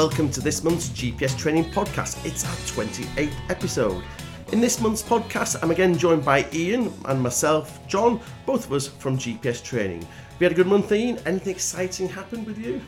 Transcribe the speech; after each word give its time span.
welcome 0.00 0.30
to 0.30 0.40
this 0.40 0.64
month's 0.64 0.88
GPS 0.88 1.36
Training 1.36 1.62
Podcast. 1.62 2.24
It's 2.24 2.42
our 2.46 2.84
28th 2.86 3.34
episode. 3.50 4.02
In 4.50 4.58
this 4.58 4.80
month's 4.80 5.02
podcast, 5.02 5.62
I'm 5.62 5.70
again 5.70 5.94
joined 5.94 6.24
by 6.24 6.48
Ian 6.54 6.90
and 7.04 7.22
myself, 7.22 7.86
John, 7.86 8.18
both 8.46 8.64
of 8.64 8.72
us 8.72 8.86
from 8.86 9.18
GPS 9.18 9.62
Training. 9.62 10.08
We 10.38 10.44
had 10.44 10.52
a 10.52 10.54
good 10.54 10.68
month, 10.68 10.90
Ian. 10.90 11.18
Anything 11.26 11.54
exciting 11.54 12.08
happened 12.08 12.46
with 12.46 12.56
you? 12.56 12.80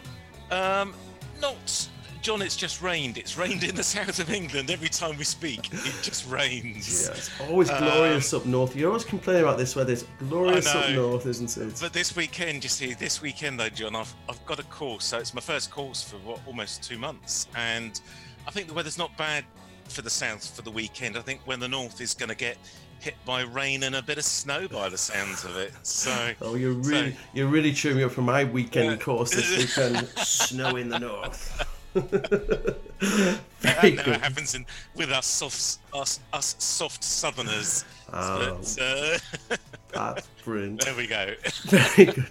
Um, 0.50 0.94
not 1.38 1.81
John, 2.22 2.40
it's 2.40 2.56
just 2.56 2.80
rained. 2.80 3.18
It's 3.18 3.36
rained 3.36 3.64
in 3.64 3.74
the 3.74 3.82
south 3.96 4.20
of 4.20 4.30
England 4.30 4.70
every 4.70 4.88
time 4.88 5.18
we 5.18 5.24
speak. 5.24 5.72
It 5.72 5.94
just 6.02 6.30
rains. 6.30 7.06
Yeah, 7.08 7.14
it's 7.16 7.30
always 7.40 7.68
glorious 7.68 8.32
um, 8.32 8.40
up 8.40 8.46
north. 8.46 8.76
You 8.76 8.86
always 8.86 9.04
complain 9.04 9.42
about 9.42 9.58
this 9.58 9.74
weather. 9.74 9.92
It's 9.92 10.04
glorious 10.20 10.72
up 10.72 10.88
north, 10.90 11.26
isn't 11.26 11.56
it? 11.56 11.78
But 11.80 11.92
this 11.92 12.14
weekend, 12.14 12.62
you 12.62 12.70
see, 12.70 12.94
this 12.94 13.20
weekend 13.20 13.58
though, 13.58 13.68
John, 13.68 13.96
I've, 13.96 14.14
I've 14.28 14.44
got 14.46 14.60
a 14.60 14.62
course. 14.64 15.04
So 15.06 15.18
it's 15.18 15.34
my 15.34 15.40
first 15.40 15.72
course 15.72 16.00
for 16.00 16.16
what, 16.18 16.40
almost 16.46 16.84
two 16.84 16.96
months. 16.96 17.48
And 17.56 18.00
I 18.46 18.52
think 18.52 18.68
the 18.68 18.74
weather's 18.74 18.98
not 18.98 19.16
bad 19.16 19.44
for 19.88 20.02
the 20.02 20.10
south 20.10 20.54
for 20.54 20.62
the 20.62 20.70
weekend. 20.70 21.16
I 21.16 21.22
think 21.22 21.40
when 21.44 21.58
the 21.58 21.68
north 21.68 22.00
is 22.00 22.14
going 22.14 22.28
to 22.28 22.36
get 22.36 22.56
hit 23.00 23.16
by 23.26 23.42
rain 23.42 23.82
and 23.82 23.96
a 23.96 24.02
bit 24.02 24.16
of 24.16 24.24
snow 24.24 24.68
by 24.68 24.88
the 24.88 24.96
sounds 24.96 25.44
of 25.44 25.56
it. 25.56 25.72
So 25.82 26.30
Oh 26.40 26.54
you're 26.54 26.72
really 26.72 27.10
so, 27.10 27.16
you're 27.34 27.48
really 27.48 27.72
cheering 27.72 27.96
me 27.98 28.04
up 28.04 28.12
for 28.12 28.22
my 28.22 28.44
weekend 28.44 29.00
course 29.00 29.32
this 29.32 29.76
weekend. 29.76 30.06
snow 30.18 30.76
in 30.76 30.88
the 30.88 31.00
north. 31.00 31.68
That 31.94 33.40
never 33.64 34.18
happens 34.18 34.54
in, 34.54 34.66
with 34.94 35.10
us 35.10 35.26
soft, 35.26 35.78
us, 35.94 36.20
us 36.32 36.56
soft 36.58 37.02
Southerners. 37.04 37.84
Oh, 38.12 38.58
but, 38.60 38.78
uh, 38.80 39.56
that's 39.92 40.28
brilliant. 40.44 40.84
There 40.84 40.94
we 40.94 41.06
go. 41.06 41.34
Very 41.64 42.12
good. 42.12 42.26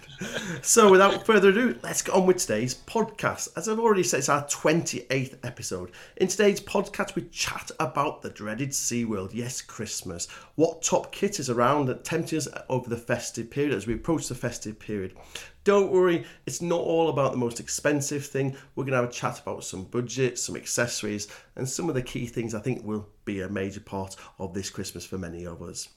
So, 0.62 0.90
without 0.90 1.26
further 1.26 1.48
ado, 1.48 1.78
let's 1.82 2.02
get 2.02 2.14
on 2.14 2.26
with 2.26 2.36
today's 2.36 2.74
podcast. 2.74 3.48
As 3.56 3.68
I've 3.68 3.80
already 3.80 4.04
said, 4.04 4.18
it's 4.18 4.28
our 4.28 4.44
28th 4.44 5.38
episode. 5.42 5.90
In 6.18 6.28
today's 6.28 6.60
podcast, 6.60 7.16
we 7.16 7.22
chat 7.22 7.70
about 7.80 8.22
the 8.22 8.30
dreaded 8.30 8.74
C 8.74 9.04
word. 9.04 9.32
Yes, 9.32 9.60
Christmas. 9.60 10.28
What 10.54 10.82
top 10.82 11.10
kit 11.12 11.40
is 11.40 11.50
around 11.50 11.86
that 11.86 12.04
tempting 12.04 12.38
us 12.38 12.48
over 12.68 12.88
the 12.88 12.96
festive 12.96 13.50
period 13.50 13.74
as 13.74 13.86
we 13.86 13.94
approach 13.94 14.28
the 14.28 14.34
festive 14.34 14.78
period. 14.78 15.16
Don't 15.64 15.92
worry, 15.92 16.24
it's 16.44 16.60
not 16.60 16.80
all 16.80 17.08
about 17.08 17.30
the 17.30 17.38
most 17.38 17.60
expensive 17.60 18.26
thing. 18.26 18.56
We're 18.74 18.82
going 18.82 18.92
to 18.92 19.02
have 19.02 19.08
a 19.08 19.12
chat 19.12 19.40
about 19.40 19.62
some 19.62 19.84
budget, 19.84 20.38
some 20.38 20.56
accessories, 20.56 21.21
and 21.56 21.68
some 21.68 21.88
of 21.88 21.94
the 21.94 22.02
key 22.02 22.26
things 22.26 22.54
I 22.54 22.60
think 22.60 22.84
will 22.84 23.08
be 23.24 23.40
a 23.40 23.48
major 23.48 23.80
part 23.80 24.16
of 24.38 24.54
this 24.54 24.70
Christmas 24.70 25.04
for 25.04 25.18
many 25.18 25.46
of 25.46 25.62
us. 25.62 25.88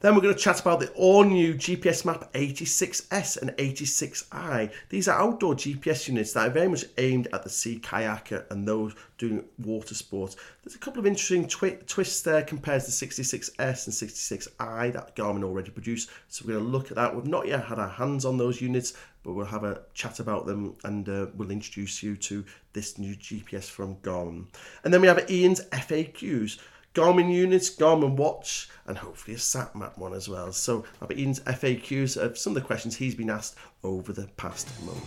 Then 0.00 0.14
we're 0.14 0.20
going 0.20 0.34
to 0.34 0.40
chat 0.40 0.60
about 0.60 0.80
the 0.80 0.90
all 0.90 1.24
new 1.24 1.54
GPS 1.54 2.04
Map 2.04 2.30
86S 2.34 3.40
and 3.40 3.50
86i. 3.52 4.70
These 4.90 5.08
are 5.08 5.18
outdoor 5.18 5.54
GPS 5.54 6.08
units 6.08 6.32
that 6.34 6.48
are 6.48 6.52
very 6.52 6.68
much 6.68 6.84
aimed 6.98 7.28
at 7.32 7.42
the 7.42 7.48
sea 7.48 7.80
kayaker 7.82 8.44
and 8.50 8.68
those 8.68 8.94
doing 9.16 9.44
water 9.58 9.94
sports. 9.94 10.36
There's 10.62 10.74
a 10.74 10.78
couple 10.78 11.00
of 11.00 11.06
interesting 11.06 11.48
twi- 11.48 11.78
twists 11.86 12.20
there 12.22 12.42
compared 12.42 12.82
to 12.82 12.86
the 12.86 12.92
66S 12.92 13.58
and 13.58 13.94
66i 13.94 14.92
that 14.92 15.16
Garmin 15.16 15.44
already 15.44 15.70
produced. 15.70 16.10
So 16.28 16.44
we're 16.46 16.54
going 16.54 16.66
to 16.66 16.70
look 16.70 16.90
at 16.90 16.96
that. 16.96 17.14
We've 17.14 17.26
not 17.26 17.46
yet 17.46 17.64
had 17.64 17.78
our 17.78 17.88
hands 17.88 18.26
on 18.26 18.36
those 18.36 18.60
units, 18.60 18.92
but 19.26 19.32
we'll 19.32 19.44
have 19.44 19.64
a 19.64 19.82
chat 19.92 20.20
about 20.20 20.46
them 20.46 20.76
and 20.84 21.08
uh, 21.08 21.26
we'll 21.34 21.50
introduce 21.50 22.00
you 22.00 22.16
to 22.16 22.44
this 22.72 22.96
new 22.96 23.16
GPS 23.16 23.68
from 23.68 23.96
Garmin. 23.96 24.46
And 24.84 24.94
then 24.94 25.00
we 25.00 25.08
have 25.08 25.28
Ian's 25.28 25.62
FAQs. 25.70 26.60
Garmin 26.94 27.30
units, 27.30 27.68
Garmin 27.76 28.14
watch, 28.14 28.70
and 28.86 28.96
hopefully 28.96 29.34
a 29.34 29.38
SatMap 29.38 29.98
one 29.98 30.14
as 30.14 30.28
well. 30.28 30.52
So 30.52 30.84
I'll 31.02 31.08
be 31.08 31.20
Ian's 31.20 31.40
FAQs 31.40 32.16
of 32.16 32.38
some 32.38 32.56
of 32.56 32.62
the 32.62 32.66
questions 32.66 32.96
he's 32.96 33.16
been 33.16 33.28
asked 33.28 33.56
over 33.82 34.12
the 34.12 34.28
past 34.36 34.70
month. 34.86 35.04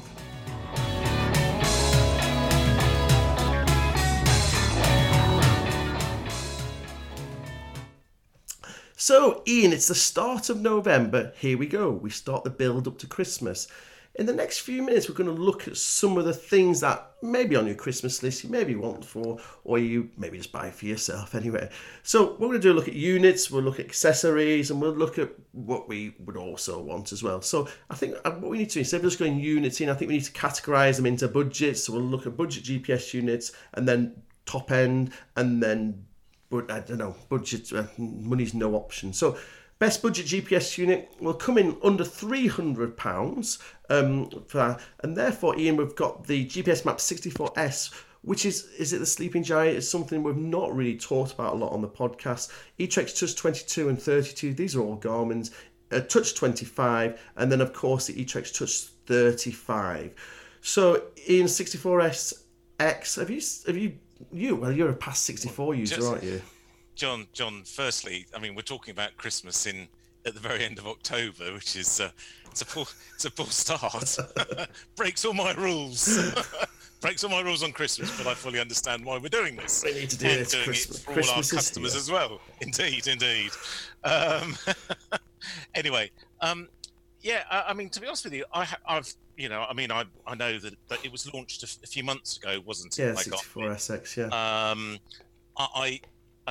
So, 8.98 9.44
Ian, 9.48 9.72
it's 9.72 9.88
the 9.88 9.96
start 9.96 10.50
of 10.50 10.60
November. 10.60 11.32
Here 11.40 11.58
we 11.58 11.68
go. 11.68 11.90
We 11.90 12.10
start 12.10 12.44
the 12.44 12.50
build 12.50 12.86
up 12.86 12.98
to 13.00 13.08
Christmas. 13.08 13.70
In 14.16 14.26
the 14.26 14.34
next 14.34 14.60
few 14.60 14.82
minutes, 14.82 15.08
we're 15.08 15.16
going 15.16 15.34
to 15.34 15.42
look 15.42 15.68
at 15.68 15.78
some 15.78 16.18
of 16.18 16.26
the 16.26 16.34
things 16.34 16.82
that 16.82 17.14
maybe 17.22 17.56
on 17.56 17.68
your 17.68 17.76
Christmas 17.76 18.22
list 18.22 18.44
you 18.44 18.50
maybe 18.50 18.76
want 18.76 19.06
for, 19.06 19.40
or 19.64 19.78
you 19.78 20.10
maybe 20.18 20.38
just 20.38 20.52
buy 20.52 20.72
for 20.72 20.86
yourself 20.86 21.36
anyway. 21.36 21.70
So 22.04 22.32
we're 22.34 22.48
going 22.48 22.54
to 22.54 22.60
do 22.60 22.72
a 22.72 22.74
look 22.74 22.88
at 22.88 22.96
units, 22.96 23.50
we'll 23.50 23.64
look 23.64 23.80
at 23.80 23.86
accessories, 23.86 24.72
and 24.72 24.82
we'll 24.82 24.92
look 24.92 25.20
at 25.20 25.30
what 25.52 25.88
we 25.88 26.16
would 26.26 26.38
also 26.38 26.82
want 26.82 27.12
as 27.12 27.24
well. 27.24 27.42
So 27.42 27.70
I 27.90 27.96
think 27.96 28.16
uh, 28.26 28.32
what 28.32 28.52
we 28.52 28.58
need 28.58 28.70
to 28.70 28.76
do 28.76 28.80
instead 28.80 28.98
of 28.98 29.04
just 29.04 29.20
going 29.20 29.40
units 29.40 29.80
in, 29.80 29.90
I 29.90 29.94
think 29.94 30.10
we 30.10 30.16
need 30.16 30.26
to 30.26 30.32
categorize 30.32 30.98
them 30.98 31.06
into 31.06 31.28
budgets. 31.28 31.86
So 31.86 31.94
we'll 31.94 32.02
look 32.02 32.26
at 32.26 32.36
budget 32.36 32.64
GPS 32.64 33.14
units, 33.14 33.52
and 33.74 33.88
then 33.88 34.22
top 34.46 34.72
end, 34.72 35.12
and 35.36 35.62
then 35.62 36.06
but 36.50 36.72
I 36.72 36.80
don't 36.80 36.98
know 36.98 37.16
budget 37.30 37.72
uh, 37.72 37.86
money's 37.98 38.54
no 38.54 38.74
option. 38.74 39.14
So 39.14 39.38
Best 39.80 40.02
budget 40.02 40.26
GPS 40.26 40.78
unit 40.78 41.10
will 41.22 41.34
come 41.34 41.58
in 41.58 41.78
under 41.82 42.04
£300 42.04 43.60
um, 43.90 44.30
for. 44.48 44.78
And 45.00 45.16
therefore, 45.16 45.58
Ian, 45.58 45.78
we've 45.78 45.96
got 45.96 46.28
the 46.28 46.46
GPS 46.46 46.84
Map 46.84 46.98
64S, 46.98 47.94
which 48.22 48.46
is, 48.46 48.66
is 48.78 48.92
it 48.92 49.00
the 49.00 49.06
Sleeping 49.06 49.42
Giant? 49.42 49.78
It's 49.78 49.88
something 49.88 50.22
we've 50.22 50.36
not 50.36 50.76
really 50.76 50.98
talked 50.98 51.32
about 51.32 51.54
a 51.54 51.56
lot 51.56 51.72
on 51.72 51.82
the 51.82 51.88
podcast. 51.88 52.52
eTrex 52.78 53.18
Touch 53.18 53.36
22 53.36 53.88
and 53.88 54.02
32, 54.02 54.54
these 54.54 54.76
are 54.76 54.82
all 54.82 54.98
Garmin's. 54.98 55.52
Uh, 55.92 56.02
Touch 56.02 56.36
25, 56.36 57.20
and 57.38 57.50
then, 57.50 57.62
of 57.62 57.72
course, 57.72 58.08
the 58.08 58.14
eTrex 58.14 58.56
Touch 58.56 58.92
35. 59.08 60.14
So, 60.60 61.04
Ian, 61.30 61.48
64S 61.48 62.44
X, 62.82 63.16
have 63.16 63.30
you, 63.30 63.42
have 63.66 63.78
you, 63.78 63.96
you, 64.34 64.56
well, 64.58 64.74
you're 64.74 64.90
a 64.90 64.94
past 64.94 65.24
64 65.24 65.76
user, 65.76 65.96
Just, 65.96 66.08
aren't 66.08 66.24
you? 66.24 66.42
John, 67.00 67.28
John. 67.32 67.64
Firstly, 67.64 68.26
I 68.36 68.40
mean, 68.40 68.56
we're 68.56 68.62
talking 68.62 68.92
about 68.92 69.16
Christmas 69.16 69.66
in 69.66 69.88
at 70.26 70.34
the 70.34 70.40
very 70.42 70.66
end 70.66 70.78
of 70.78 70.86
October, 70.86 71.54
which 71.54 71.78
is 71.78 72.02
uh, 72.02 72.10
it's 72.52 72.62
a 72.62 72.66
poor 72.66 72.86
it's 73.16 73.24
a 73.24 73.32
poor 73.32 73.46
start. 73.46 74.18
Breaks 74.98 75.24
all 75.24 75.34
my 75.34 75.54
rules. 75.54 76.20
Breaks 77.02 77.24
all 77.24 77.30
my 77.30 77.40
rules 77.40 77.64
on 77.64 77.72
Christmas, 77.72 78.16
but 78.18 78.28
I 78.28 78.34
fully 78.34 78.60
understand 78.60 79.06
why 79.06 79.18
we're 79.18 79.30
doing 79.30 79.56
this. 79.56 79.82
We 79.86 79.94
need 79.94 80.10
to 80.10 80.18
do 80.18 80.28
and 80.28 80.42
this. 80.42 80.52
Doing 80.52 80.66
Christmas, 80.66 81.00
it 81.00 81.04
for 81.06 81.14
Christmas 81.14 81.54
all 81.54 81.58
our 81.58 81.62
customers 81.62 81.96
as 81.96 82.12
well. 82.12 82.42
Indeed, 82.60 83.08
indeed. 83.08 83.52
Um, 84.04 84.58
anyway, 85.76 86.12
um, 86.42 86.68
yeah. 87.22 87.44
I, 87.50 87.64
I, 87.70 87.74
mean, 87.74 87.88
to 87.92 88.02
be 88.02 88.08
honest 88.08 88.26
with 88.26 88.34
you, 88.34 88.44
I, 88.54 88.68
have 88.88 89.08
you 89.38 89.48
know, 89.48 89.66
I 89.70 89.74
mean, 89.74 89.90
I 89.90 90.04
I 90.28 90.36
know 90.36 90.60
that, 90.60 90.74
that 90.90 91.06
it 91.06 91.14
was 91.14 91.34
launched 91.34 91.64
a, 91.64 91.66
f- 91.68 91.78
a 91.82 91.88
few 91.88 92.04
months 92.04 92.36
ago, 92.36 92.62
wasn't 92.66 93.00
it? 93.00 93.04
Yeah, 93.04 93.16
64 93.16 93.64
SX. 93.64 94.18
Yeah. 94.18 94.26
Um, 94.72 95.00
I 95.56 95.68
I 95.76 96.02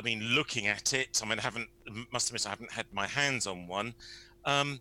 mean, 0.01 0.21
looking 0.23 0.67
at 0.67 0.93
it, 0.93 1.21
I 1.23 1.29
mean, 1.29 1.39
I 1.39 1.43
haven't, 1.43 1.69
must 2.13 2.29
admit, 2.29 2.47
I 2.47 2.51
haven't 2.51 2.73
had 2.73 2.87
my 2.93 3.07
hands 3.07 3.47
on 3.47 3.67
one. 3.67 3.95
Um, 4.45 4.81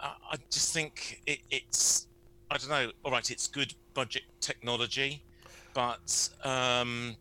I, 0.00 0.12
I 0.32 0.36
just 0.50 0.72
think 0.72 1.22
it, 1.26 1.40
it's, 1.50 2.08
I 2.50 2.58
don't 2.58 2.70
know. 2.70 2.90
All 3.04 3.10
right, 3.12 3.30
it's 3.30 3.46
good 3.46 3.74
budget 3.94 4.22
technology, 4.40 5.22
but 5.74 6.28
um, 6.44 7.16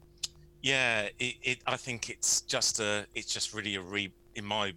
yeah, 0.62 1.10
it, 1.20 1.36
it, 1.44 1.58
I 1.68 1.78
think 1.78 2.10
it's 2.10 2.42
just 2.42 2.80
a, 2.80 3.06
it's 3.16 3.34
just 3.34 3.54
really 3.54 3.76
a 3.76 3.82
re, 3.82 4.12
in 4.36 4.46
my 4.46 4.74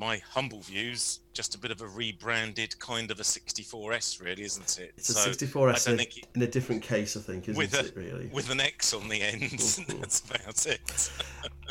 my 0.00 0.16
humble 0.30 0.60
views, 0.60 1.20
just 1.34 1.54
a 1.54 1.58
bit 1.58 1.70
of 1.70 1.82
a 1.82 1.86
rebranded 1.86 2.76
kind 2.78 3.10
of 3.10 3.20
a 3.20 3.22
64S, 3.22 4.24
really, 4.24 4.42
isn't 4.44 4.78
it? 4.80 4.94
It's 4.96 5.14
so 5.14 5.30
a 5.30 5.34
64S 5.34 5.92
in, 5.92 6.00
it, 6.00 6.14
in, 6.34 6.42
a 6.42 6.46
different 6.46 6.82
case, 6.82 7.18
I 7.18 7.20
think, 7.20 7.50
isn't 7.50 7.58
with 7.58 7.74
a, 7.74 7.80
it, 7.80 7.92
really? 7.94 8.30
With 8.32 8.50
an 8.50 8.60
X 8.60 8.94
on 8.94 9.08
the 9.10 9.20
end. 9.20 9.50
That's 10.00 10.20
about 10.30 10.66
it. 10.66 11.10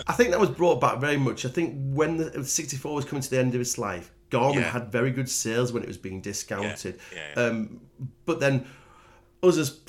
I 0.08 0.14
think 0.14 0.30
that 0.30 0.40
was 0.40 0.52
brought 0.52 0.80
back 0.80 1.00
very 1.00 1.18
much. 1.18 1.44
I 1.44 1.50
think 1.50 1.74
when 1.76 2.18
the 2.18 2.46
64 2.46 2.94
was 2.94 3.04
coming 3.04 3.24
to 3.24 3.30
the 3.30 3.40
end 3.40 3.56
of 3.56 3.62
its 3.62 3.80
life, 3.80 4.12
Garmin 4.30 4.56
yeah. 4.56 4.62
had 4.62 4.92
very 4.92 5.10
good 5.10 5.28
sales 5.28 5.74
when 5.74 5.81
it 5.81 5.88
was 5.88 5.98
being 5.98 6.22
discounted. 6.22 7.00
Yeah. 7.12 7.20
Yeah, 7.36 7.44
um, 7.48 7.81
but 8.26 8.40
then 8.40 8.68
us 9.42 9.58
as 9.58 9.80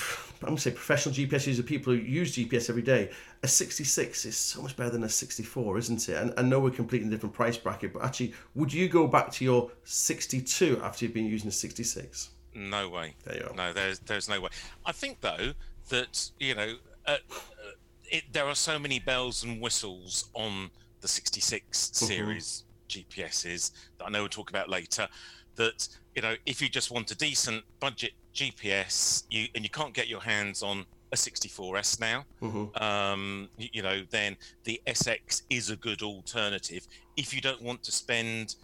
I'm 0.47 0.53
going 0.53 0.57
to 0.57 0.61
say 0.63 0.71
professional 0.71 1.13
GPS 1.13 1.47
users, 1.47 1.63
people 1.65 1.93
who 1.93 1.99
use 1.99 2.35
GPS 2.35 2.69
every 2.69 2.81
day, 2.81 3.11
a 3.43 3.47
66 3.47 4.25
is 4.25 4.35
so 4.35 4.61
much 4.61 4.75
better 4.75 4.89
than 4.89 5.03
a 5.03 5.09
64, 5.09 5.77
isn't 5.77 6.09
it? 6.09 6.17
And 6.17 6.33
I 6.37 6.41
know 6.41 6.59
we're 6.59 6.71
completely 6.71 7.07
in 7.07 7.13
a 7.13 7.15
different 7.15 7.35
price 7.35 7.57
bracket, 7.57 7.93
but 7.93 8.03
actually, 8.03 8.33
would 8.55 8.73
you 8.73 8.89
go 8.89 9.07
back 9.07 9.31
to 9.33 9.45
your 9.45 9.71
62 9.83 10.81
after 10.83 11.05
you've 11.05 11.13
been 11.13 11.25
using 11.25 11.49
a 11.49 11.51
66? 11.51 12.31
No 12.53 12.89
way. 12.89 13.15
There 13.23 13.37
you 13.37 13.47
are. 13.49 13.55
No, 13.55 13.71
there's 13.71 13.99
there's 13.99 14.27
no 14.27 14.41
way. 14.41 14.49
I 14.85 14.91
think 14.91 15.21
though 15.21 15.53
that 15.87 16.31
you 16.37 16.53
know 16.53 16.75
uh, 17.05 17.11
uh 17.11 17.71
it, 18.09 18.23
there 18.33 18.45
are 18.45 18.55
so 18.55 18.77
many 18.77 18.99
bells 18.99 19.45
and 19.45 19.61
whistles 19.61 20.29
on 20.33 20.69
the 20.99 21.07
66 21.07 21.77
mm-hmm. 21.77 22.05
series. 22.05 22.63
GPSs 22.89 23.71
that 23.97 24.05
I 24.05 24.09
know 24.09 24.19
we'll 24.19 24.29
talk 24.29 24.49
about 24.49 24.69
later. 24.69 25.07
That 25.55 25.87
you 26.15 26.21
know, 26.21 26.35
if 26.45 26.61
you 26.61 26.69
just 26.69 26.91
want 26.91 27.09
a 27.11 27.15
decent 27.15 27.63
budget 27.79 28.11
GPS, 28.33 29.23
you 29.29 29.47
and 29.55 29.63
you 29.63 29.69
can't 29.69 29.93
get 29.93 30.07
your 30.07 30.21
hands 30.21 30.63
on 30.63 30.85
a 31.11 31.15
64S 31.15 31.99
now, 31.99 32.25
mm-hmm. 32.41 32.83
um, 32.83 33.49
you, 33.57 33.67
you, 33.73 33.81
know, 33.81 34.01
then 34.11 34.37
the 34.63 34.81
SX 34.87 35.43
is 35.49 35.69
a 35.69 35.75
good 35.75 36.01
alternative. 36.01 36.87
If 37.17 37.33
you 37.33 37.41
don't 37.41 37.61
want 37.61 37.83
to 37.83 37.91
spend 37.91 38.55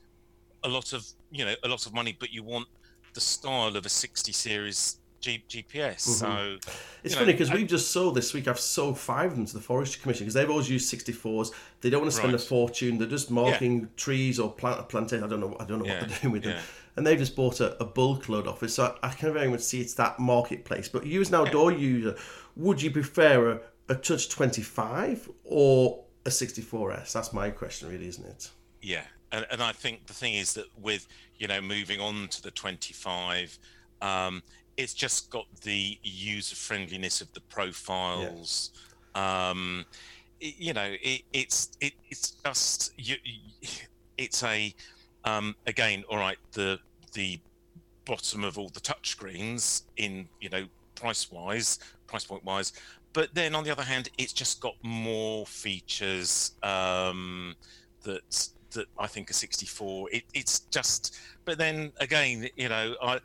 a 0.63 0.69
lot 0.69 0.93
of, 0.93 1.05
you 1.29 1.45
know, 1.45 1.55
a 1.63 1.67
lot 1.67 1.85
of 1.85 1.93
money, 1.93 2.15
but 2.17 2.31
you 2.31 2.43
want 2.43 2.67
the 3.13 3.21
style 3.21 3.75
of 3.75 3.85
a 3.85 3.89
60 3.89 4.31
series 4.31 4.97
G- 5.19 5.43
GPS. 5.49 6.01
So 6.01 6.57
It's 7.03 7.15
funny 7.15 7.31
because 7.31 7.51
we've 7.51 7.67
just 7.67 7.91
sold 7.91 8.15
this 8.15 8.33
week. 8.33 8.47
I've 8.47 8.59
sold 8.59 8.97
five 8.97 9.31
of 9.31 9.37
them 9.37 9.45
to 9.47 9.53
the 9.53 9.59
Forestry 9.59 10.01
Commission 10.01 10.25
because 10.25 10.35
they've 10.35 10.49
always 10.49 10.69
used 10.69 10.93
64s. 10.93 11.51
They 11.81 11.89
don't 11.89 12.01
want 12.01 12.11
to 12.11 12.17
spend 12.17 12.35
a 12.35 12.39
fortune. 12.39 12.97
They're 12.97 13.07
just 13.07 13.31
marking 13.31 13.89
trees 13.97 14.39
or 14.39 14.51
plant 14.51 14.87
plantation. 14.89 15.23
I 15.23 15.27
don't 15.27 15.39
know. 15.39 15.57
I 15.59 15.65
don't 15.65 15.79
know 15.79 15.85
Yeah, 15.85 16.01
what 16.01 16.09
they're 16.09 16.19
doing 16.19 16.33
with 16.33 16.43
them. 16.43 16.57
Yeah. 16.97 16.99
And 16.99 17.05
they've 17.07 17.17
just 17.19 17.35
bought 17.35 17.59
a, 17.59 17.81
a 17.81 17.85
bulk 17.85 18.27
load 18.29 18.47
off 18.47 18.63
it. 18.63 18.69
So 18.69 18.95
I, 19.03 19.07
I 19.07 19.13
can 19.13 19.31
very 19.33 19.47
much 19.47 19.61
see 19.61 19.81
it's 19.81 19.93
that 19.95 20.19
marketplace. 20.19 20.89
But 20.89 21.05
you 21.05 21.21
as 21.21 21.29
an 21.29 21.35
outdoor 21.35 21.71
user, 21.71 22.15
would 22.55 22.81
you 22.81 22.91
prefer 22.91 23.51
a, 23.51 23.59
a 23.89 23.95
Touch 23.95 24.29
25 24.29 25.29
or 25.43 26.03
a 26.25 26.29
64S? 26.29 27.13
That's 27.13 27.33
my 27.33 27.49
question, 27.49 27.89
really, 27.89 28.07
isn't 28.07 28.25
it? 28.25 28.49
Yeah, 28.81 29.03
and 29.31 29.45
and 29.51 29.61
I 29.61 29.71
think 29.71 30.05
the 30.07 30.13
thing 30.13 30.35
is 30.35 30.53
that 30.53 30.65
with 30.79 31.07
you 31.37 31.47
know 31.47 31.61
moving 31.61 31.99
on 31.99 32.27
to 32.29 32.41
the 32.43 32.51
25, 32.51 33.57
um, 34.01 34.41
it's 34.77 34.93
just 34.93 35.29
got 35.31 35.45
the 35.63 35.97
user 36.03 36.55
friendliness 36.55 37.21
of 37.21 37.31
the 37.33 37.41
profiles. 37.41 38.71
Um, 39.15 39.85
it- 40.39 40.55
you 40.57 40.73
know, 40.73 40.95
it, 41.01 41.23
it's 41.33 41.71
it, 41.81 41.93
it's 42.09 42.31
just 42.45 42.93
you- 42.97 43.17
it's 44.17 44.43
a 44.43 44.73
um, 45.23 45.55
again, 45.65 46.03
all 46.09 46.17
right, 46.17 46.37
the 46.53 46.79
the 47.13 47.39
bottom 48.05 48.43
of 48.43 48.57
all 48.57 48.69
the 48.69 48.79
touchscreens 48.79 49.83
in 49.97 50.27
you 50.39 50.49
know 50.49 50.65
price 50.95 51.31
wise, 51.31 51.79
price 52.07 52.25
point 52.25 52.43
wise. 52.43 52.73
But 53.13 53.33
then 53.33 53.55
on 53.55 53.63
the 53.63 53.71
other 53.71 53.83
hand, 53.83 54.09
it's 54.17 54.33
just 54.33 54.61
got 54.61 54.75
more 54.83 55.45
features 55.45 56.51
um, 56.63 57.55
that 58.03 58.49
that 58.73 58.85
I 58.99 59.07
think 59.07 59.29
are 59.29 59.33
64. 59.33 60.09
It, 60.11 60.23
it's 60.33 60.59
just, 60.71 61.17
but 61.45 61.57
then 61.57 61.91
again, 61.99 62.47
you 62.55 62.69
know, 62.69 62.95
I, 63.01 63.19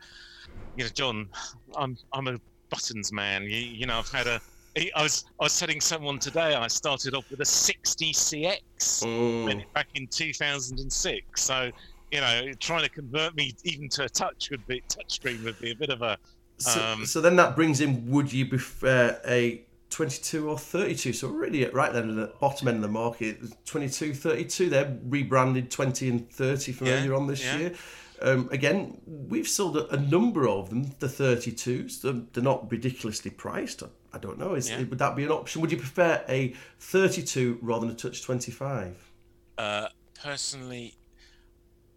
you 0.75 0.85
know, 0.85 0.89
John, 0.93 1.29
I'm 1.75 1.97
I'm 2.13 2.27
a 2.27 2.39
buttons 2.69 3.11
man. 3.11 3.43
You, 3.43 3.57
you 3.57 3.85
know, 3.85 3.99
I've 3.99 4.09
had 4.09 4.27
a. 4.27 4.41
I 4.75 5.03
was 5.03 5.25
I 5.39 5.43
was 5.43 5.59
telling 5.59 5.79
someone 5.79 6.17
today. 6.17 6.55
I 6.55 6.67
started 6.67 7.13
off 7.13 7.29
with 7.29 7.41
a 7.41 7.45
60 7.45 8.13
CX 8.13 8.57
Mm. 9.03 9.63
back 9.73 9.87
in 9.93 10.07
2006. 10.07 11.23
So 11.35 11.69
you 12.13 12.21
know, 12.21 12.53
trying 12.59 12.83
to 12.83 12.89
convert 12.89 13.35
me 13.35 13.53
even 13.63 13.89
to 13.89 14.03
a 14.03 14.09
touch 14.09 14.51
would 14.51 14.65
be 14.67 14.81
touchscreen 14.87 15.43
would 15.43 15.59
be 15.59 15.71
a 15.71 15.75
bit 15.75 15.89
of 15.89 16.03
a 16.03 16.17
So, 16.59 16.79
Um, 16.79 17.05
so 17.07 17.19
then 17.19 17.35
that 17.37 17.55
brings 17.55 17.81
in 17.81 18.07
would 18.11 18.31
you 18.31 18.45
prefer 18.45 19.19
a 19.25 19.63
22 19.89 20.47
or 20.47 20.57
32? 20.59 21.11
So 21.13 21.27
really 21.29 21.63
at 21.65 21.73
right 21.73 21.91
then 21.91 22.09
at 22.11 22.15
the 22.15 22.31
bottom 22.39 22.67
end 22.67 22.77
of 22.77 22.83
the 22.83 22.87
market. 22.87 23.39
22, 23.65 24.13
32, 24.13 24.69
they're 24.69 24.95
rebranded 25.05 25.71
20 25.71 26.09
and 26.09 26.29
30 26.29 26.71
from 26.71 26.87
Yeah, 26.87 26.93
earlier 26.93 27.15
on 27.15 27.25
this 27.25 27.43
yeah. 27.43 27.57
year. 27.57 27.73
Um, 28.21 28.47
again, 28.51 29.01
we've 29.07 29.47
sold 29.47 29.75
a, 29.75 29.87
a 29.89 29.97
number 29.97 30.47
of 30.47 30.69
them, 30.69 30.91
the 30.99 31.07
32s. 31.07 32.01
They're, 32.01 32.21
they're 32.31 32.43
not 32.43 32.71
ridiculously 32.71 33.31
priced. 33.31 33.81
I, 33.81 33.87
I 34.13 34.19
don't 34.19 34.37
know. 34.37 34.53
Is, 34.53 34.69
Yeah. 34.69 34.83
Would 34.83 34.99
that 34.99 35.15
be 35.15 35.23
an 35.23 35.31
option? 35.31 35.61
Would 35.61 35.71
you 35.71 35.77
prefer 35.77 36.23
a 36.29 36.53
32 36.79 37.57
rather 37.63 37.87
than 37.87 37.95
a 37.95 37.97
Touch 37.97 38.21
25? 38.23 39.11
Uh, 39.57 39.87
personally, 40.21 40.95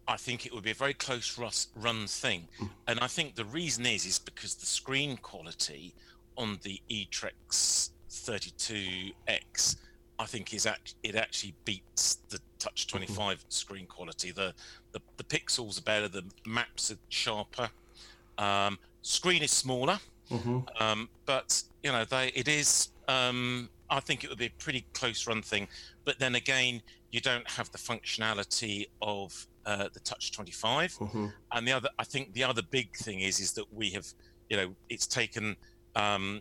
I 0.08 0.16
think 0.16 0.46
it 0.46 0.54
would 0.54 0.62
be 0.64 0.70
a 0.70 0.74
very 0.74 0.94
close 0.94 1.38
run 1.74 2.06
thing, 2.06 2.48
and 2.86 3.00
I 3.00 3.06
think 3.08 3.34
the 3.34 3.44
reason 3.44 3.86
is 3.86 4.06
is 4.06 4.18
because 4.18 4.54
the 4.54 4.66
screen 4.66 5.16
quality 5.16 5.94
on 6.36 6.58
the 6.62 6.80
eTrex 6.90 7.90
32X, 8.10 9.76
I 10.18 10.24
think 10.26 10.54
is 10.54 10.66
act- 10.66 10.94
it 11.02 11.14
actually 11.14 11.54
beats 11.64 12.16
the 12.28 12.40
Touch 12.58 12.86
25 12.86 13.44
screen 13.48 13.86
quality. 13.86 14.32
The, 14.32 14.54
the 14.92 15.00
the 15.16 15.24
pixels 15.24 15.78
are 15.78 15.82
better, 15.82 16.08
the 16.08 16.24
maps 16.46 16.90
are 16.90 16.98
sharper, 17.08 17.68
um, 18.38 18.78
screen 19.02 19.42
is 19.42 19.50
smaller. 19.52 19.98
hmm 20.28 20.60
Um, 20.80 21.08
but 21.26 21.62
you 21.82 21.92
know, 21.92 22.04
they 22.04 22.28
it 22.28 22.48
is. 22.48 22.88
Um, 23.08 23.68
I 23.88 24.00
think 24.00 24.24
it 24.24 24.30
would 24.30 24.38
be 24.38 24.46
a 24.46 24.50
pretty 24.58 24.84
close 24.94 25.26
run 25.28 25.42
thing. 25.42 25.68
But 26.04 26.18
then 26.18 26.34
again, 26.34 26.82
you 27.12 27.20
don't 27.20 27.48
have 27.48 27.70
the 27.70 27.78
functionality 27.78 28.86
of 29.00 29.46
uh, 29.66 29.88
the 29.92 30.00
Touch 30.00 30.32
25. 30.32 30.94
hmm 30.94 31.26
And 31.52 31.66
the 31.66 31.72
other, 31.72 31.88
I 31.98 32.04
think 32.04 32.32
the 32.32 32.44
other 32.44 32.62
big 32.62 32.94
thing 32.96 33.20
is 33.20 33.40
is 33.40 33.52
that 33.52 33.72
we 33.72 33.90
have, 33.90 34.06
you 34.48 34.56
know, 34.56 34.74
it's 34.88 35.06
taken. 35.06 35.56
Um, 35.94 36.40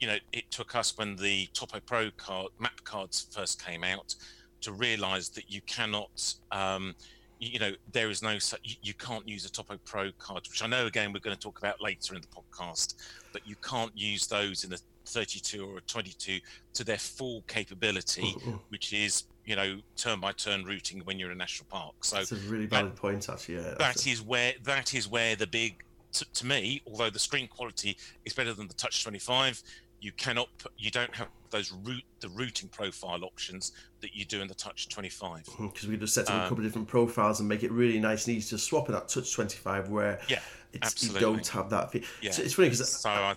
you 0.00 0.08
know, 0.08 0.16
it 0.32 0.50
took 0.50 0.74
us 0.74 0.98
when 0.98 1.16
the 1.16 1.46
Topo 1.54 1.80
Pro 1.80 2.10
card 2.16 2.48
map 2.58 2.82
cards 2.84 3.26
first 3.30 3.64
came 3.64 3.82
out 3.84 4.14
to 4.60 4.72
realise 4.72 5.28
that 5.30 5.50
you 5.50 5.60
cannot. 5.62 6.34
Um, 6.52 6.94
you 7.40 7.58
know, 7.58 7.72
there 7.92 8.10
is 8.10 8.22
no 8.22 8.38
such. 8.38 8.78
You, 8.82 8.94
can't 8.94 9.26
use 9.28 9.44
a 9.44 9.50
Topo 9.50 9.78
Pro 9.84 10.10
card, 10.18 10.46
which 10.48 10.62
I 10.62 10.66
know 10.66 10.86
again 10.86 11.12
we're 11.12 11.20
going 11.20 11.36
to 11.36 11.40
talk 11.42 11.58
about 11.58 11.80
later 11.80 12.14
in 12.14 12.20
the 12.20 12.26
podcast, 12.28 12.94
but 13.32 13.46
you 13.46 13.56
can't 13.56 13.92
use 13.96 14.26
those 14.26 14.64
in 14.64 14.72
a 14.72 14.76
32 15.06 15.64
or 15.64 15.78
a 15.78 15.80
22 15.82 16.38
to 16.74 16.84
their 16.84 16.98
full 16.98 17.42
capability, 17.46 18.34
which 18.68 18.92
is 18.92 19.24
you 19.44 19.56
know 19.56 19.78
turn 19.96 20.20
by 20.20 20.32
turn 20.32 20.64
routing 20.64 21.00
when 21.04 21.18
you're 21.18 21.30
in 21.30 21.36
a 21.36 21.38
national 21.38 21.66
park. 21.70 22.04
So 22.04 22.16
That's 22.16 22.32
a 22.32 22.36
really 22.36 22.66
valid 22.66 22.96
point, 22.96 23.28
actually. 23.28 23.56
Yeah, 23.56 23.74
that 23.78 24.06
is 24.06 24.22
where 24.22 24.54
that 24.64 24.94
is 24.94 25.08
where 25.08 25.36
the 25.36 25.46
big 25.46 25.82
to, 26.14 26.24
to 26.32 26.46
me 26.46 26.80
although 26.86 27.10
the 27.10 27.18
screen 27.18 27.48
quality 27.48 27.96
is 28.24 28.32
better 28.32 28.54
than 28.54 28.68
the 28.68 28.74
touch 28.74 29.02
25 29.02 29.62
you 30.00 30.12
cannot 30.12 30.48
you 30.78 30.90
don't 30.90 31.14
have 31.14 31.28
those 31.50 31.72
root 31.82 32.04
the 32.20 32.28
routing 32.28 32.68
profile 32.68 33.24
options 33.24 33.72
that 34.00 34.14
you 34.14 34.24
do 34.24 34.40
in 34.40 34.48
the 34.48 34.54
touch 34.54 34.88
25 34.88 35.44
because 35.60 35.88
we 35.88 35.96
just 35.96 36.14
set 36.14 36.28
up 36.28 36.34
a 36.34 36.34
Um, 36.34 36.48
couple 36.48 36.58
of 36.58 36.64
different 36.64 36.88
profiles 36.88 37.40
and 37.40 37.48
make 37.48 37.62
it 37.62 37.72
really 37.72 37.98
nice 37.98 38.26
and 38.26 38.36
easy 38.36 38.50
to 38.50 38.58
swap 38.58 38.88
in 38.88 38.94
that 38.94 39.08
touch 39.08 39.32
25 39.34 39.88
where 39.88 40.20
yeah 40.28 40.38
it's, 40.72 40.86
absolutely. 40.86 41.20
you 41.20 41.26
don't 41.26 41.48
have 41.48 41.70
that 41.70 41.94
yeah 42.20 42.30
so 42.30 42.42
it's 42.42 42.54
funny 42.54 42.68
because 42.68 42.88
so 42.88 43.10
I, 43.10 43.34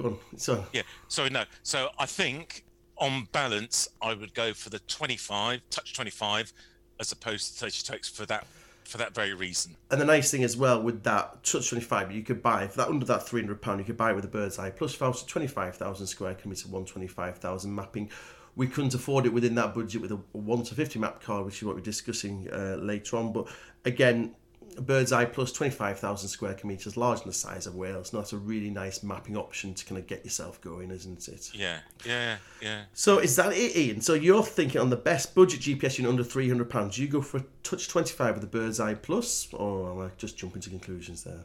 on 0.00 0.18
so 0.36 0.64
yeah 0.72 0.82
so 1.06 1.28
no 1.28 1.44
so 1.62 1.88
i 1.98 2.06
think 2.06 2.64
on 3.00 3.28
balance 3.32 3.88
i 4.02 4.12
would 4.12 4.34
go 4.34 4.52
for 4.52 4.70
the 4.70 4.78
25 4.80 5.60
touch 5.70 5.94
25 5.94 6.52
as 7.00 7.12
opposed 7.12 7.58
to 7.58 7.64
32x 7.64 8.10
for 8.10 8.26
that 8.26 8.46
for 8.88 8.96
that 8.96 9.14
very 9.14 9.34
reason. 9.34 9.76
And 9.90 10.00
the 10.00 10.06
nice 10.06 10.30
thing 10.30 10.42
as 10.42 10.56
well 10.56 10.82
with 10.82 11.02
that 11.02 11.44
touch 11.44 11.68
25 11.68 12.10
you 12.10 12.22
could 12.22 12.42
buy 12.42 12.66
for 12.66 12.78
that 12.78 12.88
under 12.88 13.04
that 13.06 13.28
300 13.28 13.60
pound 13.60 13.80
you 13.80 13.84
could 13.84 13.98
buy 13.98 14.12
it 14.12 14.14
with 14.14 14.24
a 14.24 14.28
bird's 14.28 14.58
eye 14.58 14.70
plus 14.70 14.94
voucher 14.94 15.26
25,000 15.26 16.06
square 16.06 16.34
kilometre 16.34 16.68
125,000 16.68 17.74
mapping. 17.74 18.10
We 18.56 18.66
couldn't 18.66 18.94
afford 18.94 19.26
it 19.26 19.32
within 19.32 19.54
that 19.56 19.74
budget 19.74 20.00
with 20.00 20.12
a 20.12 20.18
1 20.32 20.62
to 20.64 20.74
50 20.74 20.98
map 20.98 21.20
card 21.20 21.44
which 21.44 21.58
is 21.58 21.64
what 21.64 21.76
we're 21.76 21.82
discussing 21.82 22.48
uh, 22.50 22.78
later 22.80 23.16
on 23.16 23.32
but 23.32 23.48
again 23.84 24.34
bird's 24.82 25.12
eye 25.12 25.24
plus 25.24 25.52
25,000 25.52 26.28
square 26.28 26.54
kilometres 26.54 26.96
larger 26.96 27.20
than 27.20 27.28
the 27.30 27.34
size 27.34 27.66
of 27.66 27.74
Wales 27.74 28.12
and 28.12 28.20
that's 28.20 28.32
a 28.32 28.36
really 28.36 28.70
nice 28.70 29.02
mapping 29.02 29.36
option 29.36 29.74
to 29.74 29.84
kind 29.84 29.98
of 29.98 30.06
get 30.06 30.24
yourself 30.24 30.60
going 30.60 30.90
isn't 30.90 31.26
it 31.28 31.50
yeah 31.54 31.80
yeah 32.06 32.36
yeah 32.62 32.82
So 32.94 33.18
is 33.18 33.36
that 33.36 33.52
it, 33.52 33.76
Ian? 33.76 34.00
So 34.00 34.14
you're 34.14 34.42
thinking 34.42 34.80
on 34.80 34.90
the 34.90 34.96
best 34.96 35.34
budget 35.34 35.60
GPS 35.60 35.98
unit 35.98 36.10
under 36.10 36.24
three 36.24 36.48
hundred 36.48 36.70
pounds, 36.70 36.98
you 36.98 37.08
go 37.08 37.20
for 37.20 37.38
a 37.38 37.44
Touch 37.62 37.88
twenty 37.88 38.12
five 38.12 38.34
with 38.34 38.42
the 38.42 38.58
Bird's 38.58 38.80
Eye 38.80 38.94
Plus, 38.94 39.48
or 39.52 39.90
am 39.90 40.00
I 40.00 40.10
just 40.16 40.36
jumping 40.38 40.62
to 40.62 40.70
conclusions 40.70 41.24
there? 41.24 41.44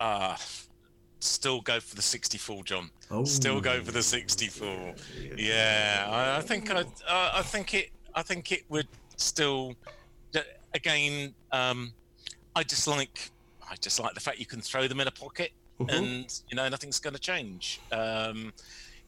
uh 0.00 0.36
still 1.20 1.60
go 1.60 1.78
for 1.78 1.94
the 1.94 2.02
64 2.02 2.64
john 2.64 2.90
Oh, 3.12 3.24
Still 3.24 3.60
go 3.60 3.80
for 3.84 3.92
the 3.92 4.02
64. 4.02 4.94
Yeah, 5.36 6.08
I, 6.10 6.38
I 6.38 6.40
think 6.40 6.70
I, 6.70 6.80
uh, 6.80 6.84
I 7.34 7.42
think 7.42 7.74
it, 7.74 7.90
I 8.14 8.22
think 8.22 8.50
it 8.52 8.64
would 8.70 8.88
still. 9.16 9.74
Again, 10.74 11.34
um, 11.52 11.92
I 12.54 12.62
just 12.62 12.86
like, 12.86 13.30
I 13.70 13.76
just 13.80 13.98
like 14.00 14.14
the 14.14 14.20
fact 14.20 14.38
you 14.38 14.46
can 14.46 14.60
throw 14.60 14.86
them 14.88 15.00
in 15.00 15.08
a 15.08 15.12
pocket, 15.12 15.52
Mhm. 15.80 15.88
and 15.98 16.40
you 16.48 16.56
know 16.56 16.68
nothing's 16.68 16.98
going 16.98 17.14
to 17.14 17.20
change. 17.20 17.80
Um, 17.90 18.52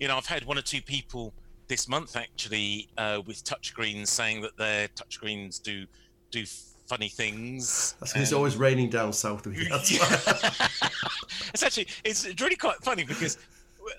you 0.00 0.08
know, 0.08 0.16
I've 0.16 0.26
had 0.26 0.44
one 0.44 0.58
or 0.58 0.62
two 0.62 0.82
people 0.82 1.32
this 1.68 1.88
month 1.88 2.16
actually 2.16 2.88
uh, 2.98 3.20
with 3.26 3.44
touchscreens 3.44 4.08
saying 4.08 4.40
that 4.42 4.56
their 4.56 4.88
touchscreens 4.88 5.62
do 5.62 5.86
do 6.30 6.44
funny 6.88 7.08
things. 7.08 7.94
That's 8.00 8.14
it's 8.16 8.32
always 8.32 8.56
raining 8.56 8.90
down 8.90 9.12
south 9.12 9.46
of 9.46 9.56
you. 9.56 9.68
That's 9.68 9.90
why. 9.98 10.68
it's 11.54 11.62
actually 11.62 11.86
it's 12.04 12.26
really 12.40 12.56
quite 12.56 12.76
funny 12.82 13.04
because 13.04 13.38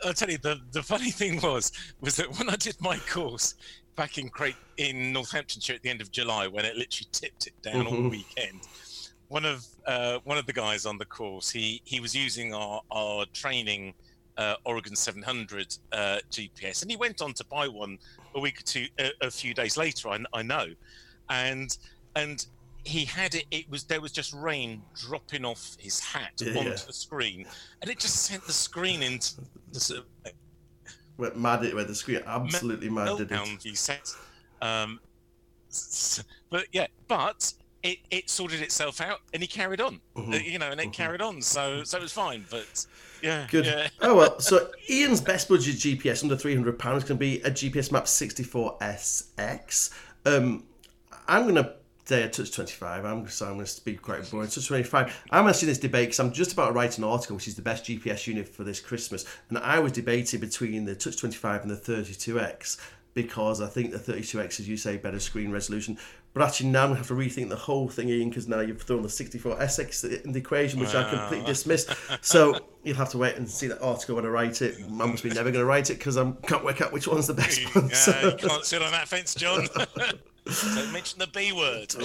I'll 0.03 0.13
tell 0.13 0.29
you 0.29 0.37
the 0.39 0.59
the 0.71 0.83
funny 0.83 1.11
thing 1.11 1.39
was 1.41 1.71
was 2.01 2.15
that 2.17 2.37
when 2.37 2.49
I 2.49 2.55
did 2.55 2.75
my 2.81 2.97
course 3.09 3.55
back 3.95 4.17
in 4.17 4.27
Crate 4.29 4.55
in 4.77 5.13
Northamptonshire 5.13 5.75
at 5.75 5.81
the 5.83 5.89
end 5.89 6.01
of 6.01 6.11
July 6.11 6.47
when 6.47 6.65
it 6.65 6.75
literally 6.75 7.07
tipped 7.13 7.47
it 7.47 7.53
down 7.61 7.87
all 7.87 7.93
Mhm. 7.93 8.09
weekend. 8.11 8.61
One 9.27 9.45
of 9.45 9.65
uh, 9.85 10.19
one 10.23 10.37
of 10.37 10.45
the 10.45 10.53
guys 10.53 10.85
on 10.85 10.97
the 10.97 11.05
course 11.05 11.49
he 11.49 11.81
he 11.83 11.99
was 11.99 12.15
using 12.15 12.53
our 12.53 12.81
our 12.91 13.25
training 13.33 13.93
uh, 14.37 14.55
Oregon 14.65 14.95
700 14.95 15.75
uh, 15.93 16.17
GPS 16.29 16.81
and 16.81 16.91
he 16.91 16.97
went 16.97 17.21
on 17.21 17.33
to 17.33 17.45
buy 17.45 17.67
one 17.67 17.97
a 18.35 18.39
week 18.39 18.59
or 18.59 18.63
two 18.63 18.85
a, 18.99 19.11
a 19.21 19.31
few 19.31 19.53
days 19.53 19.77
later 19.77 20.09
I, 20.09 20.19
I 20.33 20.41
know 20.43 20.67
and 21.29 21.75
and 22.15 22.45
he 22.83 23.05
had 23.05 23.33
it 23.33 23.45
it 23.49 23.69
was 23.69 23.85
there 23.85 24.01
was 24.01 24.11
just 24.11 24.33
rain 24.33 24.81
dropping 24.93 25.43
off 25.45 25.75
his 25.79 25.99
hat 25.99 26.33
Yeah, 26.39 26.49
onto 26.59 26.69
yeah. 26.69 26.75
the 26.85 26.93
screen 26.93 27.45
and 27.81 27.89
it 27.89 27.97
just 27.97 28.25
sent 28.25 28.45
the 28.45 28.53
screen 28.53 29.01
into 29.01 29.35
the 29.71 30.03
Went 31.17 31.37
mad 31.37 31.59
at 31.59 31.65
it, 31.67 31.75
where 31.75 31.85
the 31.85 31.95
screen 31.95 32.19
absolutely 32.27 32.89
mad 32.89 33.17
did 33.17 33.31
it. 33.31 33.39
he 33.63 33.73
said 33.73 34.01
um 34.61 34.99
but 36.49 36.65
yeah 36.73 36.87
but 37.07 37.53
it, 37.85 37.99
it 38.11 38.29
sorted 38.29 38.61
itself 38.61 38.99
out 38.99 39.19
and 39.33 39.41
he 39.41 39.47
carried 39.47 39.79
on 39.79 40.01
Mhm. 40.15 40.33
Uh, 40.33 40.37
you 40.37 40.57
know 40.59 40.71
and 40.71 40.81
it 40.81 40.87
Mhm. 40.89 40.93
carried 40.93 41.21
on 41.21 41.41
so 41.41 41.83
so 41.83 41.97
it 41.97 42.01
was 42.01 42.11
fine 42.11 42.45
but 42.49 42.85
Yeah. 43.21 43.47
Good. 43.49 43.65
Yeah. 43.65 43.87
Oh 44.01 44.15
well. 44.15 44.39
So 44.39 44.69
Ian's 44.89 45.21
best 45.21 45.47
budget 45.49 45.75
GPS 45.77 46.21
under 46.23 46.35
three 46.35 46.53
hundred 46.55 46.77
pounds 46.77 47.03
can 47.03 47.17
be 47.17 47.41
a 47.41 47.49
GPS 47.49 47.91
Map 47.91 48.07
sixty 48.07 48.43
four 48.43 48.77
SX. 48.81 49.89
Um, 50.25 50.65
I'm 51.27 51.47
gonna 51.47 51.73
say 52.05 52.21
a 52.23 52.29
Touch 52.29 52.51
twenty 52.51 52.73
five. 52.73 53.03
I'm 53.05 53.27
so 53.29 53.45
I'm 53.47 53.53
gonna 53.53 53.65
speak 53.65 54.01
quite 54.01 54.29
boring. 54.29 54.49
Touch 54.49 54.67
twenty 54.67 54.83
five. 54.83 55.15
I'm 55.31 55.47
asking 55.47 55.69
this 55.69 55.79
debate 55.79 56.07
because 56.09 56.19
I'm 56.19 56.33
just 56.33 56.53
about 56.53 56.67
to 56.67 56.71
write 56.73 56.97
an 56.99 57.03
article 57.03 57.35
which 57.37 57.47
is 57.47 57.55
the 57.55 57.61
best 57.63 57.85
GPS 57.85 58.27
unit 58.27 58.47
for 58.47 58.63
this 58.63 58.79
Christmas, 58.79 59.25
and 59.49 59.57
I 59.57 59.79
was 59.79 59.91
debating 59.93 60.39
between 60.39 60.85
the 60.85 60.93
Touch 60.95 61.17
twenty 61.17 61.37
five 61.37 61.61
and 61.61 61.71
the 61.71 61.77
thirty 61.77 62.13
two 62.13 62.39
X 62.39 62.77
because 63.15 63.61
I 63.61 63.67
think 63.67 63.91
the 63.91 63.97
32X, 63.97 64.59
as 64.59 64.67
you 64.67 64.77
say, 64.77 64.97
better 64.97 65.19
screen 65.19 65.49
resolution. 65.49 65.97
But 66.33 66.43
actually, 66.43 66.69
now 66.69 66.81
I'm 66.83 66.89
going 66.89 67.01
to 67.01 67.07
have 67.07 67.07
to 67.07 67.13
rethink 67.13 67.47
the 67.47 67.55
whole 67.55 67.87
thing, 67.87 68.09
Ian, 68.09 68.27
because 68.29 68.45
now 68.47 68.59
you've 68.59 68.81
thrown 68.81 69.01
the 69.01 69.07
64SX 69.07 70.25
in 70.25 70.33
the 70.33 70.39
equation, 70.39 70.81
which 70.81 70.93
I 70.93 71.09
completely 71.09 71.45
dismissed. 71.47 71.91
So 72.21 72.59
you'll 72.83 72.97
have 72.97 73.09
to 73.11 73.17
wait 73.17 73.37
and 73.37 73.49
see 73.49 73.67
that 73.67 73.81
article 73.81 74.17
when 74.17 74.25
I 74.25 74.27
write 74.27 74.61
it. 74.61 74.75
I 74.83 74.87
must 74.89 75.23
be 75.23 75.29
never 75.29 75.49
going 75.49 75.63
to 75.63 75.65
write 75.65 75.89
it 75.89 75.97
because 75.97 76.17
I 76.17 76.29
can't 76.45 76.65
work 76.65 76.81
out 76.81 76.91
which 76.91 77.07
one's 77.07 77.27
the 77.27 77.33
best 77.33 77.61
one. 77.75 77.87
Yeah, 77.87 77.95
So- 77.95 78.37
you 78.41 78.49
can't 78.49 78.65
sit 78.65 78.81
on 78.81 78.91
that 78.91 79.07
fence, 79.07 79.33
John. 79.33 79.65
Don't 80.45 80.91
mention 80.93 81.19
the 81.19 81.27
B 81.27 81.51
word. 81.51 81.95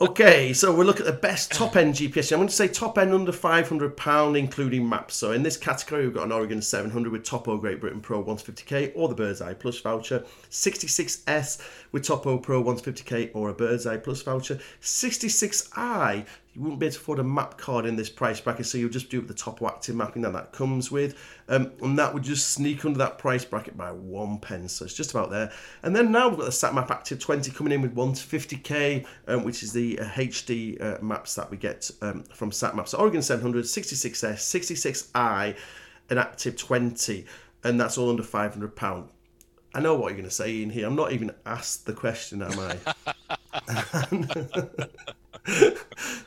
Okay, 0.00 0.52
so 0.52 0.74
we'll 0.74 0.86
look 0.86 1.00
at 1.00 1.06
the 1.06 1.12
best 1.12 1.52
top 1.52 1.76
end 1.76 1.94
GPS. 1.94 2.32
I'm 2.32 2.38
going 2.38 2.48
to 2.48 2.54
say 2.54 2.68
top 2.68 2.98
end 2.98 3.14
under 3.14 3.32
£500, 3.32 4.38
including 4.38 4.86
maps. 4.88 5.14
So 5.14 5.32
in 5.32 5.42
this 5.42 5.56
category, 5.56 6.04
we've 6.04 6.14
got 6.14 6.24
an 6.24 6.32
Oregon 6.32 6.60
700 6.60 7.12
with 7.12 7.24
Topo 7.24 7.56
Great 7.56 7.80
Britain 7.80 8.00
Pro 8.00 8.22
150k 8.22 8.92
or 8.94 9.08
the 9.08 9.14
Bird's 9.14 9.40
Eye 9.40 9.54
Plus 9.54 9.78
voucher, 9.80 10.24
66S 10.50 11.60
with 11.92 12.02
Topo 12.02 12.38
Pro 12.38 12.62
150k 12.62 13.30
or 13.34 13.48
a 13.48 13.54
Bird's 13.54 13.86
Eye 13.86 13.96
Plus 13.96 14.20
voucher, 14.22 14.58
66i. 14.82 16.26
You 16.54 16.62
wouldn't 16.62 16.78
be 16.78 16.86
able 16.86 16.94
to 16.94 17.00
afford 17.00 17.18
a 17.18 17.24
map 17.24 17.58
card 17.58 17.84
in 17.84 17.96
this 17.96 18.08
price 18.08 18.40
bracket, 18.40 18.66
so 18.66 18.78
you'll 18.78 18.88
just 18.88 19.10
do 19.10 19.18
it 19.18 19.26
with 19.26 19.36
the 19.36 19.42
TopoActive 19.42 19.94
mapping 19.94 20.22
that 20.22 20.34
that 20.34 20.52
comes 20.52 20.88
with, 20.88 21.18
um, 21.48 21.72
and 21.82 21.98
that 21.98 22.14
would 22.14 22.22
just 22.22 22.52
sneak 22.52 22.84
under 22.84 22.98
that 22.98 23.18
price 23.18 23.44
bracket 23.44 23.76
by 23.76 23.90
one 23.90 24.38
pence. 24.38 24.74
So 24.74 24.84
it's 24.84 24.94
just 24.94 25.10
about 25.10 25.30
there. 25.30 25.50
And 25.82 25.96
then 25.96 26.12
now 26.12 26.28
we've 26.28 26.38
got 26.38 26.44
the 26.44 26.52
SatMap 26.52 26.90
Active 26.90 27.18
20 27.18 27.50
coming 27.50 27.72
in 27.72 27.82
with 27.82 27.92
1 27.92 28.12
to 28.12 28.24
50k, 28.24 29.04
um, 29.26 29.42
which 29.42 29.64
is 29.64 29.72
the 29.72 29.98
uh, 29.98 30.04
HD 30.04 30.80
uh, 30.80 31.02
maps 31.02 31.34
that 31.34 31.50
we 31.50 31.56
get 31.56 31.90
um, 32.02 32.22
from 32.32 32.52
SatMap. 32.52 32.86
So 32.86 32.98
Oregon 32.98 33.20
700, 33.20 33.64
66S, 33.64 34.34
66i, 34.34 35.56
and 36.08 36.18
Active 36.20 36.56
20, 36.56 37.26
and 37.64 37.80
that's 37.80 37.98
all 37.98 38.10
under 38.10 38.22
500 38.22 38.76
pound. 38.76 39.08
I 39.74 39.80
know 39.80 39.96
what 39.96 40.08
you're 40.08 40.18
going 40.18 40.24
to 40.24 40.30
say 40.30 40.62
in 40.62 40.70
here. 40.70 40.86
I'm 40.86 40.94
not 40.94 41.10
even 41.10 41.32
asked 41.46 41.86
the 41.86 41.94
question, 41.94 42.42
am 42.42 42.60
I? 42.60 42.78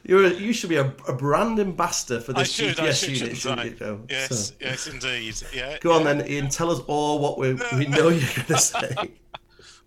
You're 0.03 0.25
a, 0.25 0.29
you 0.33 0.53
should 0.53 0.69
be 0.69 0.75
a, 0.77 0.93
a 1.07 1.13
brand 1.13 1.59
ambassador 1.59 2.21
for 2.21 2.33
I 2.35 2.39
this 2.41 2.51
should, 2.53 2.77
GPS 2.77 3.03
should, 3.03 3.45
unit? 3.47 3.77
Joe? 3.79 4.01
Yes, 4.09 4.49
So, 4.49 4.53
yes, 4.61 4.87
indeed. 4.87 5.35
Yeah. 5.53 5.77
go 5.81 5.93
on 5.93 6.03
then, 6.03 6.27
Ian. 6.29 6.49
Tell 6.49 6.69
us 6.71 6.79
all 6.87 7.19
what 7.19 7.37
we, 7.37 7.53
we 7.77 7.87
know 7.87 8.09
you're 8.09 8.19
going 8.35 8.47
to 8.47 8.57
say. 8.57 8.95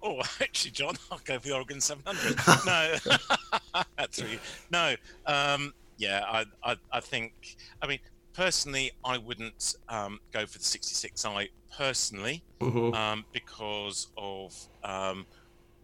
Oh, 0.03 0.19
actually, 0.41 0.71
John, 0.71 0.95
I'll 1.13 1.21
go 1.27 1.39
for 1.39 1.49
the 1.49 1.55
Oregon 1.55 1.79
700. 1.79 2.39
no, 2.65 3.83
that's 3.99 4.23
really 4.23 4.39
no. 4.71 4.95
Um, 5.27 5.75
yeah, 5.99 6.25
I, 6.27 6.47
I, 6.65 6.77
I 6.91 7.01
think. 7.01 7.57
I 7.83 7.87
mean, 7.87 7.99
personally, 8.33 8.93
I 9.05 9.19
wouldn't 9.19 9.75
um, 9.91 10.19
go 10.33 10.47
for 10.47 10.57
the 10.57 10.65
66i 10.65 11.51
personally 11.77 12.43
Mhm. 12.63 12.95
um, 12.95 13.27
because 13.35 14.07
of 14.17 14.57
um, 14.83 15.27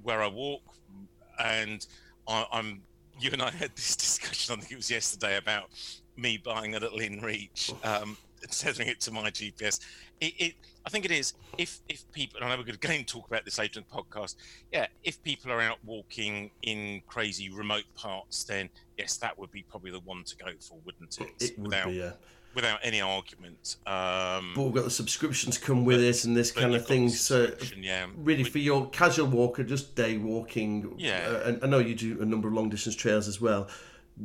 where 0.02 0.22
I 0.22 0.28
walk, 0.28 0.62
and 1.38 1.86
I'm. 2.26 2.80
You 3.18 3.30
and 3.32 3.42
I 3.42 3.50
had 3.50 3.74
this 3.74 3.96
discussion. 3.96 4.54
I 4.54 4.60
think 4.60 4.72
it 4.72 4.76
was 4.76 4.90
yesterday 4.90 5.36
about 5.36 5.70
me 6.16 6.38
buying 6.38 6.74
a 6.74 6.78
little 6.78 6.98
InReach, 6.98 7.72
um, 7.84 8.16
and 8.42 8.50
tethering 8.50 8.88
it 8.88 9.00
to 9.00 9.10
my 9.10 9.30
GPS. 9.30 9.80
It, 10.20 10.34
it, 10.38 10.54
I 10.84 10.88
think 10.88 11.04
it 11.04 11.10
is. 11.10 11.34
If 11.58 11.80
if 11.88 12.10
people, 12.12 12.40
and 12.40 12.46
I 12.46 12.54
know 12.54 12.62
we're 12.62 12.76
going 12.76 13.04
to 13.04 13.12
talk 13.12 13.26
about 13.26 13.44
this 13.44 13.58
later 13.58 13.80
in 13.80 13.86
the 13.88 14.02
podcast. 14.02 14.36
Yeah, 14.72 14.86
if 15.04 15.22
people 15.22 15.50
are 15.52 15.60
out 15.60 15.78
walking 15.84 16.50
in 16.62 17.02
crazy 17.06 17.50
remote 17.50 17.84
parts, 17.94 18.44
then 18.44 18.70
yes, 18.96 19.16
that 19.18 19.38
would 19.38 19.50
be 19.50 19.62
probably 19.62 19.90
the 19.90 20.00
one 20.00 20.24
to 20.24 20.36
go 20.36 20.50
for, 20.60 20.78
wouldn't 20.84 21.18
it? 21.20 21.28
It 21.40 21.58
would 21.58 21.68
without 21.68 21.88
be, 21.88 21.94
yeah. 21.94 22.12
Without 22.56 22.80
any 22.82 23.00
argument. 23.00 23.76
Um, 23.86 24.52
But 24.56 24.62
we've 24.64 24.74
got 24.74 24.84
the 24.84 24.90
subscriptions 24.90 25.58
come 25.58 25.84
with 25.84 26.00
it 26.02 26.24
and 26.24 26.34
this 26.36 26.50
kind 26.50 26.74
of 26.74 26.84
thing. 26.86 27.08
So 27.10 27.52
yeah, 27.78 28.06
really 28.16 28.42
With- 28.42 28.52
for 28.52 28.58
your 28.58 28.88
casual 28.90 29.28
walker, 29.28 29.62
just 29.62 29.94
day 29.94 30.16
walking. 30.16 30.94
Yeah. 30.98 31.28
Uh, 31.28 31.48
and 31.50 31.62
I 31.62 31.66
know 31.68 31.78
you 31.78 31.94
do 31.94 32.20
a 32.20 32.24
number 32.24 32.48
of 32.48 32.54
long 32.54 32.68
distance 32.70 32.96
trails 32.96 33.28
as 33.28 33.40
well. 33.40 33.68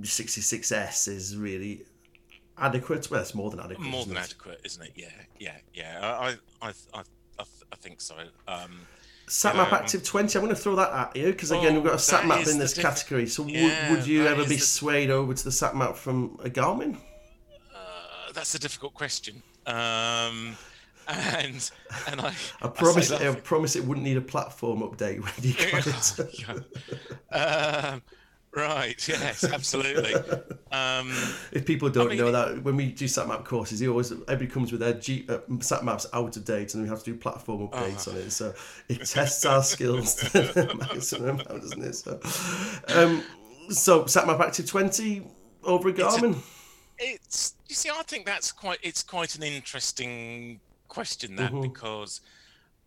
66S 0.02 1.08
is 1.10 1.36
really 1.38 1.84
adequate. 2.58 3.12
Well, 3.12 3.22
it's 3.22 3.36
more 3.36 3.52
than 3.52 3.60
adequate. 3.60 3.82
more 3.82 4.00
isn't 4.02 4.14
than 4.14 4.24
it? 4.24 4.26
adequate, 4.26 4.62
isn't 4.64 4.82
it? 4.84 4.92
Yeah, 4.96 5.08
yeah, 5.38 5.58
yeah. 5.74 6.00
I, 6.02 6.28
I, 6.66 6.70
I, 6.94 7.00
I, 7.40 7.44
I, 7.74 7.76
think 7.76 8.00
so. 8.00 8.16
Um, 8.48 8.80
SatMap 9.28 9.68
Um, 9.68 9.74
Active 9.74 10.04
20, 10.06 10.38
I'm 10.40 10.46
going 10.46 10.56
to 10.56 10.62
throw 10.62 10.76
that 10.78 10.92
at 10.94 11.16
you 11.18 11.26
because 11.34 11.52
again, 11.52 11.74
Oh, 11.74 11.76
we've 11.76 11.84
got 11.84 11.94
a 11.94 11.98
SatMap 11.98 12.50
in 12.50 12.60
this 12.60 12.74
diff- 12.74 12.84
category. 12.86 13.28
So 13.28 13.46
Yeah, 13.46 13.90
would, 13.90 13.98
would 14.00 14.08
you 14.08 14.26
ever 14.26 14.44
be 14.44 14.56
the- 14.56 14.60
swayed 14.60 15.10
over 15.10 15.34
to 15.34 15.44
the 15.44 15.50
SatMap 15.50 15.98
from 15.98 16.40
a 16.44 16.50
Garmin? 16.50 16.98
That's 18.34 18.56
a 18.56 18.60
difficult 18.60 18.94
question. 18.94 19.42
Um, 19.66 20.58
and 21.08 21.72
and 22.10 22.22
I, 22.22 22.34
I 22.62 22.68
promise, 22.68 23.12
I, 23.12 23.18
that- 23.32 23.44
promise 23.44 23.76
it 23.76 23.84
wouldn't 23.84 24.06
need 24.06 24.18
a 24.18 24.22
platform 24.22 24.80
update 24.82 25.20
when 25.22 25.34
you 25.42 25.54
got 26.46 26.66
it. 27.32 27.36
um, 27.36 28.02
right. 28.56 29.08
Yes. 29.08 29.44
Absolutely. 29.44 30.14
Um, 30.72 31.12
if 31.52 31.66
people 31.66 31.90
don't 31.90 32.10
mean, 32.10 32.18
know 32.20 32.32
that, 32.32 32.64
when 32.64 32.76
we 32.76 32.88
do 32.92 33.06
SatMap 33.06 33.44
courses, 33.46 33.80
he 33.80 33.88
always 33.88 34.12
everybody 34.12 34.48
comes 34.48 34.72
with 34.72 34.82
their 34.82 34.94
G, 34.94 35.26
uh, 35.28 35.40
SatMaps 35.58 36.06
out 36.14 36.38
of 36.38 36.46
date, 36.46 36.74
and 36.76 36.84
we 36.84 36.90
have 36.90 37.00
to 37.04 37.12
do 37.12 37.18
platform 37.18 37.68
updates 37.68 38.08
Oh. 38.08 38.12
on 38.12 38.18
it. 38.18 38.32
So 38.32 38.54
it 38.88 39.06
tests 39.06 39.46
our 39.46 39.64
skills 39.64 40.16
to 40.16 40.76
maximum, 40.78 41.30
amount, 41.42 41.48
doesn't 41.50 41.84
it? 41.84 41.96
So, 41.96 42.20
um, 42.96 43.24
so 43.70 44.04
SatMap 44.04 44.40
Active 44.40 44.66
20 44.68 45.24
over 45.64 45.90
a- 45.90 45.94
Garmin. 45.94 46.38
It's 47.01 47.55
you 47.67 47.75
see 47.75 47.89
i 47.89 48.01
think 48.03 48.25
that's 48.25 48.51
quite 48.51 48.77
it's 48.84 49.01
quite 49.03 49.36
an 49.36 49.43
interesting 49.43 50.60
question 50.88 51.36
that 51.36 51.51
Mhm. 51.51 51.62
because 51.63 52.22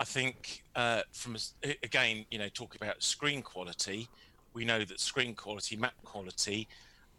i 0.01 0.05
think 0.05 0.63
uh, 0.77 1.03
from 1.13 1.33
a 1.35 1.37
s- 1.37 1.55
a- 1.65 1.79
again 1.83 2.25
you 2.31 2.39
know 2.39 2.49
talking 2.49 2.79
about 2.81 3.03
screen 3.03 3.43
quality 3.43 4.09
we 4.53 4.65
know 4.65 4.85
that 4.85 5.01
screen 5.01 5.35
quality 5.35 5.77
map 5.77 5.95
quality 6.05 6.69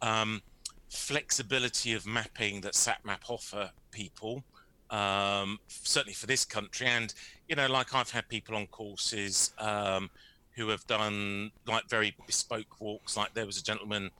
um, 0.02 0.40
flexibility 0.88 1.92
of 1.92 2.06
mapping 2.06 2.60
that 2.62 2.72
satmap 2.74 3.28
offer 3.28 3.70
people 3.90 4.42
um, 4.90 5.58
certainly 5.68 6.14
for 6.14 6.26
this 6.26 6.44
country 6.44 6.86
and 6.86 7.12
you 7.48 7.56
know 7.56 7.66
like 7.66 7.94
i've 7.94 8.10
had 8.10 8.26
people 8.28 8.54
on 8.56 8.66
courses 8.68 9.52
um, 9.58 10.08
who 10.52 10.68
have 10.68 10.86
done 10.86 11.50
like 11.66 11.86
very 11.88 12.14
bespoke 12.26 12.80
walks 12.80 13.16
like 13.16 13.34
there 13.34 13.46
was 13.46 13.58
a 13.58 13.62
gentleman 13.62 14.10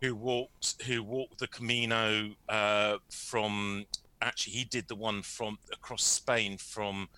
who 0.00 0.14
walked 0.14 0.82
who 0.82 1.02
walked 1.02 1.38
the 1.38 1.48
Camino 1.48 2.30
uh, 2.48 2.98
from 3.10 3.84
actually 4.22 4.52
he 4.54 4.64
did 4.64 4.86
the 4.88 4.94
one 4.94 5.22
from 5.22 5.58
across 5.72 6.02
Spain 6.04 6.56
from 6.58 7.08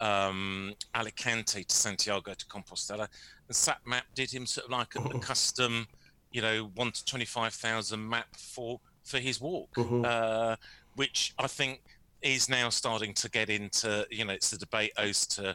um, 0.00 0.74
Alicante 0.94 1.64
to 1.64 1.74
Santiago 1.74 2.32
de 2.32 2.44
Compostela, 2.44 3.08
and 3.48 3.56
SatMap 3.56 4.02
did 4.14 4.30
him 4.30 4.46
sort 4.46 4.66
of 4.66 4.70
like 4.70 4.94
a, 4.94 5.00
a 5.16 5.18
custom, 5.18 5.86
you 6.30 6.40
know, 6.40 6.70
one 6.74 6.92
to 6.92 7.04
twenty 7.04 7.24
five 7.24 7.54
thousand 7.54 8.08
map 8.08 8.28
for 8.36 8.80
for 9.04 9.18
his 9.18 9.40
walk, 9.40 9.74
Mhm. 9.74 10.04
uh, 10.04 10.56
which 10.94 11.34
I 11.38 11.46
think 11.46 11.80
is 12.22 12.48
now 12.48 12.68
starting 12.68 13.14
to 13.14 13.30
get 13.30 13.48
into 13.50 14.06
you 14.10 14.24
know 14.24 14.32
it's 14.32 14.50
the 14.50 14.58
debate 14.58 14.92
as 14.96 15.26
to 15.28 15.54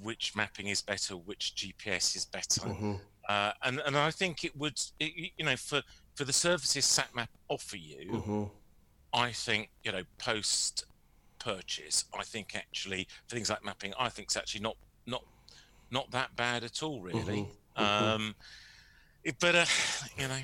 which 0.00 0.34
mapping 0.34 0.68
is 0.68 0.80
better, 0.82 1.14
which 1.16 1.54
GPS 1.54 2.16
is 2.16 2.24
better. 2.24 2.62
Mhm. 2.62 3.00
Uh, 3.28 3.52
and 3.62 3.80
and 3.80 3.96
I 3.96 4.10
think 4.10 4.44
it 4.44 4.54
would, 4.56 4.78
it, 4.98 5.32
you 5.36 5.44
know, 5.44 5.56
for 5.56 5.82
for 6.14 6.24
the 6.24 6.32
services 6.32 6.84
SatMap 6.84 7.28
offer 7.48 7.76
you, 7.76 8.10
Mhm. 8.12 8.50
I 9.12 9.32
think 9.32 9.70
you 9.82 9.92
know 9.92 10.02
post 10.18 10.84
purchase, 11.38 12.04
I 12.18 12.22
think 12.24 12.54
actually 12.56 13.06
for 13.26 13.36
things 13.36 13.50
like 13.50 13.64
mapping, 13.64 13.92
I 13.98 14.08
think 14.08 14.26
it's 14.26 14.36
actually 14.36 14.62
not 14.62 14.76
not 15.06 15.24
not 15.90 16.10
that 16.12 16.34
bad 16.36 16.64
at 16.64 16.82
all, 16.82 17.00
really. 17.00 17.46
Mhm. 17.76 17.80
Um, 17.80 18.34
it, 19.22 19.36
but 19.40 19.54
uh, 19.54 19.66
you 20.18 20.28
know, 20.28 20.40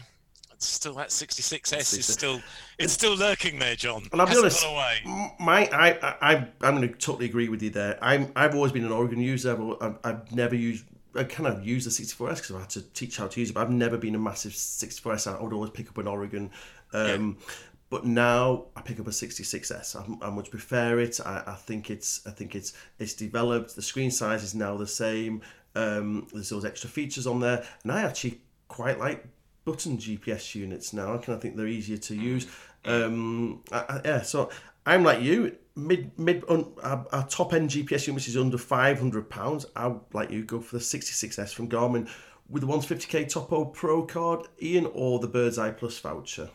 it's 0.53 0.67
still 0.67 0.95
that 0.95 1.09
66s 1.09 1.99
is 1.99 2.07
still 2.07 2.43
it's 2.79 2.93
still 2.93 3.15
lurking 3.17 3.59
there, 3.59 3.77
John. 3.77 4.09
And 4.13 4.21
I'll 4.21 4.27
be 4.27 4.37
honest, 4.37 4.61
gone 4.63 4.75
away. 4.75 5.01
m- 5.05 5.31
my 5.39 5.69
I 5.73 6.17
I 6.21 6.35
I'm 6.63 6.77
going 6.77 6.83
to 6.83 6.89
totally 6.99 7.27
agree 7.27 7.49
with 7.49 7.63
you 7.63 7.71
there. 7.71 7.99
I'm 8.03 8.33
I've 8.37 8.55
always 8.55 8.73
been 8.73 8.85
an 8.85 8.93
Oregon 8.93 9.21
user. 9.21 9.57
I've, 9.81 9.99
I've 10.05 10.33
never 10.33 10.55
used. 10.55 10.85
I 11.15 11.25
kind 11.25 11.47
of 11.47 11.67
use 11.67 11.85
the 11.85 11.91
64S 11.91 12.37
because 12.37 12.51
I've 12.53 12.61
had 12.61 12.71
to 12.71 12.83
teach 12.83 13.17
how 13.17 13.27
to 13.27 13.41
use 13.41 13.51
it, 13.51 13.55
but 13.55 13.63
I've 13.63 13.71
never 13.71 13.97
been 13.97 14.15
a 14.15 14.19
massive 14.19 14.53
64S. 14.53 15.27
I 15.27 15.43
would 15.43 15.53
always 15.53 15.71
pick 15.71 15.89
up 15.89 15.99
an 15.99 16.07
Oregon. 16.07 16.51
Um, 16.93 17.39
But 17.91 18.05
now 18.07 18.67
I 18.77 18.83
pick 18.83 19.01
up 19.01 19.09
a 19.09 19.11
66S. 19.11 19.97
I, 19.97 20.27
I 20.27 20.31
much 20.31 20.51
prefer 20.51 21.01
it. 21.01 21.19
I, 21.27 21.43
I 21.45 21.55
think 21.55 21.91
it's 21.91 22.25
I 22.25 22.31
think 22.31 22.55
it's 22.55 22.73
it's 23.01 23.15
developed. 23.15 23.75
The 23.75 23.83
screen 23.83 24.13
size 24.13 24.45
is 24.45 24.55
now 24.55 24.77
the 24.77 24.87
same. 24.87 25.43
Um, 25.75 26.29
there's 26.33 26.51
those 26.51 26.65
extra 26.65 26.89
features 26.89 27.27
on 27.27 27.41
there, 27.41 27.65
and 27.83 27.91
I 27.91 28.03
actually 28.03 28.41
quite 28.69 29.01
like 29.01 29.27
button 29.65 29.99
GPS 29.99 30.55
units 30.55 30.93
now. 30.93 31.15
I 31.15 31.17
kind 31.19 31.31
of 31.31 31.43
think 31.43 31.57
they're 31.57 31.67
easier 31.67 31.97
to 31.99 32.15
use. 32.15 32.47
Um, 32.85 33.63
I, 33.73 33.79
I, 33.89 34.01
yeah, 34.05 34.23
so 34.23 34.51
I'm 34.87 35.03
like 35.03 35.21
you, 35.21 35.57
mid 35.87 36.19
mid 36.19 36.45
un, 36.49 36.73
our, 36.83 37.07
our 37.13 37.27
top 37.27 37.53
end 37.53 37.71
GPS 37.71 38.07
unit 38.07 38.17
which 38.17 38.29
is 38.29 38.37
under 38.37 38.59
five 38.59 38.99
hundred 38.99 39.29
pounds. 39.31 39.67
I 39.77 39.89
would 39.89 40.03
like 40.13 40.31
you 40.31 40.45
go 40.45 40.61
for 40.61 40.77
the 40.77 40.83
66S 40.83 41.53
from 41.53 41.69
Garmin 41.69 42.09
with 42.49 42.63
the 42.63 42.69
150k 42.69 43.29
Topo 43.29 43.65
Pro 43.65 44.05
card, 44.05 44.49
Ian, 44.61 44.87
or 44.93 45.21
the 45.21 45.29
Bird's 45.29 45.59
Eye 45.59 45.71
Plus 45.71 45.99
voucher. 45.99 46.51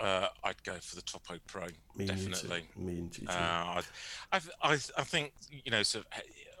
Uh, 0.00 0.28
I'd 0.42 0.62
go 0.64 0.74
for 0.74 0.96
the 0.96 1.02
Topo 1.02 1.34
Pro, 1.46 1.66
Me 1.96 2.06
definitely. 2.06 2.64
Me 2.76 2.98
and 2.98 3.18
you 3.18 3.26
too. 3.26 3.32
Uh, 3.32 3.32
I, 3.32 3.82
I, 4.32 4.40
I, 4.62 4.72
I 4.72 5.04
think 5.04 5.32
you 5.50 5.70
know. 5.70 5.82
So 5.82 6.02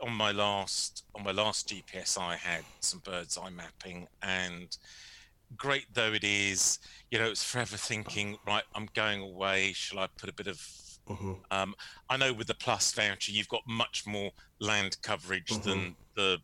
on 0.02 0.12
my 0.12 0.32
last 0.32 1.04
on 1.14 1.24
my 1.24 1.32
last 1.32 1.68
GPS, 1.68 2.18
I 2.18 2.36
had 2.36 2.62
some 2.80 3.00
bird's 3.04 3.36
eye 3.38 3.50
mapping, 3.50 4.06
and 4.22 4.76
great 5.56 5.86
though 5.92 6.12
it 6.12 6.24
is, 6.24 6.78
you 7.10 7.18
know, 7.18 7.26
it's 7.26 7.44
forever 7.44 7.76
thinking. 7.76 8.36
Right, 8.46 8.64
I'm 8.74 8.88
going 8.94 9.20
away. 9.20 9.72
Shall 9.74 9.98
I 9.98 10.08
put 10.18 10.28
a 10.28 10.34
bit 10.34 10.46
of 10.46 10.58
Mhm. 11.08 11.38
um, 11.50 11.74
I 12.08 12.16
know 12.16 12.32
with 12.32 12.46
the 12.46 12.54
plus 12.54 12.92
voucher, 12.92 13.32
you've 13.32 13.48
got 13.48 13.62
much 13.66 14.06
more 14.06 14.30
land 14.58 14.96
coverage 15.02 15.48
Mm-hmm. 15.48 15.68
than 15.68 15.96
the 16.14 16.38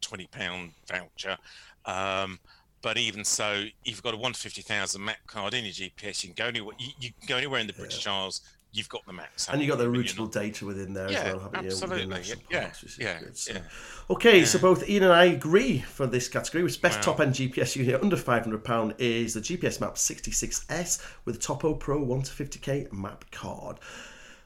twenty 0.00 0.26
pound 0.26 0.72
voucher. 0.86 1.38
Um, 1.86 2.38
but 2.82 2.98
even 2.98 3.24
so, 3.24 3.52
if 3.52 3.70
you've 3.84 4.02
got 4.02 4.14
a 4.14 4.16
one 4.16 4.34
fifty 4.34 4.60
thousand 4.62 5.04
map 5.04 5.18
card 5.26 5.54
in 5.54 5.64
your 5.64 5.72
GPS, 5.72 6.22
you 6.24 6.34
can 6.34 6.44
go 6.44 6.48
anywhere. 6.48 6.74
You, 6.78 6.88
you 7.00 7.10
can 7.18 7.26
go 7.28 7.36
anywhere 7.36 7.60
in 7.60 7.66
the 7.66 7.72
British 7.72 8.06
Isles. 8.06 8.40
You've 8.74 8.88
got 8.88 9.04
the 9.04 9.12
maps, 9.12 9.48
and 9.50 9.60
you've 9.60 9.68
got 9.68 9.76
the 9.76 9.84
haven't 9.84 10.02
routable 10.02 10.32
data 10.32 10.64
within 10.64 10.94
there 10.94 11.08
as 11.08 11.12
well, 11.24 11.40
haven't 11.40 11.64
you? 11.64 11.70
absolutely. 11.70 12.22
Yeah, 12.50 12.60
parks, 12.62 12.82
which 12.82 12.98
yeah, 12.98 13.20
good, 13.20 13.36
so. 13.36 13.52
yeah. 13.52 13.60
Okay, 14.08 14.44
so 14.46 14.58
both 14.58 14.88
Ian 14.88 15.02
and 15.02 15.12
I 15.12 15.24
agree 15.26 15.80
for 15.80 16.06
this 16.06 16.26
category. 16.28 16.64
With 16.64 16.80
best 16.80 16.98
Wow. 17.00 17.02
top 17.12 17.20
end 17.20 17.34
GPS 17.34 17.76
unit 17.76 18.02
under 18.02 18.16
£500 18.16 18.94
is 18.98 19.34
the 19.34 19.40
GPS 19.40 19.78
Map 19.78 19.96
66S 19.96 21.04
with 21.26 21.38
Topo 21.38 21.74
Pro 21.74 22.02
1 22.02 22.22
to 22.22 22.32
50k 22.32 22.90
map 22.92 23.26
card. 23.30 23.78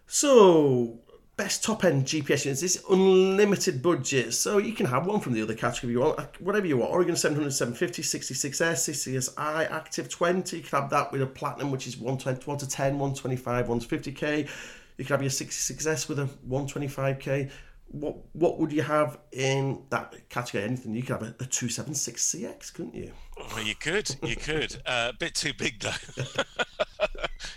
So, 0.08 1.00
best 1.36 1.62
top 1.62 1.84
end 1.84 2.04
GPS 2.06 2.46
units 2.46 2.62
is 2.62 2.82
unlimited 2.90 3.82
budget. 3.82 4.32
So, 4.32 4.58
you 4.58 4.72
can 4.72 4.86
have 4.86 5.06
one 5.06 5.20
from 5.20 5.34
the 5.34 5.42
other 5.42 5.54
category 5.54 5.92
you 5.92 6.00
want, 6.00 6.18
uh, 6.18 6.26
whatever 6.40 6.66
you 6.66 6.78
want. 6.78 6.92
Oregon 6.92 7.14
700, 7.14 7.50
750, 7.50 8.02
66S, 8.02 9.34
66i, 9.36 9.70
Active 9.70 10.08
20. 10.08 10.56
You 10.56 10.62
can 10.62 10.80
have 10.80 10.90
that 10.90 11.12
with 11.12 11.22
a 11.22 11.26
Platinum, 11.26 11.70
which 11.70 11.86
is 11.86 11.98
120, 11.98 12.44
1 12.44 12.58
to 12.58 12.68
10, 12.68 12.98
125, 12.98 13.68
1 13.68 13.78
to 13.80 13.86
50k. 13.86 14.48
You 14.96 15.04
can 15.04 15.14
have 15.14 15.22
your 15.22 15.30
66S 15.30 16.08
with 16.08 16.18
a 16.20 16.28
125k. 16.48 17.50
What 17.88 18.16
what 18.32 18.58
would 18.58 18.72
you 18.72 18.82
have 18.82 19.18
in 19.32 19.82
that 19.90 20.28
category? 20.28 20.64
Anything 20.64 20.94
you 20.94 21.02
could 21.02 21.20
have 21.20 21.22
a, 21.22 21.34
a 21.40 21.46
276CX, 21.46 22.72
couldn't 22.74 22.94
you? 22.94 23.12
Well, 23.54 23.62
you 23.62 23.74
could, 23.74 24.14
you 24.22 24.36
could. 24.36 24.76
Uh, 24.84 25.12
a 25.14 25.16
bit 25.16 25.34
too 25.34 25.52
big 25.56 25.80
though. 25.80 26.24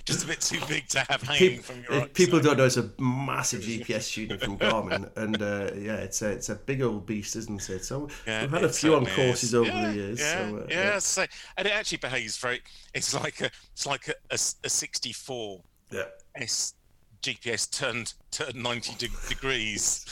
Just 0.06 0.24
a 0.24 0.28
bit 0.28 0.42
too 0.42 0.60
big 0.68 0.88
to 0.90 1.00
have 1.10 1.22
hanging 1.22 1.58
Peop- 1.58 1.64
from 1.64 1.84
your. 1.84 2.04
if 2.04 2.14
people 2.14 2.40
don't 2.40 2.58
know 2.58 2.66
it's 2.66 2.78
a 2.78 2.90
massive 3.00 3.62
GPS 3.62 4.18
unit 4.18 4.42
from 4.42 4.58
Garmin, 4.58 5.10
and 5.18 5.42
uh, 5.42 5.72
yeah, 5.76 5.96
it's 5.96 6.22
a 6.22 6.30
it's 6.32 6.50
a 6.50 6.56
big 6.56 6.82
old 6.82 7.06
beast, 7.06 7.36
isn't 7.36 7.70
it? 7.70 7.86
So 7.86 8.10
Yeah, 8.26 8.42
we've 8.42 8.52
had 8.52 8.64
a 8.64 8.70
few 8.70 8.96
on 8.96 9.06
courses 9.06 9.44
is. 9.44 9.56
over 9.56 9.68
yeah, 9.68 9.88
the 9.88 9.94
years. 9.96 10.20
Yeah, 10.20 10.50
so, 10.50 10.58
uh, 10.58 10.66
yeah, 10.70 11.00
so, 11.00 11.26
and 11.58 11.68
it 11.68 11.74
actually 11.74 12.00
behaves 12.00 12.38
very. 12.38 12.62
It's 12.94 13.14
like 13.14 13.42
a, 13.42 13.52
it's 13.74 13.86
like 13.86 14.08
a, 14.08 14.14
a, 14.32 14.36
a 14.36 14.70
64 14.70 15.62
yeah. 15.92 16.04
S 16.36 16.74
GPS 17.22 17.70
turned 17.70 18.14
turned 18.32 18.56
90 18.56 18.96
de- 18.96 19.28
degrees 19.28 20.06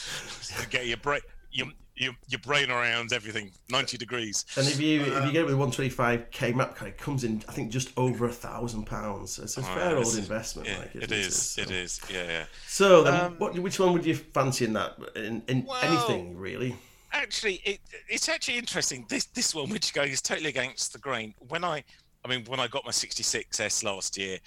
to 0.60 0.68
get 0.70 0.88
your 0.88 0.98
brain 0.98 1.22
your, 1.52 1.68
your 1.96 2.14
your 2.28 2.40
brain 2.40 2.70
around 2.70 3.14
everything 3.14 3.52
90 3.70 3.98
degrees. 3.98 4.46
And 4.58 4.68
if 4.68 4.80
you 4.80 5.02
if 5.02 5.26
you 5.26 5.32
get 5.32 5.42
it 5.42 5.46
with 5.46 5.56
125k 5.56 6.56
map 6.56 6.76
card, 6.76 6.92
it 6.92 6.98
comes 6.98 7.24
in 7.24 7.44
I 7.48 7.54
think 7.54 7.72
just 7.72 7.92
over 7.98 8.26
a 8.26 8.32
thousand 8.32 8.86
pounds. 8.86 9.40
It's 9.40 9.58
a 9.58 9.64
fair 9.64 9.92
it's- 9.92 10.08
old 10.08 10.18
investment. 10.18 10.68
Yeah, 10.68 10.80
like, 10.80 10.96
it 10.96 11.12
is. 11.12 11.36
So, 11.36 11.62
It 11.62 11.72
is. 11.72 12.02
Yeah, 12.12 12.24
yeah. 12.24 12.46
So 12.68 13.04
then, 13.04 13.14
Um, 13.14 13.36
what 13.40 13.58
which 13.58 13.80
one 13.80 13.94
would 13.94 14.06
you 14.06 14.16
fancy 14.16 14.66
in 14.66 14.74
that? 14.74 14.98
In, 15.16 15.42
in 15.48 15.66
Well- 15.66 15.78
anything 15.82 16.38
really? 16.38 16.76
actually 17.14 17.62
it, 17.64 17.80
it's 18.10 18.28
actually 18.28 18.58
interesting 18.58 19.06
this 19.08 19.26
this 19.28 19.56
one 19.56 19.70
which 19.70 19.94
goes 19.94 20.22
totally 20.22 20.50
against 20.50 20.92
the 20.92 21.00
grain 21.00 21.34
when 21.48 21.64
i 21.64 21.82
i 22.26 22.28
mean 22.28 22.44
when 22.48 22.60
i 22.60 22.68
got 22.68 22.84
my 22.84 22.92
66s 22.92 23.82
last 23.82 24.18
year 24.18 24.38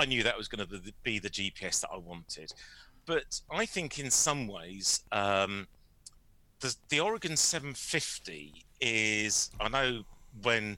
i 0.00 0.04
knew 0.04 0.22
that 0.22 0.36
was 0.36 0.48
going 0.48 0.66
to 0.66 0.80
be 1.02 1.18
the 1.18 1.30
gps 1.30 1.80
that 1.80 1.90
i 1.92 1.96
wanted 1.96 2.52
but 3.06 3.40
i 3.50 3.64
think 3.66 3.98
in 3.98 4.10
some 4.10 4.46
ways 4.46 5.00
um 5.12 5.66
the, 6.60 6.74
the 6.88 7.00
oregon 7.00 7.36
750 7.36 8.64
is 8.80 9.50
i 9.60 9.68
know 9.68 10.02
when 10.42 10.76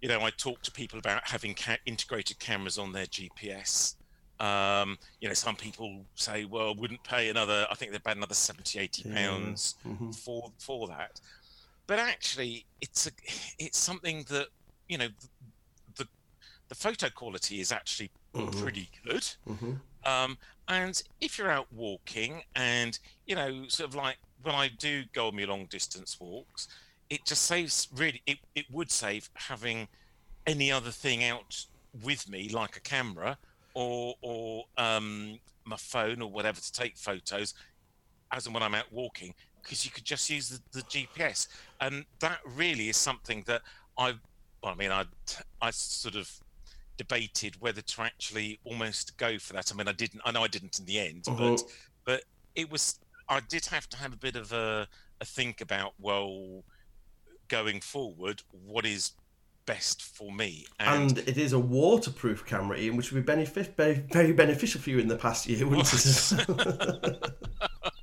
you 0.00 0.08
know 0.08 0.20
i 0.20 0.30
talk 0.30 0.62
to 0.62 0.70
people 0.72 0.98
about 0.98 1.20
having 1.24 1.54
ca- 1.54 1.78
integrated 1.86 2.38
cameras 2.38 2.78
on 2.78 2.92
their 2.92 3.06
gps 3.06 3.94
um, 4.38 4.98
you 5.22 5.28
know, 5.28 5.32
some 5.34 5.56
people 5.56 6.04
say, 6.14 6.44
well, 6.44 6.74
wouldn't 6.74 7.02
pay 7.04 7.30
another, 7.30 7.66
I 7.70 7.74
think 7.74 7.90
they'd 7.92 8.04
pay 8.04 8.12
another 8.12 8.34
70, 8.34 8.78
80 8.78 9.04
pounds 9.14 9.76
Mhm. 9.82 10.14
for 10.14 10.52
for 10.58 10.86
that. 10.88 11.18
But 11.86 12.00
actually, 12.00 12.66
it's 12.82 13.06
a 13.06 13.12
it's 13.58 13.78
something 13.78 14.24
that 14.28 14.48
you 14.90 14.98
know 14.98 15.08
the 16.68 16.74
photo 16.74 17.08
quality 17.10 17.60
is 17.60 17.72
actually 17.72 18.10
Mhm. 18.34 18.52
pretty 18.56 18.90
good. 19.04 19.36
Mhm. 19.46 19.80
Um, 20.04 20.38
and 20.68 21.02
if 21.20 21.38
you're 21.38 21.50
out 21.50 21.72
walking, 21.72 22.42
and 22.54 22.98
you 23.26 23.34
know, 23.34 23.66
sort 23.68 23.88
of 23.88 23.94
like 23.94 24.18
when 24.42 24.54
I 24.54 24.68
do 24.68 25.04
go 25.12 25.28
on 25.28 25.36
my 25.36 25.44
long 25.44 25.66
distance 25.66 26.18
walks, 26.20 26.68
it 27.10 27.24
just 27.26 27.42
saves 27.42 27.88
really. 27.92 28.22
It 28.26 28.38
it 28.54 28.66
would 28.70 28.90
save 28.90 29.30
having 29.36 29.88
any 30.46 30.70
other 30.72 30.90
thing 30.92 31.24
out 31.24 31.66
with 32.04 32.28
me, 32.28 32.48
like 32.50 32.76
a 32.76 32.80
camera 32.80 33.38
or 33.74 34.14
or 34.22 34.64
um, 34.76 35.38
my 35.64 35.76
phone 35.76 36.22
or 36.22 36.30
whatever 36.30 36.60
to 36.60 36.72
take 36.72 36.96
photos, 36.96 37.54
as 38.32 38.46
and 38.46 38.54
when 38.54 38.62
I'm 38.62 38.74
out 38.74 38.92
walking, 38.92 39.34
because 39.62 39.84
you 39.84 39.90
could 39.90 40.04
just 40.04 40.28
use 40.30 40.48
the, 40.48 40.60
the 40.72 40.82
GPS, 40.84 41.48
and 41.80 42.04
that 42.20 42.40
really 42.44 42.88
is 42.88 42.96
something 42.96 43.42
that 43.46 43.62
I, 43.98 44.12
well, 44.62 44.72
I 44.72 44.74
mean, 44.74 44.90
I 44.92 45.04
I 45.60 45.70
sort 45.70 46.16
of 46.16 46.30
debated 46.96 47.60
whether 47.60 47.82
to 47.82 48.02
actually 48.02 48.58
almost 48.64 49.16
go 49.16 49.38
for 49.38 49.52
that. 49.54 49.72
I 49.72 49.76
mean, 49.76 49.88
I 49.88 49.92
didn't. 49.92 50.20
I 50.24 50.30
know 50.32 50.42
I 50.42 50.48
didn't 50.48 50.78
in 50.78 50.84
the 50.86 50.98
end, 50.98 51.24
but 51.26 51.34
Mhm. 51.36 51.70
but 52.04 52.24
it 52.54 52.70
was. 52.70 52.98
I 53.28 53.40
did 53.40 53.66
have 53.66 53.88
to 53.88 53.96
have 53.96 54.12
a 54.12 54.16
bit 54.16 54.36
of 54.36 54.52
a, 54.52 54.86
a 55.20 55.24
think 55.24 55.60
about 55.60 55.94
well, 55.98 56.64
going 57.48 57.80
forward, 57.80 58.42
what 58.50 58.86
is 58.86 59.12
best 59.66 60.02
for 60.02 60.30
me, 60.32 60.64
And 60.78 61.18
it 61.18 61.36
is 61.36 61.52
a 61.52 61.58
waterproof 61.58 62.46
camera, 62.46 62.78
Ian, 62.78 62.96
which 62.96 63.10
would 63.10 63.20
be 63.20 63.24
benefit, 63.24 63.76
very, 63.76 63.94
very 63.94 64.32
beneficial 64.32 64.80
for 64.80 64.90
you 64.90 65.00
in 65.00 65.08
the 65.08 65.16
past 65.16 65.46
year, 65.48 65.66
wouldn't 65.66 65.92
it? 65.92 67.32